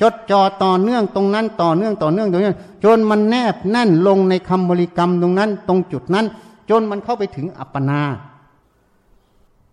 [0.00, 2.52] จดจ่อต่อเนื่องตรงนั้นต่อเนื่องต่อเนื่องตรงนี้
[2.84, 6.26] จนมันแนบแน่นลงในคำบริกรรมตรงนั้น ตรงจุดนั้น
[6.70, 8.00] จนมันเข้าไปถึงอัปปนา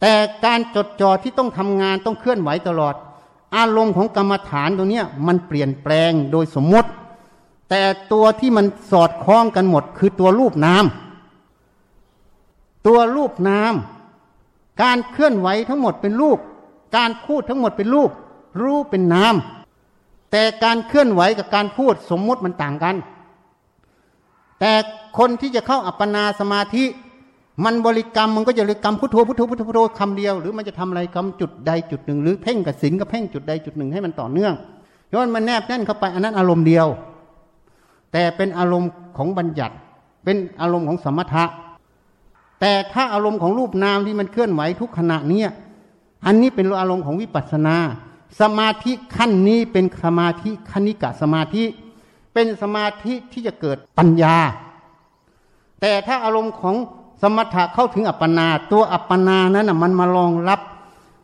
[0.01, 0.13] แต่
[0.45, 2.95] การจดจ่อที่ต้องทำงานต้องเคลื่อนไหวตลอด
[3.55, 6.89] อารมณ์ของกรรมฐานตรงนี้มันเปลี่ยนแปลงโดยสมมติ
[7.69, 7.81] แต่
[8.13, 10.85] ตัวที่มันสอดคล้องกันหมด คือตัวรูปนาม
[12.87, 13.73] ตัวรูปนาม
[14.83, 16.39] การเคลื่อนไหวทั้งหมดเป็นรูป
[16.97, 18.09] การพูดทั้งหมดเป็นรูป
[18.63, 19.35] รูปเป็นนาม
[20.31, 22.95] แต่การเคลื่อนไหวกับการพูดสมมติมันต่างกัน
[24.59, 24.71] แต่
[25.17, 26.85] คนที่จะเข้าอัปปนาสมาธิ
[27.65, 34.53] มันบริกรรมมันก็จะบริกรรมพุทโธพุทโธพุทโธพุทโธคำเดียว หรือมันจะทำอะไรกำจุดใดจุดหนึ่ง หรือเพ่งกับสินกับเพ่งจุดใดจุดหนึ่งให้มันต่อเนื่อง
[35.13, 36.87] ย้อนมันแนบแน่นเข้าไปอันนั้นอารมณ์เดียว
[38.15, 39.75] แต่เป็นอารมณ์ของบัญญัติ
[40.23, 41.45] เป็นอารมณ์ของสมถะ
[42.59, 45.49] แต่ถ้าอารมณ์ของรูปนามที่มันเคลื่อนไหวทุกขณะเนี้ย
[46.25, 47.75] อันนี้เป็นอารมณ์ของวิปัสสนา
[48.41, 51.63] สมาธิขั้นนี้เป็นสมาธิคณิกะสมาธิ
[52.33, 54.35] เป็นสมาธิที่จะเกิดปัญญา
[55.81, 56.75] แต่ถ้าอารมณ์ของ
[57.21, 60.59] สมถะเข้าถึงอัปปนา ตัวอัปปนานั้นมันมารองรับ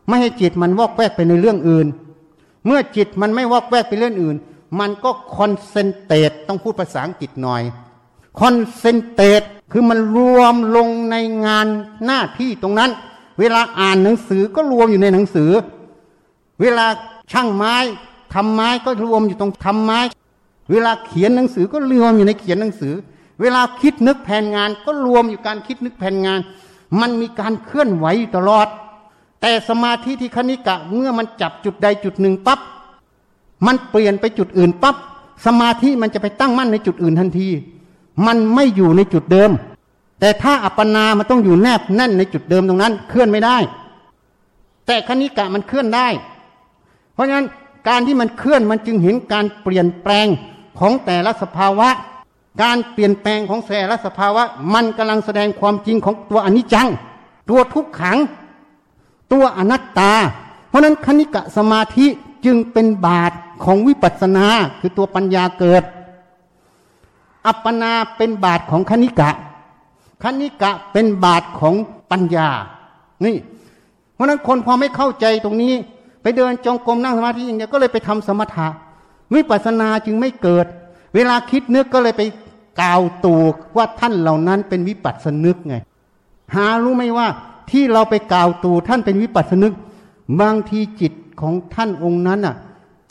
[0.08, 1.86] ไม่ให้จิตมันวอกแวกไปในเรื่องอื่น
[2.66, 4.36] เมื่อจิตมันไม่วอกแวกไปเรื่องอื่น
[4.80, 7.62] มันก็ concentrate ต้องพูดภาษาอังกฤษหน่อย
[8.40, 9.42] concentrate
[9.72, 11.16] คือมันรวมลงใน
[11.46, 11.66] งาน
[12.06, 12.90] หน้าที่ตรงนั้น
[13.38, 15.50] เวลาอ่านหนังสือก็รวมอยู่ในหนังสือ
[16.60, 16.86] เวลา
[17.32, 17.76] ช่างไม้
[18.34, 20.00] ทำไม้ก็รวมอยู่ตรงทำไม้
[20.70, 22.94] เวลาเขียนหนังสือก็รวมอยู่ในเขียนหนังสือ
[23.40, 26.40] เวลาคิดนึกแผนงานก็รวมอยู่การคิดนึกแผนงาน
[27.00, 28.06] มันมีการเคลื่อนไหว
[28.36, 28.68] ตลอด
[29.40, 32.60] แต่สมาธิที่คณิกะเมื่อมันจับจุดใดจุดหนึ่งปับ๊บ
[33.66, 34.96] มันเปลี่ยนไปจุดอื่นปับ๊บ
[35.46, 37.48] สมาธิมันจะไปตั้งมั่นในจุดอื่นทันที
[38.26, 39.50] มันไม่อยู่ในจุดเดิม
[40.20, 43.56] แต่ถ้าอัปปนา มันต้องอยู่แนบแน่นในจุดเดิมตรงนั้น เคลื่อนไม่ได้
[44.86, 46.08] แต่คณิกะมันเคลื่อนได้
[47.14, 47.46] เพราะฉะนั้น
[47.88, 50.26] การที่มันเคลื่อนมันจึงเห็นการเปลี่ยนแปลง
[50.80, 51.88] ของแต่ละสภาวะ
[52.62, 54.42] การเปลี่ยนแปลงของแต่ละสภาวะ
[54.74, 56.88] มันกำลังแสดงความจริงของตัวอนิจจัง
[57.50, 58.18] ตัวทุกขัง
[59.32, 60.12] ตัวอนัตตา
[60.68, 62.06] เพราะนั้นคณิกะสมาธิ
[62.44, 63.32] จึงเป็นบาท
[63.64, 64.46] ของวิปัสสนา
[64.80, 65.82] คือตัวปัญญาเกิด
[67.46, 69.30] อัปปนาเป็นบาทของคณิกะ
[70.22, 71.74] คณิกะเป็นบาทของ
[72.10, 72.48] ปัญญา
[73.24, 73.36] นี่
[74.14, 75.72] เพราะนั้นคนพอไม่เข้าใจตรงนี้
[76.22, 78.68] ไปเดินจงกรมนั่งสมาธิอย่างเดียวก็เลยไปทำสมถะ
[79.34, 80.66] วิปัสสนาจึงไม่เกิด
[81.14, 82.22] เวลาคิดนึกก็เลยไป
[82.80, 85.76] กล่าวตูกว่าท่านเหล่านั้นเป็นวิปัสสนึกไง
[86.54, 87.28] หารู้ไหมว่า
[87.70, 89.74] ที่เราไปกล่าวตูท่านเป็นวิปัสสนึก
[90.40, 92.56] บางทีจิตของท่านองค์นั้นอะ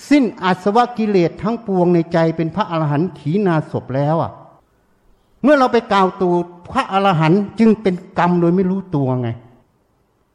[0.09, 4.31] สิ้นอาสวะกิเลสทั้งปวงในใจเป็นพระอรหันต์ขีนาศพแล้วอะ
[5.43, 6.29] เมื่อเราไปกล่าวตู
[6.71, 9.29] พระอรหันต์จึงเป็นกรรมโดยไม่รู้ตัวไง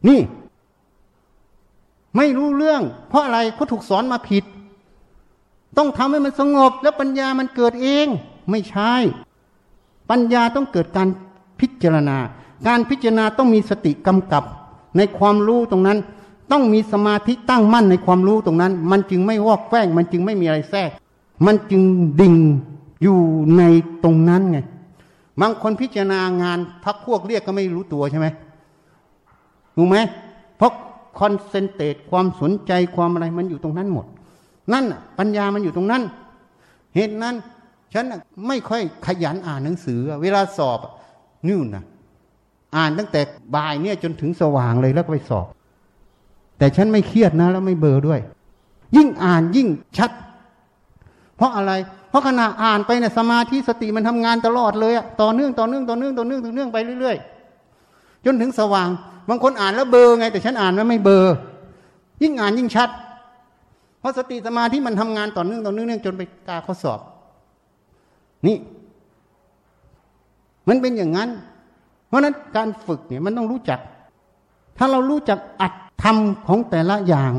[0.09, 0.21] นี่
[2.17, 4.45] ไม่รู้เรื่อง เพราะอะไรเขาถูกสอนมาผิด
[5.77, 8.07] ต้องทำให้มันสงบ แล้วปัญญามันเกิดเอง
[8.51, 8.93] ไม่ใช่
[10.11, 11.09] ปัญญาต้องเกิดการ
[11.61, 12.19] พิจารณา
[12.67, 14.45] การพิจารณาต้องมีสติกำกับ
[14.97, 15.99] ในความรู้ตรงนั้น
[16.53, 20.91] ต้องมีสมาธิตั้งมั่นในความรู้ตรงนั้น มันจึงไม่วอกแวกมันจึงไม่มีอะไรแทรก
[21.47, 21.83] มันจึง
[22.21, 22.37] ดิ่ง
[23.03, 23.19] อยู่
[23.57, 23.63] ใน
[24.05, 24.59] ตรงนั้นไง
[25.41, 28.27] บางคนพิจารณางานพักพวกเรียกก็ไม่รู้ตัวใช่ไหม
[29.77, 29.97] รู้ไหม
[30.57, 30.73] เพราะ
[31.19, 34.07] คอนเซนเทรตความสนใจความอะไรมันอยู่ตรงนั้นหมด
[34.73, 34.85] นั่น
[35.19, 36.03] ปัญญามันอยู่ตรงนั้น
[36.95, 37.35] เหตุนั้น
[37.95, 38.05] ฉัน
[38.47, 40.79] ไม่ค่อยขยันอ่านหนังสือ เวลาสอบ
[41.49, 41.85] นู่นนะ
[42.77, 43.21] อ่านตั้งแต่
[43.55, 45.47] บ่ายเนี่ยจนถึงสว่างเลยแล้วก็ไปสอบ
[46.59, 48.21] แต่ฉันไม่เครียดนะ แล้วไม่เบอร์ด้วย
[48.97, 50.11] ยิ่งอ่านยิ่งชัด
[51.37, 51.73] เพราะอะไร
[52.11, 58.89] เพราะขณะอ่านไปเนี่ยสมาธิสติมันทำงานตลอดเลยอะต่อเนื่องต่อเนื่องต่อเนื่องต่อเนื่องต่อเนื่องไปเรื่อยๆ จนถึงสว่าง
[59.29, 61.35] บางคนอ่านแล้วเบอร์ไง แต่ฉันอ่านแล้วไม่เบอร์
[62.23, 62.89] ยิ่งอ่านยิ่งชัด
[64.01, 67.01] เพราะสติสมาธิมันทำงานต่อเนื่องต่อเนื่องจนไปกาข้อสอบ
[68.47, 68.57] นี่
[70.69, 71.31] มันเป็นอย่างนั้น
[72.09, 73.81] เพราะนั้นการฝึกเนี่ยมันต้องรู้จัก
[74.79, 75.73] ถ้าเรารู้จักอัด
[76.03, 76.17] ธรรม
[76.47, 77.33] ของแต่ละอย่าง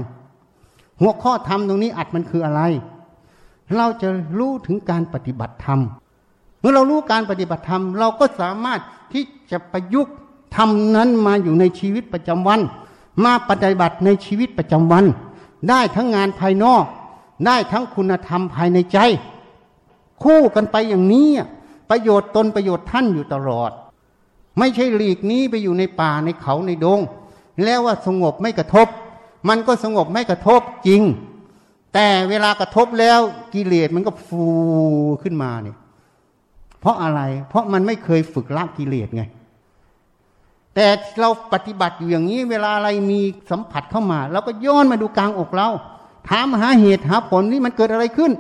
[1.01, 2.62] หัวข้อธรรมตรงนี้อัดมันคืออะไร
[3.76, 5.80] เราจะรู้ถึงการปฏิบัติธรรม
[6.60, 8.80] เมื่อเรารู้การปฏิบัติธรรม เราก็สามารถ
[9.14, 10.16] ที่จะประยุกต์
[10.55, 12.60] ธรรมนั้นมาอยู่ในชีวิตประจำวัน
[13.26, 15.05] มาปฏิบัติในชีวิตประจำวัน
[15.70, 16.84] ได้ทั้งงานภายนอก
[17.45, 18.97] ได้ทั้งคุณธรรมภายในใจ
[20.24, 21.30] คู่กันไปอย่างนี้
[21.89, 23.72] ประโยชน์ตนประโยชน์ท่านอยู่ตลอด
[24.60, 26.99] ไม่ใช่หลีกนี้ไปอยู่ในป่าในเขาในดง
[27.64, 28.88] แล้วว่าสงบไม่กระทบ
[29.49, 31.01] มันก็สงบไม่กระทบจริง
[31.93, 33.20] แต่เวลากระทบแล้ว
[33.53, 34.45] กิเลสมันก็ฟู
[35.24, 35.78] ขึ้นมาเนี่ย
[36.80, 39.24] เพราะอะไร เพราะมันไม่เคยฝึกละกิเลสไง
[40.76, 40.86] แต่
[41.22, 43.20] เราปฏิบัติอยู่อย่างนี้ เวลาอะไรมี
[43.51, 45.68] สัมผัสเข้ามาเราก็ย้อนมาดูกลางอกเรา
[46.30, 48.32] ถามหาเหตุหาผลนี่มันเกิดอะไรขึ้น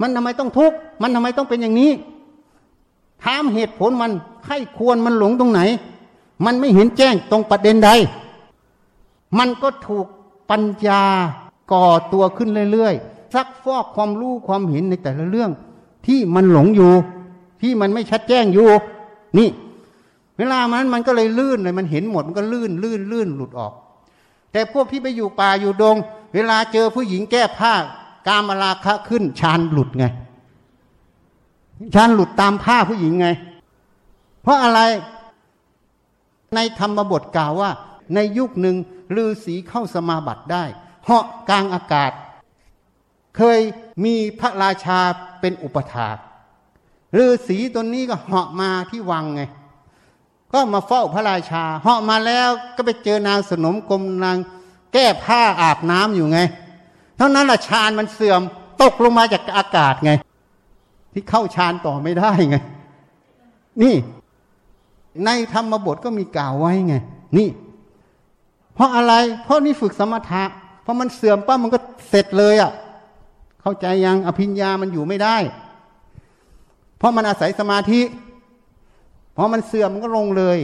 [0.00, 1.90] มันทำไมต้องทุกข์มันทำไมต้องเป็นอย่างนี้
[3.24, 4.12] ถามเหตุผลมัน
[4.44, 5.60] ใครควรมันหลงตรงไหน
[6.44, 7.90] มันไม่เห็นแจ้งตรงประเด็นใด
[9.38, 10.06] มันก็ถูก
[10.50, 11.02] ปัญญา
[11.72, 15.50] ก่อตัวขึ้นเรื่อยๆซักฟอกความรู้ความเห็นในแต่ละเรื่อง
[16.06, 16.92] ที่มันหลงอยู่
[17.62, 18.68] ที่มันไม่ชัดแจ้งอยู่
[19.38, 19.48] นี่
[20.38, 23.72] เวลามันมันก็เลยลื่นเลยมันเห็นหมดมันก็ลื่นลื่นลื่นหลุดออก
[24.52, 25.96] แต่พวกที่ไปอยู่ป่าอยู่ดง
[26.34, 27.72] เวลาเจอผู้หญิงแก้ผ้า
[28.26, 30.04] กามราคะขึ้นชานหลุดไง
[31.94, 33.28] ชานหลุดตามผ้าผู้หญิงไง
[34.42, 34.80] เพราะอะไร
[36.54, 37.70] ในธรรมบทกล่าวว่า
[38.14, 38.76] ในยุคหนึ่ง
[39.16, 40.64] ฤาษีเข้าสมาบัติได้
[41.04, 42.12] เหาะกลางอากาศ
[43.36, 43.60] เคย
[44.04, 45.00] มีพระราชา
[45.40, 46.16] เป็นอุปถาก
[47.18, 49.42] ฤาษีตนนี้ก็เหาะมาที่วังไง
[50.52, 54.36] ก็มาเฝ้าพระราชาเหาะมาแล้วก็ไปเจอนางสนมกรมนาง
[54.92, 56.40] แก้ผ้าอาบน้ำอยู่ไง
[57.16, 58.40] เท่านั้นละชานมันเสื่อม
[58.82, 60.12] ตกลงมาจากอากาศไง
[61.12, 62.56] ที่เข้าฌานต่อไม่ได้ไง
[63.82, 63.94] นี่
[65.24, 66.94] ในธรรมบทก็มีกล่าวไว้ไง
[67.38, 67.48] นี่
[68.74, 69.14] เพราะอะไร
[69.44, 70.44] เพราะนี่ฝึกสมถะ
[70.82, 72.72] เพราะมันเสื่อมป้ามันก็เสร็จเลยอะ่ะ
[73.62, 75.36] เข้าใจยังอภิญญามันอยู่ไม่ได้
[76.98, 78.00] เพราะมันอาศัยสมาธิ
[79.34, 80.58] เพอมันเสื่อมมันก็ลงเลย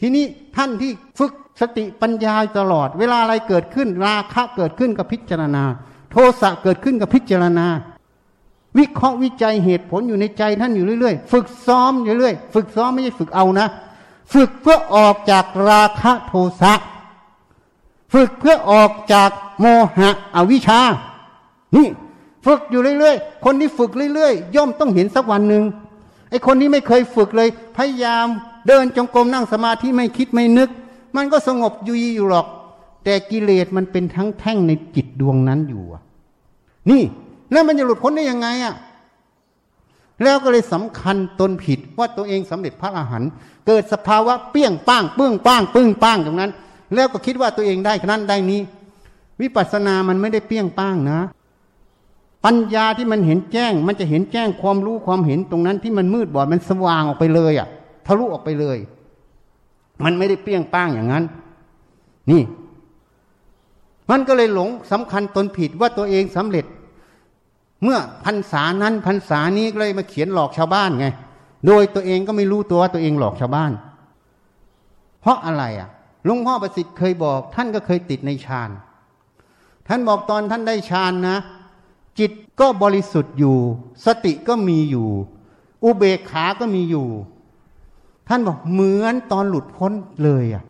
[0.00, 0.24] ทีนี้
[0.56, 5.64] ท่านที่ฝึกสติปัญญาตลอด เวลาอะไรเกิดขึ้น ราคะเกิดขึ้นกับพิจารณา
[6.10, 7.66] โทสะเกิดขึ้นกับพิจารณา
[8.78, 13.68] วิเคราะห์วิจัยเหตุผลอยู่ในใจท่านอยู่เรื่อยๆ ฝึกซ้อมอยู่เรื่อย ฝึกซ้อมไม่ใช่ฝึกเอานะ
[14.32, 16.74] ฝึกเพื่อออกจากราคะโทสะ
[18.12, 19.30] ฝึกเพื่อออกจาก
[19.60, 19.66] โม
[19.96, 20.80] หะอวิชชา
[21.76, 21.88] นี่
[22.46, 25.64] ฝึกอยู่เรื่อยๆ คนที่ฝึกเรื่อยๆ ย่อมต้องเห็นสักวันหนึ่ง
[26.30, 28.26] ไอ้คนที่ไม่เคยฝึกเลย พยายาม
[28.68, 30.68] เดินจงกรมนั่งสมาธิไม่คิดไม่นึก
[31.16, 32.46] มันก็สงบอยู่อยู่หรอก
[33.04, 35.82] แต่กิเลสมันเป็นทั้งแท่งในจิตดวงนั้นอยู่
[36.90, 37.02] นี่
[37.52, 38.74] แล้วมันจะหลุดพ้นได้ยังไงอะ
[40.22, 43.30] แล้วก็เลยสำคัญตนผิดว่าตัวเองสำเร็จพระอรหันต์
[43.66, 46.52] เกิดสภาวะเปี้ยงป้างปึ้งป้างปึ้งป้างตรงนั้น
[46.94, 48.60] แล้วก็คิดว่าตัวเองได้นั้นได้นี้
[49.40, 51.20] วิปัสสนามันไม่ได้เปี้ยงป้างนะ
[52.44, 57.68] ปัญญาที่มันเห็นแจ้ง มันจะเห็นแจ้งความรู้ความเห็นตรงนั้นที่มันมืดบอดมันสว่างออกไปเลยอะ่ะ
[58.06, 58.78] ทะลุออกไปเลย
[60.04, 61.24] มันไม่ได้เปี้ยงป้างอย่างนั้น
[62.30, 62.42] นี่
[64.10, 66.64] มันก็เลยหลงสำคัญตนผิดว่าตัวเองสำเร็จ
[67.82, 71.06] เมื่อพรรษานั้นพรรษานี้เลยมาเขียนหลอกชาวบ้านไง
[71.66, 73.72] โดยตัวเองก็ไม่รู้ตัวว่าตัวเองหลอกชาวบ้าน
[75.20, 75.88] เพราะอะไรอะ
[76.24, 78.70] หลวงพ่อประสิทธิ์เคยบอก ท่านก็เคยติดในฌาน
[79.88, 81.36] ท่านบอกตอนท่านได้ฌานนะ
[82.18, 83.56] จิตก็บริสุทธิ์อยู่
[84.06, 85.08] สติก็มีอยู่
[85.84, 87.08] อุเบกขาก็มีอยู่
[88.28, 89.92] ท่านบอกเหมือนตอนหลุดพ้น
[90.24, 90.62] เลยอะ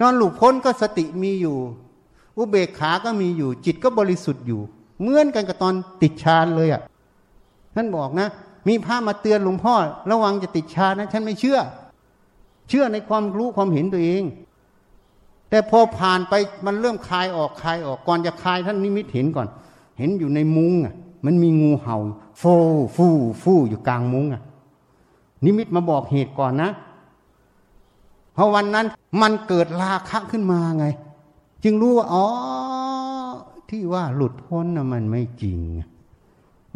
[0.00, 1.58] ตอนหลุดพ้นก็สติมีอยู่
[2.38, 4.60] อุเบกขาก็มีอยู่ จิตก็บริสุทธิ์อยู่
[5.00, 6.82] เหมือนกันกับตอนติดฌานเลยอะ
[7.74, 8.28] ท่านบอกนะ
[8.68, 9.74] มีพระมาเตือนหลวงพ่อ
[10.10, 11.58] ระวังจะติดฌานนะ ฉันไม่เชื่อ
[12.68, 14.22] เชื่อในความรู้ความเห็นตัวเอง
[15.50, 16.34] แต่พอผ่านไป
[16.66, 19.48] มันเริ่มคลายออกคลายออกก่อนจะคลายท่านนิมิตเห็นก่อน
[19.98, 20.94] เห็นอยู่ในมุ้งอะ
[21.24, 21.96] มันมีงูเห่า
[22.40, 22.54] ฟู
[22.96, 23.06] ฟู
[23.42, 24.42] ฟูอยู่กลางมุ้งอะ
[25.44, 26.70] นิมิตมาบอกเหตุก่อนนะ
[28.34, 28.86] เพราะวันนั้น
[29.22, 30.86] มันเกิดราคะขึ้นมาไง
[31.64, 32.26] จึงรู้ว่าอ๋อ
[33.70, 35.58] ที่ว่าหลุดพ้นนะมันไม่จริง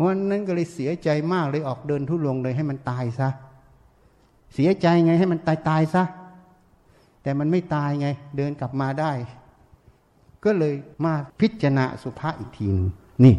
[0.02, 3.28] วันนั้นก็เลยเสียใจมากเลยออกเดินทุลงเลยให้มันตายซะ
[4.54, 6.04] เสียใจไงให้มันตายตายซะ
[7.22, 9.12] แต่มันไม่ตายไง เดินกลับมาได้
[10.44, 12.88] ก็เลยมาพิจารณาสุภาษอีกทีนึง
[13.24, 13.34] นี่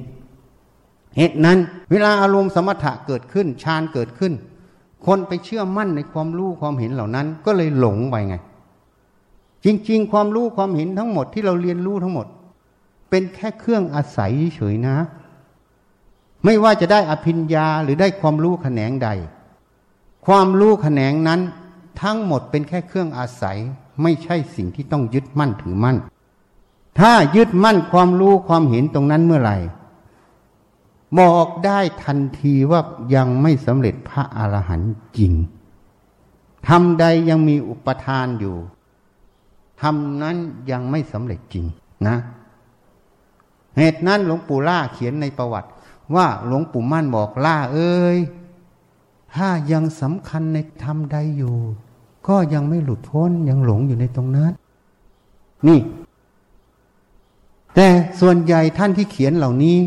[1.17, 1.57] เหตุนั้น
[1.91, 4.33] เวลาอารมณ์สมถะเกิดขึ้นฌานเกิดขึ้น
[5.05, 8.35] คนไปเชื่อมั่นในความรู้ความเห็นเหล่านั้น ก็เลยหลงไปไง
[9.65, 12.27] จริง ๆ ความรู้ความเห็นทั้งหมดที่เราเรียนรู้ทั้งหมด
[13.15, 14.97] เป็นแค่เครื่องอาศัยเฉยนะ
[16.43, 19.09] ไม่ว่าจะได้อภิญญาหรือได้ความรู้แขนงใด
[20.25, 21.41] ความรู้แขนงนั้น
[22.01, 23.57] ทั้งหมดเป็นแค่เครื่องอาศัย
[24.01, 25.97] ไม่ใช่สิ่งที่ต้องยึดมั่นถือมั่น
[26.99, 29.57] ถ้ายึดมั่นความรู้ความเห็นตรงนั้นเมื่อไหร่
[31.19, 32.81] บอกได้ทันทีว่า
[33.15, 35.33] ยังไม่สำเร็จพระอรหันต์จริง
[36.67, 38.55] ทำใดยังมีอุปทานอยู่
[39.81, 40.37] ทำนั้น
[40.71, 41.65] ยังไม่สำเร็จจริง
[42.07, 42.17] นะ
[43.77, 45.69] เหตุนั้นหลวงปู่ล่าเขียนในประวัติ
[46.15, 48.17] ว่าหลวงปู่มั่นบอกล่าเอ้ย
[49.35, 51.55] ถ้ายังสำคัญในธรรมใดอยู่
[52.27, 54.51] ก็ยังไม่หลุดพ้นยังหลงอยู่ในตรงนั้น
[55.67, 55.79] นี่
[57.75, 57.87] แต่
[58.19, 59.77] ส่วนใหญ่ท่านที่เขียนเหล่านี้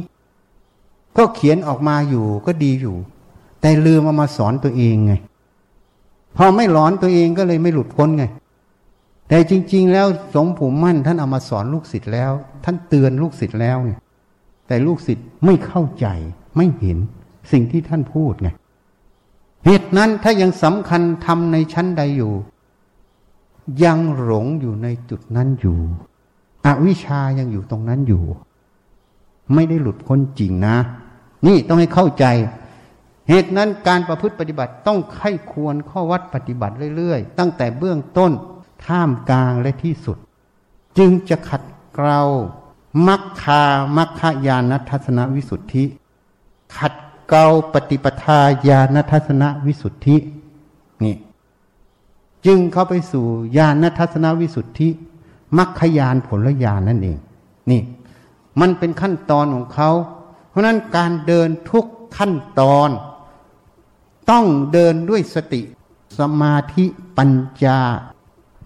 [1.17, 2.97] ก็เขียนออกมาอยู่ก็ดีอยู่
[3.61, 5.13] แต่ลืมเอามาสอนตัวเองไง
[6.37, 8.25] พอไม่หลอนตัวเองก็เลยไม่หลุดพ้นไง
[9.29, 12.33] แต่จริง ๆ แล้วสมผูมั่นท่านเอามาสอนลูกศิษย์แล้ว
[12.65, 14.01] ท่านเตือนลูกศิษย์แล้วเนี่ย
[14.67, 16.07] แต่ลูกศิษย์ไม่เข้าใจ
[16.57, 16.99] ไม่เห็น
[17.53, 18.49] สิ่งที่ท่านพูดไง
[19.67, 22.33] เหตุนั้นถ้ายังสำคัญทำในชั้นใดอยู่
[23.85, 25.79] ยังหลงอยู่ในจุดนั้นอยู่
[26.67, 28.25] อวิชายังอยู่ตรงนั้นอยู่
[29.55, 30.77] ไม่ได้หลุดพ้นจริงนะ
[31.47, 32.25] นี่ต้องให้เข้าใจ
[33.29, 38.33] เหตุนั้นการประพฤติปฏิบัติต้องไข้ควรข้อวัดปฏิบัติเรื่อย ๆ ตั้งแต่เบื้องต้น
[38.87, 40.19] ท่ามกลางและที่สุด
[40.99, 41.63] จึงจะขัด
[41.95, 42.23] เกลา
[43.07, 43.63] มัคคา
[43.97, 45.85] มัคคายานทัศนวิสุทธิ
[46.77, 46.93] ขัด
[47.29, 50.17] เกลาปฏิปทาญาณทัศนวิสุทธิ
[51.05, 51.17] นี่
[52.47, 53.27] จึงเข้าไปสู่
[53.57, 54.89] ญาณทัศนวิสุทธิ
[55.57, 57.19] มัคคยานผลญาณนั่นเอง
[57.71, 57.83] นี่
[58.61, 59.91] มันเป็นขั้นตอนของเขา
[60.49, 61.87] เพราะนั้นการเดินทุก
[62.17, 62.91] ขั้นตอน
[64.31, 65.63] ต้องเดินด้วยสติ
[66.19, 66.85] สมาธิ
[67.17, 67.31] ปัญ
[67.65, 67.81] ญา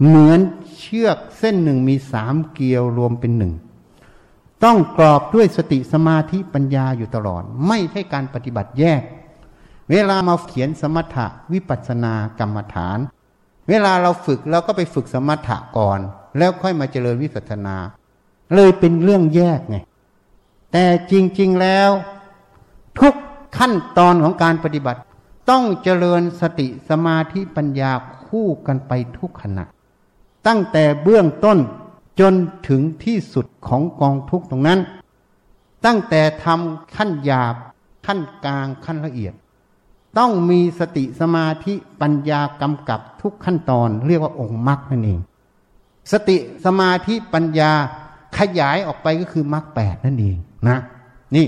[0.07, 0.41] เหมือน
[0.79, 3.53] เชือกเส้นหนึ่งมีสามเกลียวรวมเป็นหนึ่ง
[4.65, 9.03] ต้องกรอบด้วยสติสมาธิปัญญาอยู่ตลอด ไม่ใช่การปฏิบัติแยก
[9.91, 12.99] เวลามาเขียนสมถะวิปัสสนากรรมฐาน
[13.69, 15.99] เวลาเราฝึกเราก็ไปฝึกสมถะก่อน
[16.39, 17.77] แล้วค่อยมาเจริญวิปัสสนา
[18.55, 19.77] เลยเป็นเรื่องแยกไง
[20.73, 21.91] แต่จริง ๆแล้ว
[23.01, 23.15] ทุก
[23.59, 25.01] ขั้นตอนของการปฏิบัติ
[25.51, 27.93] ต้องเจริญสติสมาธิปัญญา
[28.27, 29.65] คู่กันไปทุกขณะ
[30.47, 31.59] ตั้งแต่เบื้องต้น
[32.21, 32.35] จน
[32.69, 34.81] ถึงที่สุดของกองทุกตรงนั้น
[35.87, 37.55] ตั้งแต่ทำขั้นหยาบ
[38.07, 39.35] ขั้นกลางขั้นละเอียด
[40.19, 45.21] ต้องมีสติสมาธิปัญญากำกับทุกขั้นตอนเรียกว่าองค์มรรคนั่นเอง
[46.13, 47.73] สติสมาธิปัญญา
[48.39, 50.37] ขยายออกไปก็คือมรรคแปดนั่นเอง
[50.69, 50.79] นะ
[51.37, 51.47] นี่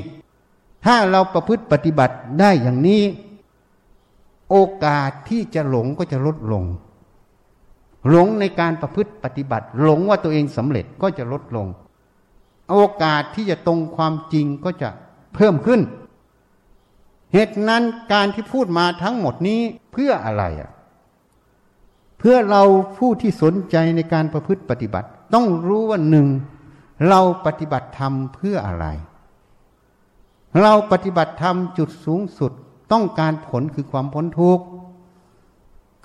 [0.84, 3.02] ถ้าเราประพฤติปฏิบัติได้อย่างนี้
[4.50, 6.64] โอกาสที่จะหลงก็จะลดลง
[8.10, 11.66] หลงในการประพฤติปฏิบัติ หลงว่าตัวเองสำเร็จก็จะลดลง
[12.70, 14.88] โอกาสที่จะตรงความจริงก็จะ
[15.34, 15.80] เพิ่มขึ้น
[17.32, 17.82] เหตุนั้น
[18.12, 19.60] การที่พูดมาทั้งหมดนี้
[19.92, 20.70] เพื่ออะไรอะ
[22.18, 22.62] เพื่อเรา
[22.98, 26.26] ผู้ที่สนใจในการประพฤติปฏิบัติ ต้องรู้ว่าหนึ่ง
[27.08, 28.86] เราปฏิบัติธรรมเพื่ออะไร
[30.60, 32.52] เราปฏิบัติธรรมจุดสูงสุด
[32.92, 34.64] ต้องการผลคือความพ้นทุกข์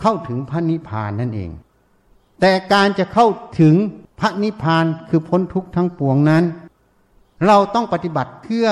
[0.01, 1.51] เข้าถึงพระนิพพานนั่นเอง
[2.39, 3.27] แต่การจะเข้า
[3.59, 3.75] ถึง
[4.19, 6.43] พระนิพพานคือพ้นทุกข์ทั้งปวงนั้น
[7.45, 8.67] เราต้องปฏิบัติเพื่อ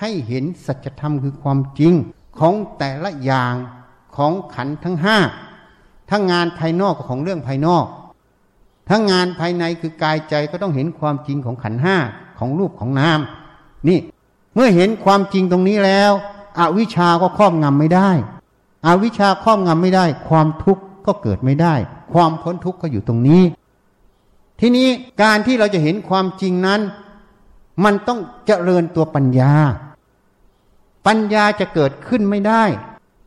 [0.00, 1.92] ให้เห็นสัจธรรมคือความจริง
[2.38, 3.54] ของแต่ละอย่าง
[4.16, 5.18] ของขันทั้งห้า
[6.10, 7.86] ทั้งงานภายนอกกับของเรื่องภายนอก
[8.88, 11.96] ทั้งงานภายในคือกายใจก็ต้องเห็นความจริงของขันห้า
[12.38, 13.20] ของรูปของนาม
[13.88, 13.98] นี่
[14.54, 16.12] เมื่อเห็นความจริงตรงนี้แล้ว
[16.58, 18.10] อวิชาก็ครอบงำไม่ได้
[18.86, 21.74] อวิชาครอบงำไม่ได้ ความทุกข์ ก็เกิดไม่ได้
[22.12, 23.42] ความพ้นทุกข์ก็อยู่ตรงนี้
[24.60, 24.88] ทีนี้
[25.22, 26.80] การที่เราจะเห็นความจริงนั้น
[27.84, 29.52] มันต้องเจริญตัวปัญญา
[31.06, 32.64] ปัญญาจะเกิดขึ้นไม่ได้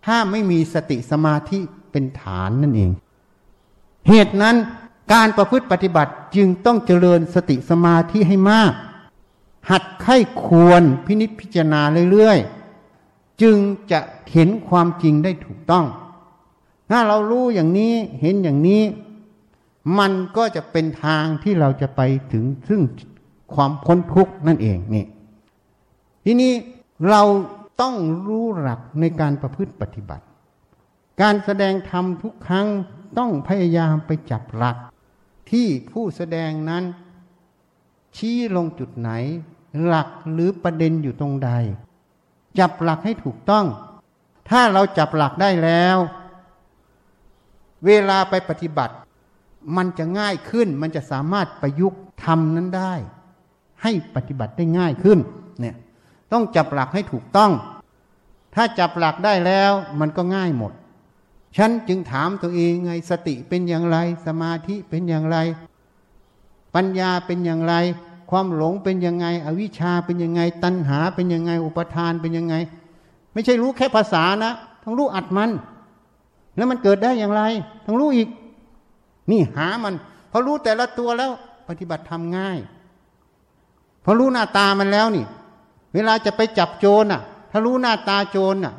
[0.06, 1.60] ถ้าไม่มีสติสมาธิ
[1.92, 2.92] เป็นฐานนั่นเอง
[4.08, 4.56] เหตุนั้น
[5.14, 8.74] การประพฤติปฏิบัติจึงต้องเจริญสติสมาธิให้มาก
[9.70, 11.82] หัดไข้ควรพินิจพิจารณา
[12.12, 13.58] เรื่อยๆ จึง
[13.92, 14.00] จะ
[14.32, 15.86] เห็นความจริงได้ถูกต้อง
[16.96, 18.84] ถ้าเรารู้อย่างนี้เห็นอย่างนี้
[20.00, 22.02] มันก็จะเป็นทางที่เราจะไป
[22.34, 22.82] ถึงซึ่ง
[23.54, 25.06] ความพ้นทุกข์นั่นเองนี่
[26.26, 26.54] ทีนี้
[27.10, 27.22] เรา
[27.82, 27.96] ต้อง
[28.28, 30.26] รู้หลักในการประพฤติปฏิบัติ
[31.22, 32.68] การแสดงธรรมทุกครั้ง
[33.18, 34.78] ต้องพยายามไปจับหลัก
[35.52, 36.84] ที่ผู้แสดงนั้น
[38.16, 39.10] ชี้ลงจุดไหน
[39.86, 41.52] หลักหรือประเด็นอยู่ตรงใด
[42.60, 43.66] จับหลักให้ถูกต้อง
[44.50, 45.98] ถ้าเราจับหลักได้แล้ว
[47.86, 48.94] เวลาไปปฏิบัติ
[49.78, 52.94] มันจะง่ายขึ้น มันจะสามารถประยุกต์ทำนั้นได้
[53.84, 55.20] ให้ปฏิบัติได้ง่ายขึ้น
[55.60, 55.76] เนี่ย
[56.32, 57.52] ต้องจับหลักให้ถูกต้อง
[58.56, 60.72] ถ้าจับหลักได้แล้ว มันก็ง่ายหมด
[61.58, 65.38] ฉันจึงถามตัวเองไงสติเป็นอย่างไร สมาธิเป็นอย่างไร
[66.76, 67.76] ปัญญาเป็นอย่างไร
[68.32, 72.56] ความหลงเป็นยังไง อวิชชาเป็นยังไง ตัณหาเป็นยังไง อุปทานเป็นยังไง
[73.34, 74.54] ไม่ใช่รู้แค่ภาษานะ
[74.84, 75.50] ต้องรู้อัดมัน
[76.56, 77.42] แล้วมันเกิดได้อย่างไร
[77.86, 78.28] ต้องรู้อีก
[79.32, 79.94] นี่หามัน
[80.32, 81.32] พอรู้แต่ละตัวแล้ว
[81.68, 82.58] ปฏิบัติทำง่าย
[84.04, 85.26] พอรู้หน้าตามันแล้วนี่
[85.94, 87.22] เวลาจะไปจับโจรน่ะ
[87.52, 88.74] ถ้ารู้หน้าตาโจรน่ะ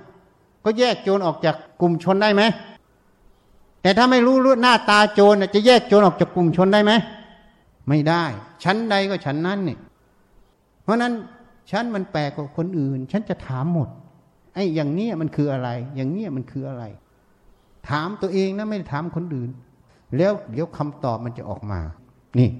[0.65, 2.43] ก็แยกโจรออกจากกลุ่มชนได้ไหม
[3.83, 6.93] แต่ถ้าไม่รู้รู้หน้าตาโจรน่ะจะแยกโจรออกจากกลุ่มชนได้ไหม
[7.89, 8.25] ไม่ได้
[8.65, 9.77] ชั้นใดก็ชั้นนั้นนี่
[10.83, 11.13] เพราะนั้น
[11.71, 13.89] ชั้นมันแปลกกว่าคนอื่น ฉันจะถามหมด
[14.55, 16.85] ไอ้อย่างเนี้ยมันคืออะไร อย่างเนี้ยมันคืออะไร
[17.89, 19.51] ถามตัวเองนะไม่ได้ถามคนอื่น
[20.17, 21.81] แล้วเดี๋ยวคำตอบมันจะออกมา
[22.39, 22.51] นี่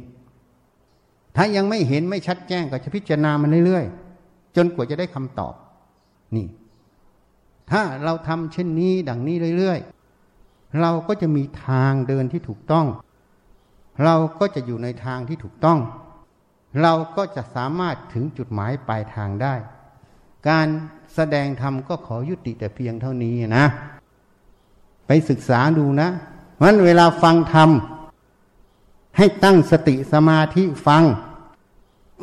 [1.37, 5.55] ถ้ายังไม่เห็นไม่ชัดแจ้งก็จะพิจารณามันเรื่อยๆจนกว่าจะได้คำตอบ
[6.37, 6.47] นี่
[7.71, 12.87] ถ้าเราทำเช่นนี้ดังนี้เรื่อยๆเราก็จะมีทางเดินที่ถูกต้อง
[14.05, 15.79] เราก็จะอยู่ในทางที่ถูกต้อง
[16.83, 19.55] เราก็จะสามารถถึงจุดหมายปลายทางได้
[20.49, 20.69] การ
[21.15, 23.67] แสดงธรรมก็ขอยุติแต่เพียงเท่านี้นะ
[25.07, 26.09] ไปศึกษาดูนะ
[26.63, 27.71] มันเวลาฟังธรรม
[29.17, 31.03] ให้ตั้งสติสมาธิฟัง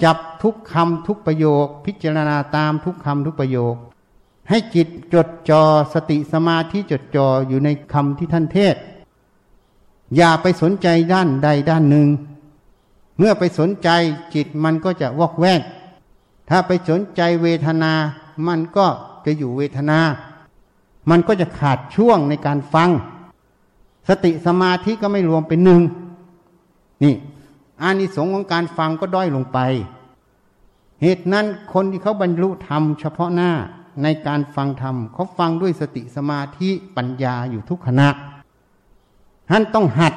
[0.04, 3.76] จับทุกคำทุกประโยค พิจารณาตามทุกคำทุกประโยค
[4.50, 5.64] ให้จิตจดจอ่อ
[5.94, 8.76] สติสมาธิจดจ่ออยู่ในคำที่ท่านเทศ
[10.16, 12.08] อย่าไปสนใจด้านใดด้านหนึ่ง
[13.18, 13.90] เมื่อไปสนใจ
[14.36, 15.62] จิตมันก็จะวอกแวก
[16.50, 17.94] ถ้าไปสนใจเวทนา
[18.48, 18.88] มันก็
[19.26, 20.00] จะอยู่เวทนา
[21.10, 22.90] มันก็จะขาดช่วงในการฟัง
[24.10, 25.82] สติสมาธิก็ไม่รวมเป็นหนึ่ง
[27.04, 27.16] นี่
[27.82, 29.60] อานิสงส์ของการฟังก็ด้อยลงไป
[31.02, 33.52] เหตุนั้นคนที่เขาบรรลุธรรมเฉพาะหน้า
[34.04, 38.10] ในการฟังธรรมเขาฟังด้วยสติสมาธิปัญญาอยู่ทุกขณะ
[39.50, 40.14] ท่านต้องหัด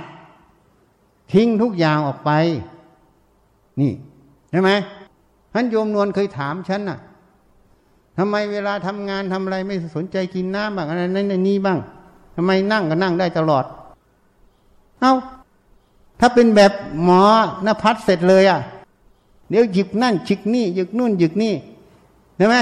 [1.33, 2.31] ทิ้งทุกอย่างออกไป
[3.81, 3.93] นี่
[4.51, 4.71] ใช่ไหม
[5.53, 6.99] ท่านโยมนวลเคยถามฉันน่ะ
[8.19, 11.79] ทำไมเวลาทำงานทำอะไรไม่สนใจกินน้ำบ้างอะไรนั่นนี่บ้าง
[12.37, 13.65] ทำไมนั่งก็นั่งได้ตลอด
[15.01, 15.15] เอา้า
[16.21, 16.73] ถ้าเป็นแบบ
[17.03, 17.23] หมอ
[17.67, 18.61] นภัสเสร็จเลยอะ่ะ
[19.51, 21.53] เดี๋ยวหยิกนั่นจิกนี่หยิกนู่นหยิกนี่
[22.37, 22.57] ใช่ไหม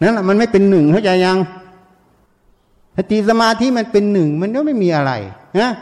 [0.00, 1.38] นั่นแหละมันไม่เป็นหนึ่งเข้าใจยัง
[2.96, 5.12] สติสมาธิมันเป็นหนึ่งมันก็ไม่มีอะไร
[5.62, 5.72] นะ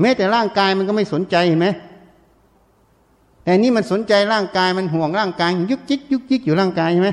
[0.00, 1.68] แม้แต่ร่างกายมันก็ไม่สนใจเห็นไหม
[3.44, 7.10] แต่นี่มันสนใจร่างกายมันห่วงร่างกายยุกจิกยุกจิกอยู่ร่างกายใช่ไหม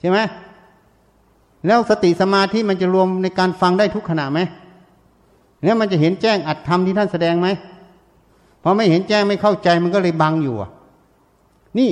[0.00, 0.18] ใช่ไหม
[1.66, 4.40] แล้วสติสมาธิมันจะรวมในการฟังได้ทุกขณะไหม
[5.62, 7.48] เนี่ยมันจะเห็นแจ้งอัดธรรมที่ท่านแสดงไหม
[8.62, 10.70] พอไม่เห็นแจ้งไม่เข้าใจมันก็เลยบังอยู่อะ
[11.78, 11.90] นี่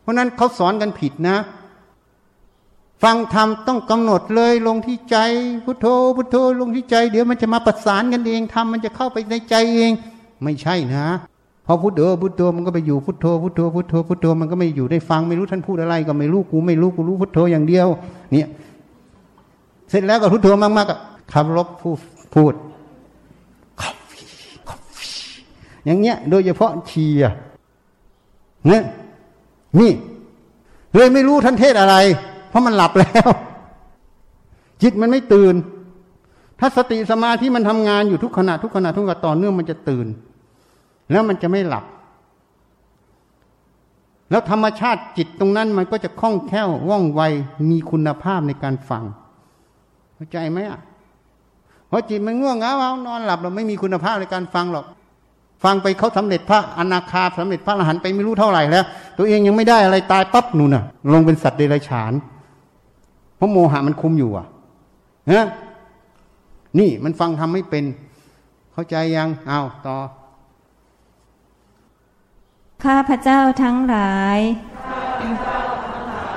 [0.00, 1.36] เพราะนั้นเขาสอนกันผิดนะ
[3.02, 5.16] ฟังธรรมต้องกำหนดเลยลงที่ใจ
[5.64, 9.92] พุทโธพุทโธลงที่ใจ เดี๋ยวมันจะมาประสานกันเองธรรมมันจะเข้าไปในใจเอง
[10.42, 11.06] ไม่ใช่นะ
[11.66, 17.86] พอพุทโธพุทโธมันก็ไปอยู่พุทโธพุทโธพุทโธพุทโธมันก็ไม่อยู่ได้ฟังไม่รู้ท่านพูดอะไรก็ไม่รู้กูไม่รู้กูรู้พุทโธอย่างเดียว
[18.32, 18.48] เนี่ย
[19.90, 20.96] เสร็จแล้วก็พุทโธมากๆก็
[21.32, 21.92] คำรบผู้
[22.34, 22.54] พูด
[25.84, 27.22] อย่างเงี้ย โดยเฉพาะเชีย
[28.68, 28.82] เนี่ย
[29.80, 29.92] นี่
[30.94, 31.96] เลยไม่รู้ท่านเทศอะไร
[32.48, 33.28] เพราะมันหลับแล้ว
[34.82, 35.54] จิตมันไม่ตื่น
[36.60, 40.06] ถ้าสติสมาธิมันทำงานอยู่ทุกขณะทุกขณะทุกขณะต่อเนื่องมันจะตื่น
[41.10, 41.84] แล้วมันจะไม่หลับ
[44.30, 47.22] แล้วธรรมชาติจิตตรงนั้นมันก็จะคล่องแคล่วว่องไว
[47.70, 49.04] มีคุณภาพในการฟัง
[50.14, 50.80] เข้าใจไหมอะ
[51.88, 54.86] เพราะจิตมันง่วงเหงาเอานอนหลับเราไม่มีคุณภาพในการฟังหรอก
[55.64, 58.84] ฟังไปเขาสำเร็จพระอนาคาสำเร็จพระอรหันต์ไปไม่รู้เท่าไหร่แล้ว
[59.18, 62.12] ตัวเองยังไม่ได้อะไรตายปั๊บนู่นน่ะ ลงเป็นสัตว์เดรัจฉาน
[63.36, 64.46] เพราะโมหะมันคุมอยู่อะ
[65.32, 65.48] นะ
[66.78, 67.84] นี่มันฟังทำไม่เป็น
[68.72, 69.96] เข้าใจยังเอาต่อ
[72.84, 74.38] ข้าพเจ้าทั้งหลาย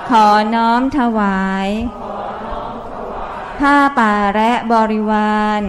[0.09, 1.69] ขอน้อมถวาย
[3.59, 5.61] ผ้าป่าและบริวาร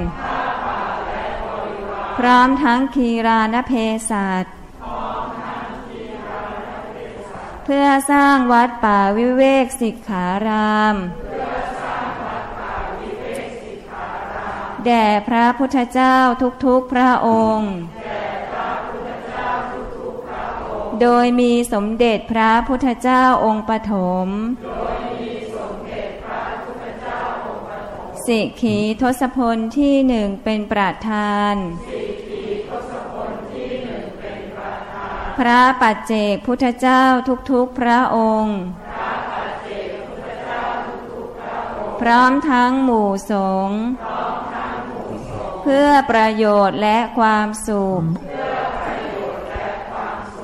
[2.18, 3.72] พร้อมทั้งคีรานเพ
[4.10, 4.44] ศัต
[7.64, 10.96] เพื่อสร้างวัดป่าวิเวกสิกขาราม
[14.84, 16.16] แด่พระพุทธเจ้า
[16.64, 17.72] ทุกๆพระองค์
[21.02, 23.92] โดยมีสมเด็จพระพุทธเจ้าองค์ปฐ
[24.26, 24.28] ม
[28.26, 31.54] สิขีทศพลที่หนึ่งเป็นประธาน
[35.38, 37.04] พระปัจเจกพุทธเจ้า
[37.50, 38.58] ทุกๆพระองค์
[42.00, 43.32] พร้อมทั้งหมู่ส
[43.68, 43.80] งฆ์
[45.62, 48.02] เพื่อประโยชน์และความสุข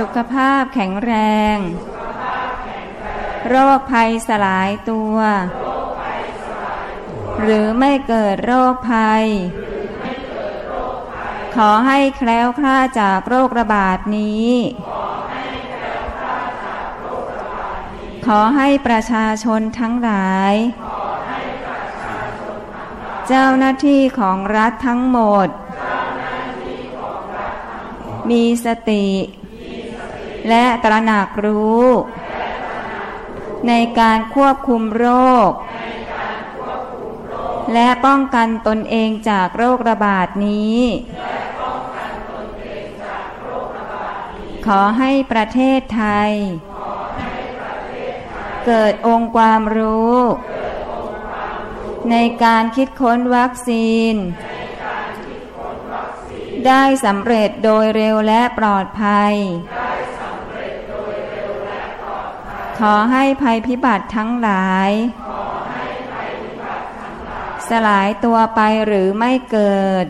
[0.00, 1.12] สุขภาพแข็งแร
[1.54, 1.56] ง
[3.48, 5.16] โรคภัยสลายตัว
[7.40, 9.24] หรือไม่เกิดโรคภัย
[11.56, 14.50] ขอให้แคล้วคลาดจากโรคระบาดนี้
[18.26, 20.54] ขอให้ประชาชนทั้งหลาย
[23.28, 25.48] เจ้าหน้าที่ของรัฐทั้งหมด
[28.30, 29.06] มีสติ
[30.48, 31.86] และตระหนักรู้
[33.68, 35.06] ในการควบคุมโร
[35.48, 35.50] ค
[37.74, 40.80] และป้องกันตนเองจากโรคระบาดนี้
[44.66, 46.30] ขอให้ประเทศไทย
[48.66, 50.18] เกิดองค์ความรู้
[52.10, 54.14] ในการคิดค้นวัคซีน
[56.66, 59.34] ได้สำเร็จโดยเร็วและปลอดภัย
[62.80, 64.90] ขอให้ภัยพิบัติทั้งหลาย
[67.68, 70.06] สลายตัวไปหรือไม่เกิด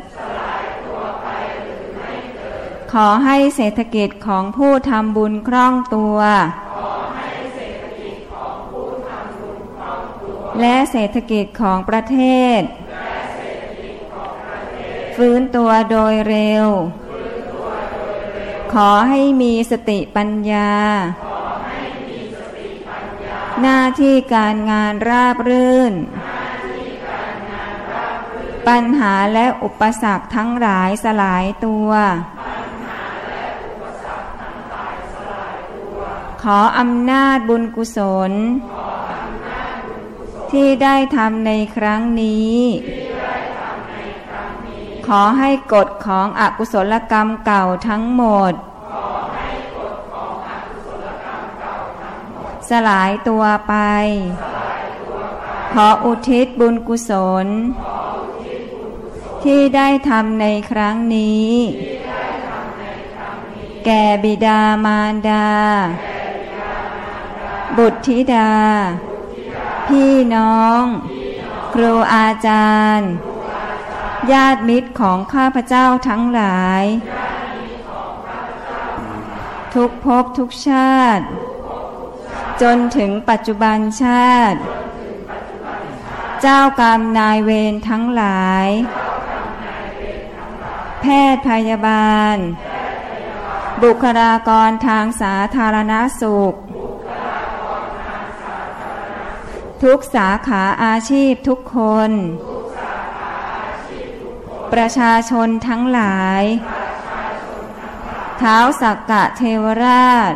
[2.92, 6.18] ขอให้เศรษฐกิจของผู้ทำบุญคล่องตัว
[10.60, 12.18] และเศรษฐกิจของประเท
[12.58, 12.60] ศ
[15.16, 16.66] ฟื้นตัวโดยเร็ว
[18.72, 20.70] ขอให้มีสติปัญญา
[23.62, 25.94] หน้าที่การงานราบรื่น
[28.68, 31.90] ปัญหาและอุปสรรคทั้งหลายสลายตัว
[36.42, 37.98] ขออำนาจบุญกุศ
[38.30, 38.32] ล
[40.52, 42.58] ที่ได้ทำในครั้งนี้
[45.06, 48.52] ขอให้กฎของอกุศลกรรมเก่าทั้งหมด
[52.70, 53.74] สลายตัวไป
[55.72, 57.10] ขออุทิศบุญกุศ
[57.44, 57.46] ล
[59.44, 61.50] ที่ได้ทำในครั้งนี้
[63.84, 65.48] แก่บิดามารดา
[67.78, 68.52] บุตรธิดา
[69.86, 70.82] พี่น้อง
[71.74, 73.10] ครูอาจารย์
[74.32, 76.84] ญาติมิตรของข้าพเจ้าทั้งหลาย
[79.74, 81.24] ทุกภพทุกชาติ
[82.62, 84.58] จนถึงปัจจุบันชาติ
[86.40, 88.68] เจ้ากรรมนายเวรทั้งหลาย
[91.00, 92.36] แพทย์พยาบาล
[93.82, 96.54] บุคลากรทางสาธารณสุข
[99.82, 101.78] ทุกสาขาอาชีพทุกค
[102.08, 102.10] น
[104.72, 106.42] ประชาชนทั้งหลาย
[108.38, 110.34] เท้าสักกะเทวราช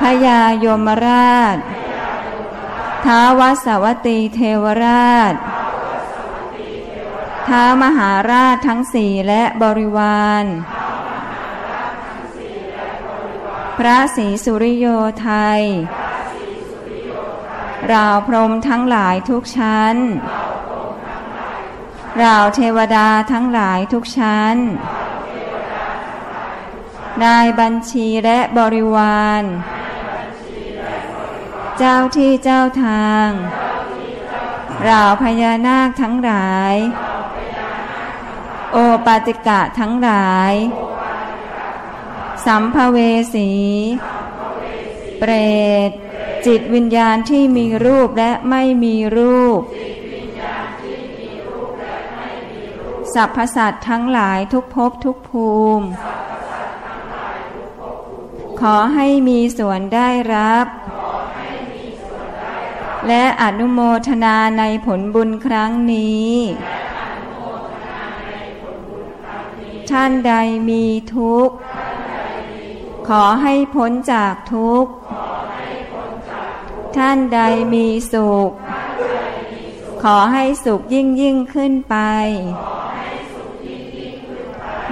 [0.00, 1.58] พญายมราช
[3.04, 5.34] ท้าววัสวตีเทวราช
[7.48, 10.44] ท้ามหาราชทั้งสี่และบริวาร
[13.78, 14.86] พระศรีสุริโย
[15.20, 15.62] ไทย
[17.92, 19.96] ราวพรมทั้งหลายทุกชั้น
[22.22, 24.56] ราวเทวดาทั้งหลายทุกชั้น
[27.24, 29.42] นายบัญชีและบริวาร
[31.78, 33.28] เจ้าที่เจ้าทาง
[34.84, 36.74] เราพญานาคทั้งหลาย
[38.72, 38.76] โอ
[39.06, 40.52] ปาติกะทั้งหลาย
[42.46, 42.98] สัมภเว
[43.34, 43.50] สี
[45.18, 45.32] เปร
[45.88, 45.90] ต
[46.46, 49.60] จิตวิญญาณที่มีรูปและไม่มีรูป
[53.14, 55.86] สรรพสัตทั้งหลายทุกภพทุกภูมิ
[58.60, 60.66] ขอให้มีส่วนได้รับ
[63.08, 63.78] และอนุโม
[64.08, 66.34] ทนาในผลบุญครั้งนี้
[69.90, 70.34] ท่านใด
[70.68, 71.54] มีทุกข์
[73.08, 74.92] ขอให้พ้นจากทุกข์
[76.96, 77.40] ท่านใด
[77.74, 78.50] มีสุข
[80.02, 81.96] ขอให้สุขยิ่งยิ่งขึ้นไป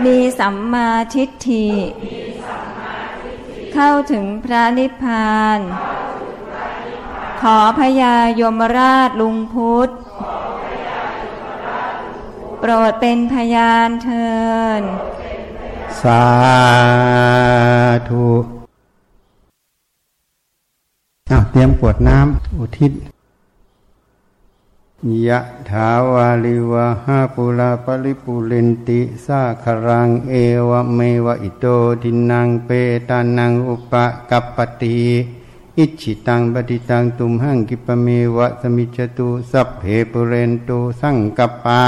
[0.05, 1.69] มีสัมมาทิฏฐิ
[3.75, 5.59] เข้าถึงพระนิพพาน
[7.47, 9.91] ขอพญายมราชลุงพุทธ
[12.61, 14.33] โปรดเป็นพยานเทิ
[14.81, 14.83] น
[16.03, 16.25] สา
[18.11, 18.29] ธุ
[21.51, 22.93] เตรียมกวดน้ำอุทิศ
[25.27, 25.41] ยะ
[25.71, 30.35] ถาวาลิวะหาปุราปริปุเรนติสาครังเอ
[30.69, 31.67] วะเมวะอิโต
[32.03, 32.71] ทินังเป
[33.09, 33.93] ตานังอุป
[34.31, 35.01] กัปปติ
[35.79, 41.85] อิจิตังปฏิตังตุมหังกิปะเมวะสมิจตุสัพเพปุเรนตุสังกปปา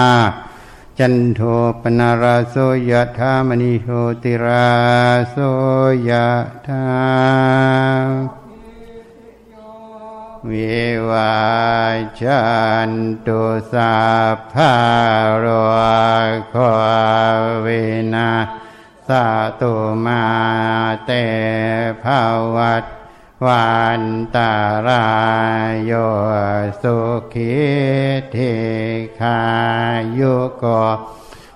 [0.98, 1.40] จันโท
[1.81, 2.56] ปนาราโส
[2.90, 3.89] ยธามณิโช
[4.23, 4.69] ติรา
[5.31, 5.36] โส
[6.09, 6.11] ย
[6.66, 6.85] ธา
[10.48, 11.35] วิวา
[12.20, 12.40] จั
[12.89, 12.90] น
[13.27, 13.40] ตุ
[13.73, 13.94] สั
[14.35, 14.73] พพะ
[15.39, 15.47] โร
[16.51, 16.56] โค
[17.65, 17.82] วิ
[18.15, 18.31] นา
[19.06, 19.09] ส
[19.61, 19.73] ตุ
[20.05, 20.23] มา
[21.05, 21.11] เต
[22.02, 22.20] ภา
[22.56, 22.85] วัต
[23.47, 24.02] วัน
[24.35, 24.52] ตา
[24.89, 25.06] รา
[25.69, 25.93] ยโย
[26.82, 26.98] สุ
[27.35, 27.55] ขิ
[28.35, 28.55] ทิ
[29.20, 29.40] คา
[30.19, 30.65] ยุโก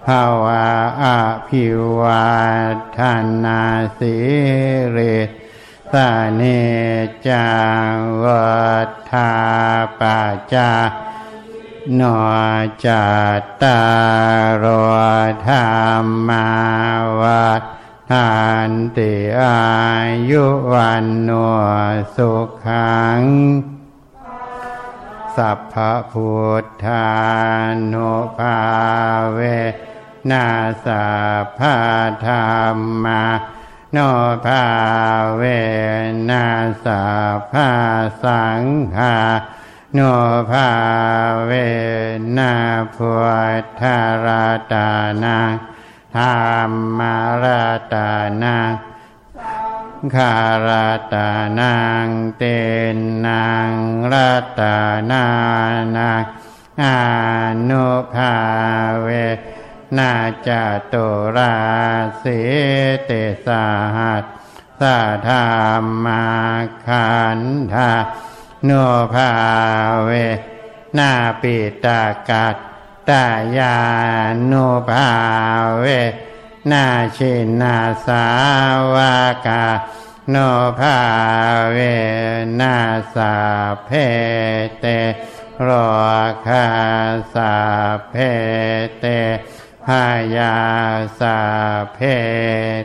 [0.07, 0.69] ภาวะ
[1.03, 1.05] อ
[1.47, 1.67] ภิ
[2.01, 2.29] วั
[2.99, 3.01] ฒ
[3.45, 3.63] นา
[3.99, 4.17] สิ
[4.97, 5.19] ริ
[5.93, 5.95] ส
[6.35, 6.43] เน
[7.29, 7.49] จั
[7.93, 8.59] งวั
[9.11, 9.33] ฏา
[10.01, 10.71] ปัจจา
[11.99, 12.21] นอ
[12.85, 13.07] จั
[13.41, 13.81] ตตา
[14.63, 14.65] ร
[15.47, 16.49] ธรรมา
[17.21, 17.78] วัฏ
[18.11, 18.33] ทา
[18.69, 19.59] นติอา
[20.31, 21.31] ยุวันโน
[22.17, 22.33] สุ
[22.67, 23.21] ขัง
[25.37, 25.75] สัพพ
[26.13, 26.33] พุ
[26.63, 27.09] ทธา
[27.93, 28.59] นุภา
[29.33, 29.41] เว
[30.31, 30.47] นา
[30.85, 31.07] สั
[31.45, 31.61] พพ
[32.27, 32.35] ธร
[32.75, 33.25] รมา
[33.93, 33.99] โน
[34.47, 34.65] ภา
[35.37, 35.43] เว
[36.31, 36.47] นา
[36.85, 37.05] สั
[37.37, 37.55] พพ
[38.23, 38.63] สัง
[38.97, 39.17] ฆา
[39.95, 40.01] โน
[40.51, 40.71] ภา
[41.47, 41.53] เว
[42.39, 42.53] นา
[42.95, 43.13] พุ
[43.63, 43.83] ทธ
[44.25, 44.89] ราตา
[45.25, 45.39] นา
[46.17, 46.23] ธร
[46.69, 48.11] รมาราตา
[48.43, 48.59] นา
[50.15, 50.35] คา
[50.67, 51.29] ราตา
[51.59, 51.75] นั
[52.07, 52.09] ง
[52.39, 52.43] เต
[52.95, 53.73] นนาง
[54.13, 54.77] ราตา
[55.11, 55.27] นา
[55.97, 56.11] นา
[56.83, 56.85] อ
[57.69, 58.35] นุภา
[59.03, 59.09] เว
[59.97, 60.13] นา
[60.47, 60.49] จ
[60.93, 61.07] ตุ
[61.37, 61.57] รา
[62.19, 62.25] เส
[63.05, 63.11] เต
[63.47, 63.65] สา
[63.97, 64.25] หัส
[64.81, 64.99] สา
[65.29, 65.45] ธา
[66.05, 66.25] มา
[66.87, 67.41] ขัน
[67.75, 67.91] ธา
[68.65, 68.71] โน
[69.15, 69.31] ภา
[70.05, 70.11] เว
[70.99, 72.57] นาปิตากัต
[73.09, 73.27] ตา
[73.59, 73.77] ยา
[74.51, 75.09] นุภา
[75.79, 75.85] เว
[76.71, 76.87] นา
[77.17, 77.77] ชินา
[78.07, 78.25] สา
[78.95, 79.17] วา
[79.47, 79.65] กา
[80.31, 80.37] โน
[80.79, 80.99] ภา
[81.73, 81.79] เว
[82.61, 82.77] นา
[83.15, 83.35] สา
[83.85, 83.91] เพ
[84.81, 84.85] เต
[85.61, 85.69] โร
[86.47, 86.67] คา
[87.35, 87.55] สา
[88.11, 88.15] เพ
[88.99, 89.05] เต
[89.85, 90.05] พา
[90.37, 90.57] ยา
[91.21, 91.39] สา
[91.95, 91.99] เพ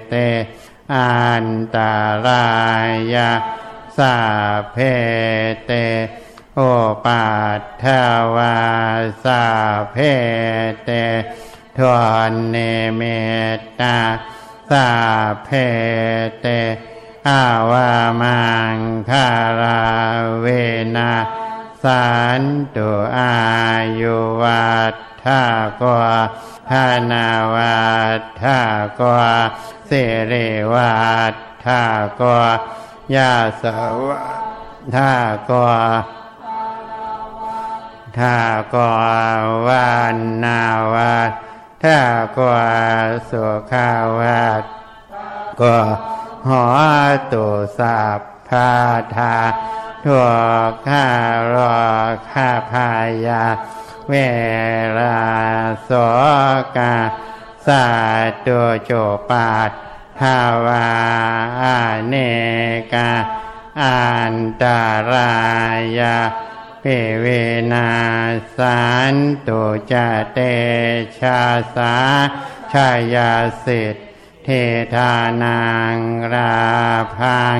[0.10, 0.14] เต
[0.94, 1.14] อั
[1.44, 1.94] นตา
[2.26, 2.46] รา
[3.14, 3.30] ยา
[3.98, 4.16] สา
[4.72, 4.78] เพ
[5.66, 5.72] เต
[6.56, 6.62] โอ
[7.06, 7.26] ปั
[7.60, 7.86] ตถ
[8.36, 8.58] วา
[9.24, 9.46] สา
[9.92, 9.98] เพ
[10.84, 10.90] เต
[11.78, 11.94] ทว
[12.30, 12.58] นเน
[12.96, 13.02] เม
[13.58, 13.98] ตตา
[14.70, 14.90] สา
[15.46, 15.50] เพ
[16.42, 16.48] เต
[17.28, 18.44] อาวามั
[18.76, 18.78] ง
[19.10, 19.28] คา
[19.62, 19.84] รา
[20.42, 20.46] เว
[20.96, 21.14] นา
[21.84, 22.08] สั
[22.40, 22.42] น
[22.76, 23.36] ตุอา
[24.00, 25.42] ยุวัฏทา
[25.82, 26.16] กวา
[26.70, 27.78] ธานาวา
[28.42, 28.60] ทา
[29.00, 29.32] กวา
[29.88, 29.92] เส
[30.28, 30.34] เร
[30.74, 30.94] วั
[31.32, 31.34] ฏ
[31.66, 31.82] ทา
[32.20, 32.50] กวา
[33.16, 33.64] ยาส
[34.08, 34.22] วะ
[34.96, 35.12] ทา
[35.50, 35.80] กวา
[38.18, 38.38] ถ้า
[38.74, 38.76] ก
[39.68, 40.62] วันนา
[40.94, 41.16] วา
[41.84, 42.00] ถ้า
[42.38, 42.54] กว
[43.30, 44.44] สุขาวา
[45.62, 45.78] ก็
[46.48, 46.64] หอ
[47.32, 48.72] ตุสัพพา
[49.16, 49.36] ธา
[50.04, 50.26] ทัว
[50.88, 51.08] ข้า
[51.54, 51.76] รอ
[52.30, 52.90] ข้าพา
[53.28, 53.44] ยา
[54.10, 54.16] เว
[55.00, 55.20] ลา
[55.84, 55.90] โส
[56.78, 56.96] กา
[57.68, 57.86] สา
[58.46, 58.92] ตุโจ
[59.30, 59.72] ปาท
[60.20, 60.88] ภาวา
[62.08, 62.16] เน
[62.94, 63.12] กา
[63.82, 64.00] อั
[64.34, 64.82] นตา
[65.12, 65.34] รา
[66.00, 66.16] ยา
[66.86, 66.90] เพ
[67.22, 67.28] เว
[67.74, 67.92] นา
[68.58, 68.84] สั
[69.14, 69.16] น
[69.48, 69.94] ตุจ
[70.34, 70.40] เต
[71.20, 71.42] ชา
[71.76, 71.96] สา
[72.74, 73.34] ชายา
[73.66, 74.02] สิทธิ
[74.44, 74.50] เท
[74.94, 75.62] ธานั
[75.96, 75.98] ง
[76.34, 76.64] รา
[77.18, 77.58] พัง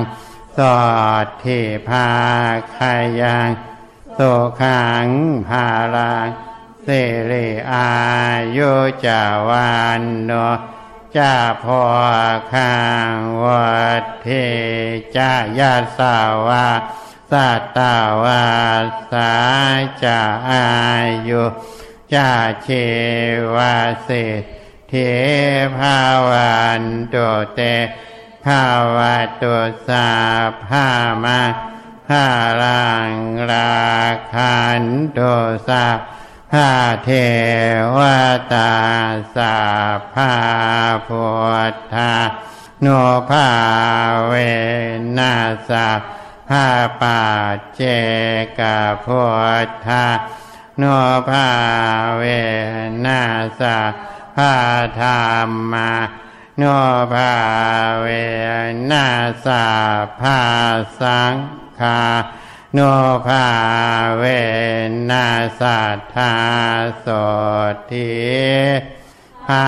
[0.56, 0.80] สอ
[1.24, 1.46] ดเท
[1.88, 2.08] พา
[2.74, 3.50] คายัง
[4.14, 4.20] โส
[4.60, 5.06] ขัง
[5.48, 6.28] ภาลัง
[6.82, 6.88] เส
[7.30, 7.92] รีอา
[8.56, 8.72] ยุ
[9.06, 10.30] จาวันโน
[11.16, 11.34] จา
[11.64, 11.82] พอ
[12.52, 12.76] ข้า
[13.12, 14.28] งวัดเท
[15.16, 16.16] จายาสา
[16.48, 16.66] วา
[17.30, 18.46] สัตตาวา
[19.10, 19.32] สา
[20.02, 20.66] จาอา
[21.28, 21.44] ยุ
[22.14, 22.30] จา
[22.62, 22.68] เช
[23.54, 23.74] วา
[24.04, 24.08] เส
[24.88, 24.92] เท
[25.76, 25.98] ภา
[26.28, 26.82] วัน
[27.14, 27.60] ตุเต
[28.44, 28.62] ภา
[28.96, 29.56] วะตุ
[29.88, 30.08] สา
[30.68, 30.88] ภา
[31.24, 31.40] มา
[32.08, 32.26] ภา
[32.62, 33.12] ลัง
[33.50, 33.84] รา
[34.34, 34.82] คัน
[35.16, 35.34] ตุ
[35.68, 35.86] สา
[36.52, 36.70] ภา
[37.04, 37.10] เท
[37.96, 37.98] ว
[38.52, 38.72] ตา
[39.36, 39.56] สา
[40.14, 40.32] ภา
[41.06, 41.24] พุ
[41.72, 42.14] ทธา
[42.80, 42.86] โน
[43.30, 43.48] ภา
[44.26, 44.32] เว
[45.18, 45.34] นั
[45.68, 45.86] สา
[46.48, 46.68] ภา
[47.00, 47.20] ปา
[47.74, 47.80] เจ
[48.58, 49.20] กาพุ
[49.66, 50.06] ทธา
[50.78, 50.84] โน
[51.28, 51.48] ภา
[52.16, 52.22] เว
[53.04, 53.22] นั
[53.60, 53.76] สา
[54.36, 54.52] ภา
[55.00, 55.06] ธร
[55.48, 55.90] รมา
[56.58, 56.62] โน
[57.12, 57.32] ภา
[58.00, 58.06] เว
[58.90, 59.06] นั
[59.46, 59.64] สา
[60.20, 60.40] ภา
[61.00, 61.34] สัง
[61.80, 62.02] ฆา
[62.74, 62.78] โน
[63.26, 63.46] ภา
[64.18, 64.24] เว
[65.10, 65.28] นั
[65.60, 66.34] สัทธา
[67.00, 67.06] โส
[67.90, 68.12] ทิ
[69.46, 69.66] ภา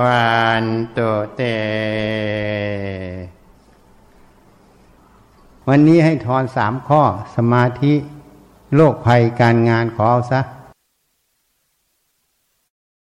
[0.00, 0.30] วั
[0.62, 0.64] น
[0.96, 1.40] ตุเต
[5.68, 7.02] วันนี้ให้ทอนสามข้อ
[7.36, 7.94] สมาธิ
[8.74, 10.40] โรคภัยการงานขอเอาซะ